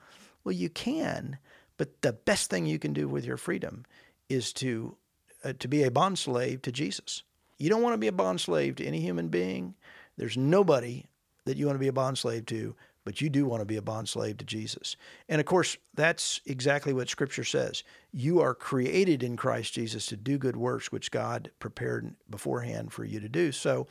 Well, 0.43 0.53
you 0.53 0.69
can, 0.69 1.37
but 1.77 2.01
the 2.01 2.13
best 2.13 2.49
thing 2.49 2.65
you 2.65 2.79
can 2.79 2.93
do 2.93 3.07
with 3.07 3.25
your 3.25 3.37
freedom 3.37 3.85
is 4.27 4.51
to 4.53 4.97
uh, 5.43 5.53
to 5.59 5.67
be 5.67 5.83
a 5.83 5.91
bond 5.91 6.19
slave 6.19 6.61
to 6.63 6.71
Jesus. 6.71 7.23
You 7.57 7.69
don't 7.69 7.81
want 7.81 7.93
to 7.93 7.99
be 7.99 8.07
a 8.07 8.13
bond 8.13 8.41
slave 8.41 8.75
to 8.77 8.85
any 8.85 8.99
human 8.99 9.29
being. 9.29 9.75
There's 10.19 10.37
nobody 10.37 11.05
that 11.45 11.57
you 11.57 11.65
want 11.65 11.75
to 11.75 11.79
be 11.79 11.87
a 11.87 11.93
bond 11.93 12.17
slave 12.17 12.45
to, 12.47 12.75
but 13.05 13.21
you 13.21 13.29
do 13.29 13.45
want 13.45 13.61
to 13.61 13.65
be 13.65 13.77
a 13.77 13.81
bond 13.81 14.09
slave 14.09 14.37
to 14.37 14.45
Jesus. 14.45 14.97
And 15.29 15.39
of 15.39 15.45
course, 15.47 15.77
that's 15.95 16.41
exactly 16.45 16.91
what 16.91 17.09
Scripture 17.09 17.45
says. 17.45 17.83
You 18.11 18.41
are 18.41 18.53
created 18.53 19.23
in 19.23 19.37
Christ 19.37 19.73
Jesus 19.73 20.05
to 20.07 20.17
do 20.17 20.37
good 20.37 20.57
works, 20.57 20.91
which 20.91 21.09
God 21.09 21.51
prepared 21.59 22.15
beforehand 22.29 22.91
for 22.91 23.05
you 23.05 23.21
to 23.21 23.29
do. 23.29 23.53
So, 23.53 23.87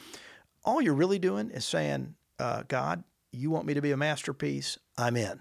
all 0.65 0.83
you're 0.83 0.93
really 0.93 1.19
doing 1.19 1.51
is 1.51 1.65
saying, 1.65 2.15
uh, 2.39 2.65
God, 2.69 3.03
you 3.33 3.51
want 3.51 3.65
me 3.65 3.73
to 3.73 3.81
be 3.81 3.93
a 3.93 3.97
masterpiece? 3.97 4.79
I'm 4.99 5.17
in. 5.17 5.41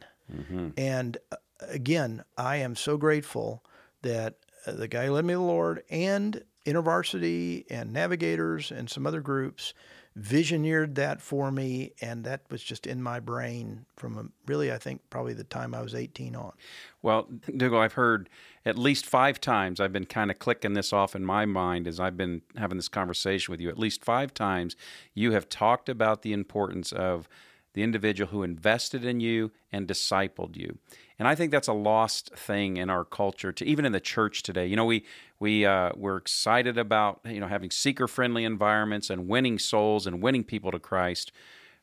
And 0.78 1.18
uh, 1.34 1.36
again, 1.68 2.24
I 2.38 2.58
am 2.58 2.76
so 2.78 2.96
grateful 2.96 3.62
that 4.04 4.36
uh, 4.66 4.72
the 4.72 4.88
guy 4.88 5.10
led 5.10 5.26
me 5.26 5.34
to 5.34 5.40
the 5.40 5.44
Lord 5.44 5.84
and 5.90 6.42
InterVarsity 6.66 7.66
and 7.70 7.92
Navigators 7.92 8.72
and 8.72 8.90
some 8.90 9.06
other 9.06 9.22
groups 9.22 9.74
visioneered 10.20 10.96
that 10.96 11.22
for 11.22 11.52
me. 11.52 11.92
And 12.02 12.24
that 12.24 12.42
was 12.50 12.64
just 12.64 12.88
in 12.88 13.02
my 13.04 13.20
brain 13.20 13.86
from 13.96 14.18
a, 14.18 14.26
really, 14.46 14.72
I 14.72 14.78
think, 14.78 15.02
probably 15.10 15.34
the 15.34 15.44
time 15.44 15.76
I 15.76 15.82
was 15.82 15.94
18 15.94 16.36
on. 16.36 16.54
Well, 17.02 17.28
Dougal, 17.56 17.80
I've 17.80 17.94
heard 17.94 18.30
at 18.66 18.78
least 18.78 19.06
five 19.06 19.40
times, 19.40 19.80
I've 19.80 19.94
been 19.94 20.06
kind 20.06 20.32
of 20.32 20.40
clicking 20.40 20.74
this 20.74 20.92
off 20.92 21.16
in 21.16 21.24
my 21.24 21.46
mind 21.46 21.88
as 21.88 22.00
I've 22.00 22.18
been 22.18 22.42
having 22.56 22.78
this 22.78 22.90
conversation 22.90 23.52
with 23.52 23.62
you. 23.62 23.70
At 23.70 23.80
least 23.80 24.04
five 24.04 24.34
times, 24.34 24.76
you 25.14 25.32
have 25.32 25.50
talked 25.50 25.90
about 25.90 26.22
the 26.22 26.34
importance 26.34 26.92
of 26.92 27.30
the 27.74 27.84
individual 27.84 28.32
who 28.32 28.42
invested 28.42 29.06
in 29.06 29.20
you 29.20 29.52
and 29.72 29.88
discipled 29.88 30.58
you. 30.58 30.80
And 31.20 31.28
I 31.28 31.36
think 31.36 31.52
that's 31.52 31.68
a 31.68 31.74
lost 31.74 32.34
thing 32.36 32.78
in 32.78 32.90
our 32.90 33.06
culture, 33.06 33.52
to 33.52 33.66
even 33.66 33.86
in 33.86 33.92
the 33.92 34.00
church 34.00 34.42
today. 34.42 34.66
You 34.66 34.76
know, 34.76 34.86
we 34.86 35.06
we 35.40 35.66
uh, 35.66 35.92
we're 35.96 36.18
excited 36.18 36.78
about 36.78 37.22
you 37.26 37.40
know 37.40 37.48
having 37.48 37.72
seeker 37.72 38.08
friendly 38.08 38.44
environments 38.44 39.10
and 39.10 39.28
winning 39.28 39.60
souls 39.60 40.08
and 40.08 40.22
winning 40.22 40.44
people 40.44 40.72
to 40.72 40.80
Christ. 40.80 41.32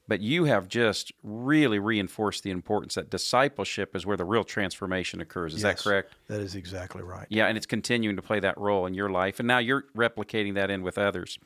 But 0.07 0.21
you 0.21 0.45
have 0.45 0.69
just 0.69 1.12
really 1.23 1.79
reinforced 1.79 2.43
the 2.43 2.51
importance 2.51 2.97
that 2.97 3.09
discipleship 3.09 3.97
is 3.97 4.05
where 4.05 4.19
the 4.19 4.25
real 4.27 4.45
transformation 4.45 5.19
occurs. 5.23 5.55
Is 5.55 5.62
that 5.62 5.79
correct? 5.79 6.12
That 6.29 6.43
is 6.43 6.55
exactly 6.55 7.03
right. 7.03 7.27
Yeah, 7.31 7.47
and 7.47 7.57
it's 7.57 7.64
continuing 7.64 8.17
to 8.17 8.23
play 8.23 8.38
that 8.40 8.59
role 8.59 8.85
in 8.85 8.93
your 8.93 9.09
life, 9.09 9.38
and 9.38 9.49
now 9.49 9.59
you're 9.59 9.87
replicating 9.97 10.55
that 10.57 10.71
in 10.71 10.83
with 10.83 10.99
others. 10.99 11.38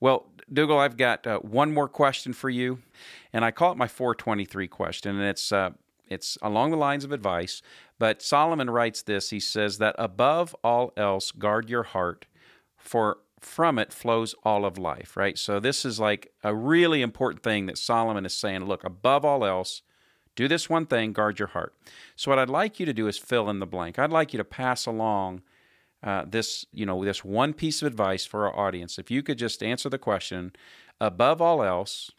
Well, 0.00 0.26
Dougal, 0.52 0.80
I've 0.80 0.96
got 0.96 1.28
uh, 1.28 1.38
one 1.38 1.72
more 1.72 1.88
question 1.88 2.32
for 2.32 2.50
you, 2.50 2.80
and 3.32 3.44
I 3.44 3.52
call 3.52 3.70
it 3.70 3.78
my 3.78 3.86
423 3.86 4.66
question, 4.66 5.16
and 5.16 5.24
it's 5.24 5.52
uh, 5.52 5.70
it's 6.12 6.38
along 6.42 6.70
the 6.70 6.76
lines 6.76 7.04
of 7.04 7.12
advice. 7.12 7.62
But 7.98 8.22
Solomon 8.22 8.70
writes 8.70 9.02
this: 9.02 9.30
He 9.30 9.40
says 9.40 9.78
that 9.78 9.94
above 9.98 10.54
all 10.62 10.92
else, 10.96 11.32
guard 11.32 11.68
your 11.68 11.82
heart, 11.82 12.26
for 12.76 13.18
from 13.40 13.78
it 13.78 13.92
flows 13.92 14.34
all 14.44 14.64
of 14.64 14.78
life. 14.78 15.16
Right. 15.16 15.36
So 15.36 15.58
this 15.58 15.84
is 15.84 15.98
like 15.98 16.32
a 16.44 16.54
really 16.54 17.02
important 17.02 17.42
thing 17.42 17.66
that 17.66 17.78
Solomon 17.78 18.24
is 18.26 18.34
saying. 18.34 18.64
Look, 18.64 18.84
above 18.84 19.24
all 19.24 19.44
else, 19.44 19.82
do 20.36 20.48
this 20.48 20.70
one 20.70 20.86
thing: 20.86 21.12
guard 21.12 21.38
your 21.38 21.48
heart. 21.48 21.74
So 22.16 22.30
what 22.30 22.38
I'd 22.38 22.48
like 22.48 22.78
you 22.78 22.86
to 22.86 22.94
do 22.94 23.08
is 23.08 23.18
fill 23.18 23.50
in 23.50 23.58
the 23.58 23.66
blank. 23.66 23.98
I'd 23.98 24.10
like 24.10 24.32
you 24.32 24.38
to 24.38 24.44
pass 24.44 24.86
along 24.86 25.42
uh, 26.02 26.24
this, 26.26 26.66
you 26.72 26.84
know, 26.84 27.04
this 27.04 27.24
one 27.24 27.52
piece 27.52 27.80
of 27.80 27.86
advice 27.86 28.24
for 28.24 28.46
our 28.46 28.58
audience. 28.58 28.98
If 28.98 29.10
you 29.10 29.22
could 29.22 29.38
just 29.38 29.62
answer 29.62 29.88
the 29.88 29.98
question, 29.98 30.52
above 31.00 31.40
all 31.40 31.62
else, 31.62 32.10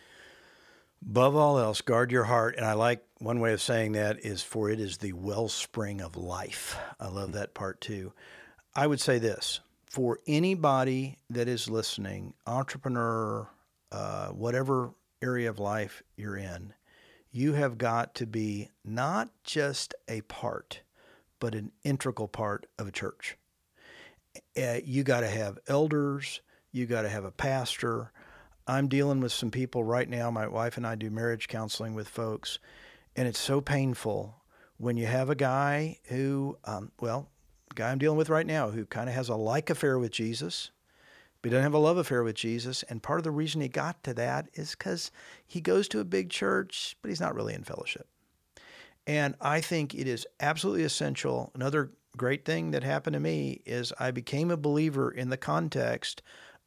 Above 1.06 1.36
all 1.36 1.60
else, 1.60 1.82
guard 1.82 2.12
your 2.12 2.24
heart. 2.24 2.56
And 2.56 2.66
I 2.66 2.74
like 2.74 3.04
one 3.20 3.40
way 3.40 3.54
of 3.54 3.62
saying 3.62 3.92
that 3.92 4.26
is 4.26 4.42
for 4.42 4.70
it 4.70 4.80
is 4.80 4.98
the 4.98 5.14
wellspring 5.14 6.02
of 6.02 6.16
life. 6.16 6.78
I 7.00 7.08
love 7.08 7.34
that 7.34 7.54
part 7.54 7.82
too. 7.82 8.14
I 8.74 8.88
would 8.88 9.02
say 9.02 9.20
this 9.20 9.60
for 9.86 10.20
anybody 10.26 11.18
that 11.30 11.48
is 11.48 11.70
listening, 11.70 12.34
entrepreneur, 12.48 13.48
uh, 13.92 14.30
whatever 14.30 14.94
area 15.22 15.50
of 15.50 15.60
life 15.60 16.02
you're 16.16 16.38
in, 16.38 16.74
you 17.32 17.54
have 17.54 17.78
got 17.78 18.16
to 18.16 18.26
be 18.26 18.70
not 18.84 19.30
just 19.44 19.94
a 20.08 20.22
part, 20.22 20.82
but 21.40 21.54
an 21.54 21.72
integral 21.84 22.28
part 22.28 22.66
of 22.80 22.88
a 22.88 22.92
church. 22.92 23.38
Uh, 24.58 24.80
you 24.84 25.04
got 25.04 25.20
to 25.20 25.28
have 25.28 25.60
elders, 25.68 26.42
you 26.72 26.86
got 26.86 27.04
to 27.04 27.10
have 27.10 27.26
a 27.26 27.32
pastor. 27.32 28.12
I'm 28.68 28.88
dealing 28.88 29.20
with 29.20 29.32
some 29.32 29.52
people 29.52 29.84
right 29.84 30.08
now. 30.08 30.32
My 30.32 30.48
wife 30.48 30.78
and 30.78 30.88
I 30.88 30.96
do 30.96 31.10
marriage 31.10 31.48
counseling 31.48 31.94
with 31.94 32.08
folks, 32.08 32.60
and 33.16 33.28
it's 33.28 33.40
so 33.40 33.62
painful 33.62 34.36
when 34.78 34.98
you 34.98 35.06
have 35.06 35.30
a 35.30 35.36
guy 35.36 35.98
who, 36.06 36.58
um, 36.66 36.92
well, 37.00 37.30
guy 37.76 37.92
I'm 37.92 37.98
dealing 37.98 38.18
with 38.18 38.30
right 38.30 38.46
now 38.46 38.70
who 38.70 38.86
kind 38.86 39.10
of 39.10 39.16
has 39.16 39.30
a 39.30 39.36
like 39.36 39.70
affair 39.70 39.98
with 40.00 40.12
Jesus, 40.12 40.72
but 41.42 41.50
he 41.50 41.52
doesn't 41.52 41.64
have 41.64 41.74
a 41.74 41.78
love 41.78 41.98
affair 41.98 42.24
with 42.24 42.36
Jesus. 42.36 42.84
And 42.84 43.04
part 43.04 43.20
of 43.20 43.24
the 43.24 43.32
reason 43.32 43.62
he 43.62 43.68
got 43.68 44.04
to 44.04 44.14
that 44.14 44.50
is 44.54 44.72
because 44.72 45.12
he 45.46 45.60
goes 45.62 45.88
to 45.90 46.00
a 46.00 46.06
big 46.06 46.30
church, 46.30 46.96
but 47.02 47.10
he's 47.10 47.22
not 47.22 47.36
really 47.36 47.54
in 47.54 47.64
fellowship. 47.64 48.08
And 49.06 49.36
I 49.42 49.60
think 49.60 49.94
it 49.94 50.08
is 50.08 50.26
absolutely 50.40 50.84
essential. 50.84 51.52
Another 51.54 51.92
great 52.16 52.46
thing 52.46 52.72
that 52.72 52.84
happened 52.84 53.16
to 53.16 53.20
me 53.20 53.62
is 53.66 53.92
I 54.00 54.12
became 54.12 54.52
a 54.52 54.58
believer 54.58 55.12
in 55.12 55.30
the 55.30 55.38
context 55.38 56.22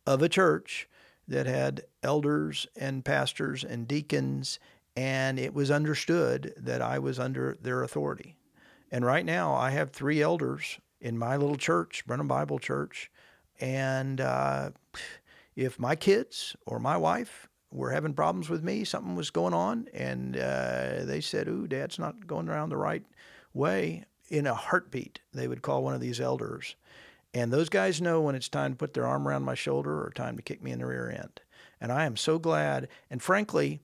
of 0.06 0.22
a 0.22 0.28
church 0.28 0.88
that 1.28 1.46
had 1.46 1.82
elders 2.02 2.66
and 2.76 3.04
pastors 3.04 3.64
and 3.64 3.88
deacons, 3.88 4.58
and 4.96 5.38
it 5.38 5.52
was 5.54 5.70
understood 5.70 6.54
that 6.56 6.80
I 6.80 6.98
was 6.98 7.18
under 7.18 7.56
their 7.60 7.82
authority. 7.82 8.36
And 8.90 9.04
right 9.04 9.24
now, 9.24 9.54
I 9.54 9.70
have 9.70 9.90
three 9.90 10.22
elders 10.22 10.78
in 11.00 11.18
my 11.18 11.36
little 11.36 11.56
church, 11.56 12.04
Brenham 12.06 12.28
Bible 12.28 12.58
Church, 12.58 13.10
and 13.60 14.20
uh, 14.20 14.70
if 15.54 15.78
my 15.78 15.96
kids 15.96 16.54
or 16.66 16.78
my 16.78 16.96
wife 16.96 17.48
were 17.72 17.90
having 17.90 18.14
problems 18.14 18.48
with 18.48 18.62
me, 18.62 18.84
something 18.84 19.16
was 19.16 19.30
going 19.30 19.54
on, 19.54 19.88
and 19.92 20.36
uh, 20.36 21.04
they 21.04 21.20
said, 21.20 21.48
"Ooh, 21.48 21.66
Dad's 21.66 21.98
not 21.98 22.26
going 22.26 22.48
around 22.48 22.68
the 22.68 22.76
right 22.76 23.04
way." 23.52 24.04
In 24.28 24.46
a 24.46 24.54
heartbeat, 24.54 25.20
they 25.32 25.46
would 25.46 25.62
call 25.62 25.84
one 25.84 25.94
of 25.94 26.00
these 26.00 26.20
elders, 26.20 26.74
and 27.36 27.52
those 27.52 27.68
guys 27.68 28.00
know 28.00 28.22
when 28.22 28.34
it's 28.34 28.48
time 28.48 28.72
to 28.72 28.78
put 28.78 28.94
their 28.94 29.06
arm 29.06 29.28
around 29.28 29.42
my 29.42 29.54
shoulder 29.54 30.02
or 30.02 30.10
time 30.10 30.36
to 30.36 30.42
kick 30.42 30.62
me 30.62 30.70
in 30.70 30.78
the 30.78 30.86
rear 30.86 31.10
end. 31.10 31.42
And 31.82 31.92
I 31.92 32.06
am 32.06 32.16
so 32.16 32.38
glad. 32.38 32.88
And 33.10 33.22
frankly, 33.22 33.80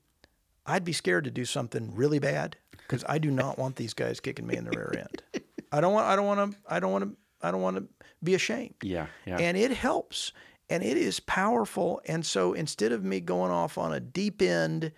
I'd 0.65 0.87
be 0.87 0.95
scared 0.95 1.25
to 1.25 1.31
do 1.31 1.45
something 1.45 1.95
really 1.95 2.19
bad 2.19 2.57
because 2.71 3.05
I 3.07 3.19
do 3.19 3.31
not 3.31 3.59
want 3.59 3.77
these 3.77 3.93
guys 3.93 4.21
kicking 4.21 4.47
me 4.47 4.57
in 4.57 4.65
the 4.65 4.71
rear 4.71 4.95
end. 4.97 5.45
I 5.71 5.83
don't 5.83 5.93
want. 5.93 6.07
I 6.07 6.17
don't 6.17 6.25
want 6.25 6.53
to. 6.53 6.59
I 6.67 6.81
don't 6.81 6.93
want 6.93 7.05
to. 7.05 7.17
I 7.47 7.51
don't 7.51 7.61
want 7.61 7.77
to 7.77 7.85
be 8.25 8.35
ashamed. 8.35 8.77
Yeah, 8.83 9.09
yeah. 9.27 9.37
And 9.37 9.59
it 9.59 9.73
helps, 9.73 10.33
and 10.71 10.83
it 10.83 10.97
is 10.97 11.21
powerful. 11.21 12.01
And 12.07 12.25
so 12.25 12.55
instead 12.55 12.91
of 12.91 13.05
me 13.05 13.21
going 13.21 13.51
off 13.51 13.77
on 13.77 13.93
a 13.93 14.01
deep 14.01 14.41
end 14.41 14.93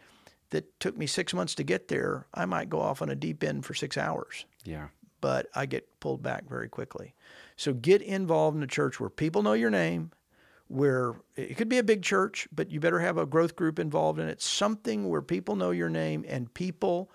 that 0.51 0.79
took 0.79 0.97
me 0.97 1.09
six 1.09 1.35
months 1.35 1.57
to 1.57 1.65
get 1.65 1.89
there, 1.89 2.29
I 2.33 2.45
might 2.45 2.71
go 2.71 2.81
off 2.81 3.03
on 3.03 3.11
a 3.11 3.17
deep 3.17 3.43
end 3.43 3.67
for 3.67 3.75
six 3.75 3.97
hours. 3.97 4.45
Yeah. 4.65 4.89
But 5.21 5.49
I 5.57 5.67
get 5.67 5.89
pulled 5.99 6.23
back 6.23 6.49
very 6.49 6.69
quickly. 6.69 7.15
So 7.57 7.73
get 7.73 8.03
involved 8.03 8.57
in 8.57 8.63
a 8.63 8.67
church 8.69 8.99
where 8.99 9.11
people 9.11 9.43
know 9.43 9.53
your 9.53 9.71
name, 9.71 10.11
where 10.69 11.15
it 11.37 11.57
could 11.57 11.69
be 11.69 11.79
a 11.79 11.85
big 11.85 12.03
church, 12.03 12.49
but 12.53 12.71
you 12.71 12.81
better 12.81 13.01
have 13.01 13.19
a 13.19 13.27
growth 13.27 13.55
group 13.55 13.79
involved 13.79 14.19
in 14.19 14.29
it. 14.29 14.43
Something 14.43 15.09
where 15.09 15.23
people 15.23 15.57
know 15.57 15.71
your 15.71 15.91
name 15.91 16.25
and 16.27 16.53
people 16.53 17.11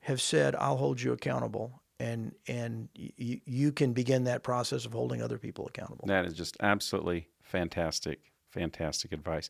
have 0.00 0.20
said, 0.20 0.54
"I'll 0.56 0.76
hold 0.76 1.00
you 1.00 1.12
accountable," 1.12 1.82
and 1.98 2.34
and 2.46 2.88
y- 2.98 3.40
you 3.44 3.72
can 3.72 3.92
begin 3.92 4.24
that 4.24 4.42
process 4.42 4.84
of 4.84 4.92
holding 4.92 5.22
other 5.22 5.38
people 5.38 5.66
accountable. 5.66 6.06
That 6.06 6.26
is 6.26 6.34
just 6.34 6.56
absolutely 6.60 7.28
fantastic, 7.42 8.20
fantastic 8.48 9.12
advice. 9.12 9.48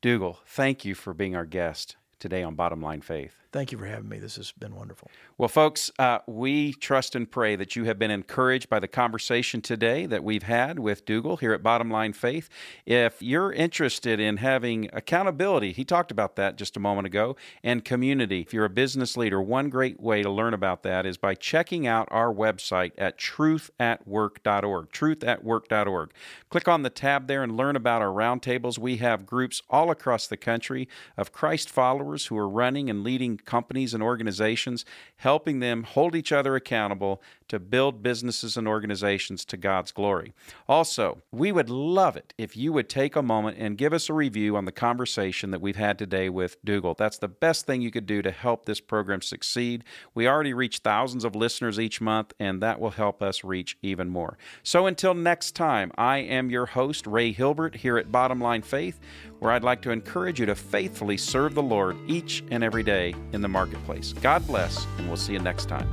Dougal, 0.00 0.40
thank 0.46 0.84
you 0.84 0.94
for 0.94 1.14
being 1.14 1.34
our 1.36 1.46
guest 1.46 1.96
today 2.18 2.42
on 2.42 2.54
Bottom 2.54 2.82
Line 2.82 3.00
Faith. 3.00 3.43
Thank 3.54 3.70
you 3.70 3.78
for 3.78 3.86
having 3.86 4.08
me. 4.08 4.18
This 4.18 4.34
has 4.34 4.50
been 4.50 4.74
wonderful. 4.74 5.08
Well, 5.38 5.48
folks, 5.48 5.88
uh, 6.00 6.18
we 6.26 6.72
trust 6.72 7.14
and 7.14 7.30
pray 7.30 7.54
that 7.54 7.76
you 7.76 7.84
have 7.84 8.00
been 8.00 8.10
encouraged 8.10 8.68
by 8.68 8.80
the 8.80 8.88
conversation 8.88 9.60
today 9.60 10.06
that 10.06 10.24
we've 10.24 10.42
had 10.42 10.80
with 10.80 11.04
Dougal 11.04 11.36
here 11.36 11.52
at 11.52 11.62
Bottom 11.62 11.88
Line 11.88 12.14
Faith. 12.14 12.48
If 12.84 13.22
you're 13.22 13.52
interested 13.52 14.18
in 14.18 14.38
having 14.38 14.90
accountability, 14.92 15.70
he 15.70 15.84
talked 15.84 16.10
about 16.10 16.34
that 16.34 16.56
just 16.56 16.76
a 16.76 16.80
moment 16.80 17.06
ago, 17.06 17.36
and 17.62 17.84
community, 17.84 18.40
if 18.40 18.52
you're 18.52 18.64
a 18.64 18.68
business 18.68 19.16
leader, 19.16 19.40
one 19.40 19.70
great 19.70 20.00
way 20.00 20.24
to 20.24 20.30
learn 20.30 20.52
about 20.52 20.82
that 20.82 21.06
is 21.06 21.16
by 21.16 21.36
checking 21.36 21.86
out 21.86 22.08
our 22.10 22.34
website 22.34 22.90
at 22.98 23.20
truthatwork.org. 23.20 24.90
Truthatwork.org. 24.90 26.10
Click 26.50 26.66
on 26.66 26.82
the 26.82 26.90
tab 26.90 27.28
there 27.28 27.44
and 27.44 27.56
learn 27.56 27.76
about 27.76 28.02
our 28.02 28.08
roundtables. 28.08 28.80
We 28.80 28.96
have 28.96 29.24
groups 29.24 29.62
all 29.70 29.92
across 29.92 30.26
the 30.26 30.36
country 30.36 30.88
of 31.16 31.30
Christ 31.30 31.70
followers 31.70 32.26
who 32.26 32.36
are 32.36 32.48
running 32.48 32.90
and 32.90 33.04
leading 33.04 33.38
companies 33.44 33.94
and 33.94 34.02
organizations, 34.02 34.84
helping 35.16 35.60
them 35.60 35.82
hold 35.82 36.14
each 36.14 36.32
other 36.32 36.56
accountable 36.56 37.22
to 37.48 37.58
build 37.58 38.02
businesses 38.02 38.56
and 38.56 38.66
organizations 38.66 39.44
to 39.44 39.56
God's 39.56 39.92
glory. 39.92 40.32
Also, 40.68 41.22
we 41.30 41.52
would 41.52 41.68
love 41.70 42.16
it 42.16 42.32
if 42.38 42.56
you 42.56 42.72
would 42.72 42.88
take 42.88 43.16
a 43.16 43.22
moment 43.22 43.58
and 43.58 43.78
give 43.78 43.92
us 43.92 44.08
a 44.08 44.14
review 44.14 44.56
on 44.56 44.64
the 44.64 44.72
conversation 44.72 45.50
that 45.50 45.60
we've 45.60 45.76
had 45.76 45.98
today 45.98 46.28
with 46.28 46.62
Dougal. 46.64 46.94
That's 46.94 47.18
the 47.18 47.28
best 47.28 47.66
thing 47.66 47.82
you 47.82 47.90
could 47.90 48.06
do 48.06 48.22
to 48.22 48.30
help 48.30 48.64
this 48.64 48.80
program 48.80 49.20
succeed. 49.20 49.84
We 50.14 50.26
already 50.26 50.54
reach 50.54 50.78
thousands 50.78 51.24
of 51.24 51.36
listeners 51.36 51.78
each 51.78 52.00
month, 52.00 52.32
and 52.40 52.62
that 52.62 52.80
will 52.80 52.90
help 52.90 53.22
us 53.22 53.44
reach 53.44 53.76
even 53.82 54.08
more. 54.08 54.38
So 54.62 54.86
until 54.86 55.14
next 55.14 55.52
time, 55.52 55.92
I 55.96 56.18
am 56.18 56.50
your 56.50 56.66
host, 56.66 57.06
Ray 57.06 57.32
Hilbert, 57.32 57.76
here 57.76 57.98
at 57.98 58.10
Bottom 58.10 58.40
Line 58.40 58.62
Faith, 58.62 58.98
where 59.38 59.52
I'd 59.52 59.64
like 59.64 59.82
to 59.82 59.90
encourage 59.90 60.40
you 60.40 60.46
to 60.46 60.54
faithfully 60.54 61.16
serve 61.16 61.54
the 61.54 61.62
Lord 61.62 61.96
each 62.06 62.42
and 62.50 62.64
every 62.64 62.82
day 62.82 63.14
in 63.34 63.42
the 63.42 63.48
marketplace. 63.48 64.14
God 64.14 64.46
bless, 64.46 64.86
and 64.98 65.08
we'll 65.08 65.16
see 65.16 65.32
you 65.34 65.40
next 65.40 65.68
time. 65.68 65.88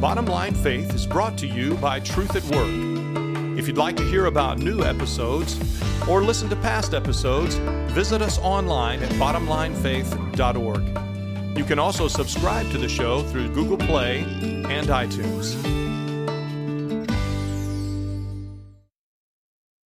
Bottom 0.00 0.26
Line 0.26 0.54
Faith 0.54 0.94
is 0.94 1.06
brought 1.06 1.38
to 1.38 1.46
you 1.46 1.76
by 1.76 2.00
Truth 2.00 2.36
at 2.36 2.44
Work. 2.54 2.68
If 3.58 3.66
you'd 3.66 3.78
like 3.78 3.96
to 3.96 4.04
hear 4.04 4.26
about 4.26 4.58
new 4.58 4.82
episodes 4.82 5.58
or 6.08 6.22
listen 6.22 6.50
to 6.50 6.56
past 6.56 6.92
episodes, 6.92 7.54
visit 7.94 8.20
us 8.20 8.38
online 8.40 9.02
at 9.02 9.10
bottomlinefaith.org. 9.12 11.56
You 11.56 11.64
can 11.64 11.78
also 11.78 12.08
subscribe 12.08 12.70
to 12.72 12.78
the 12.78 12.88
show 12.88 13.22
through 13.22 13.54
Google 13.54 13.78
Play 13.78 14.18
and 14.18 14.88
iTunes. 14.88 15.54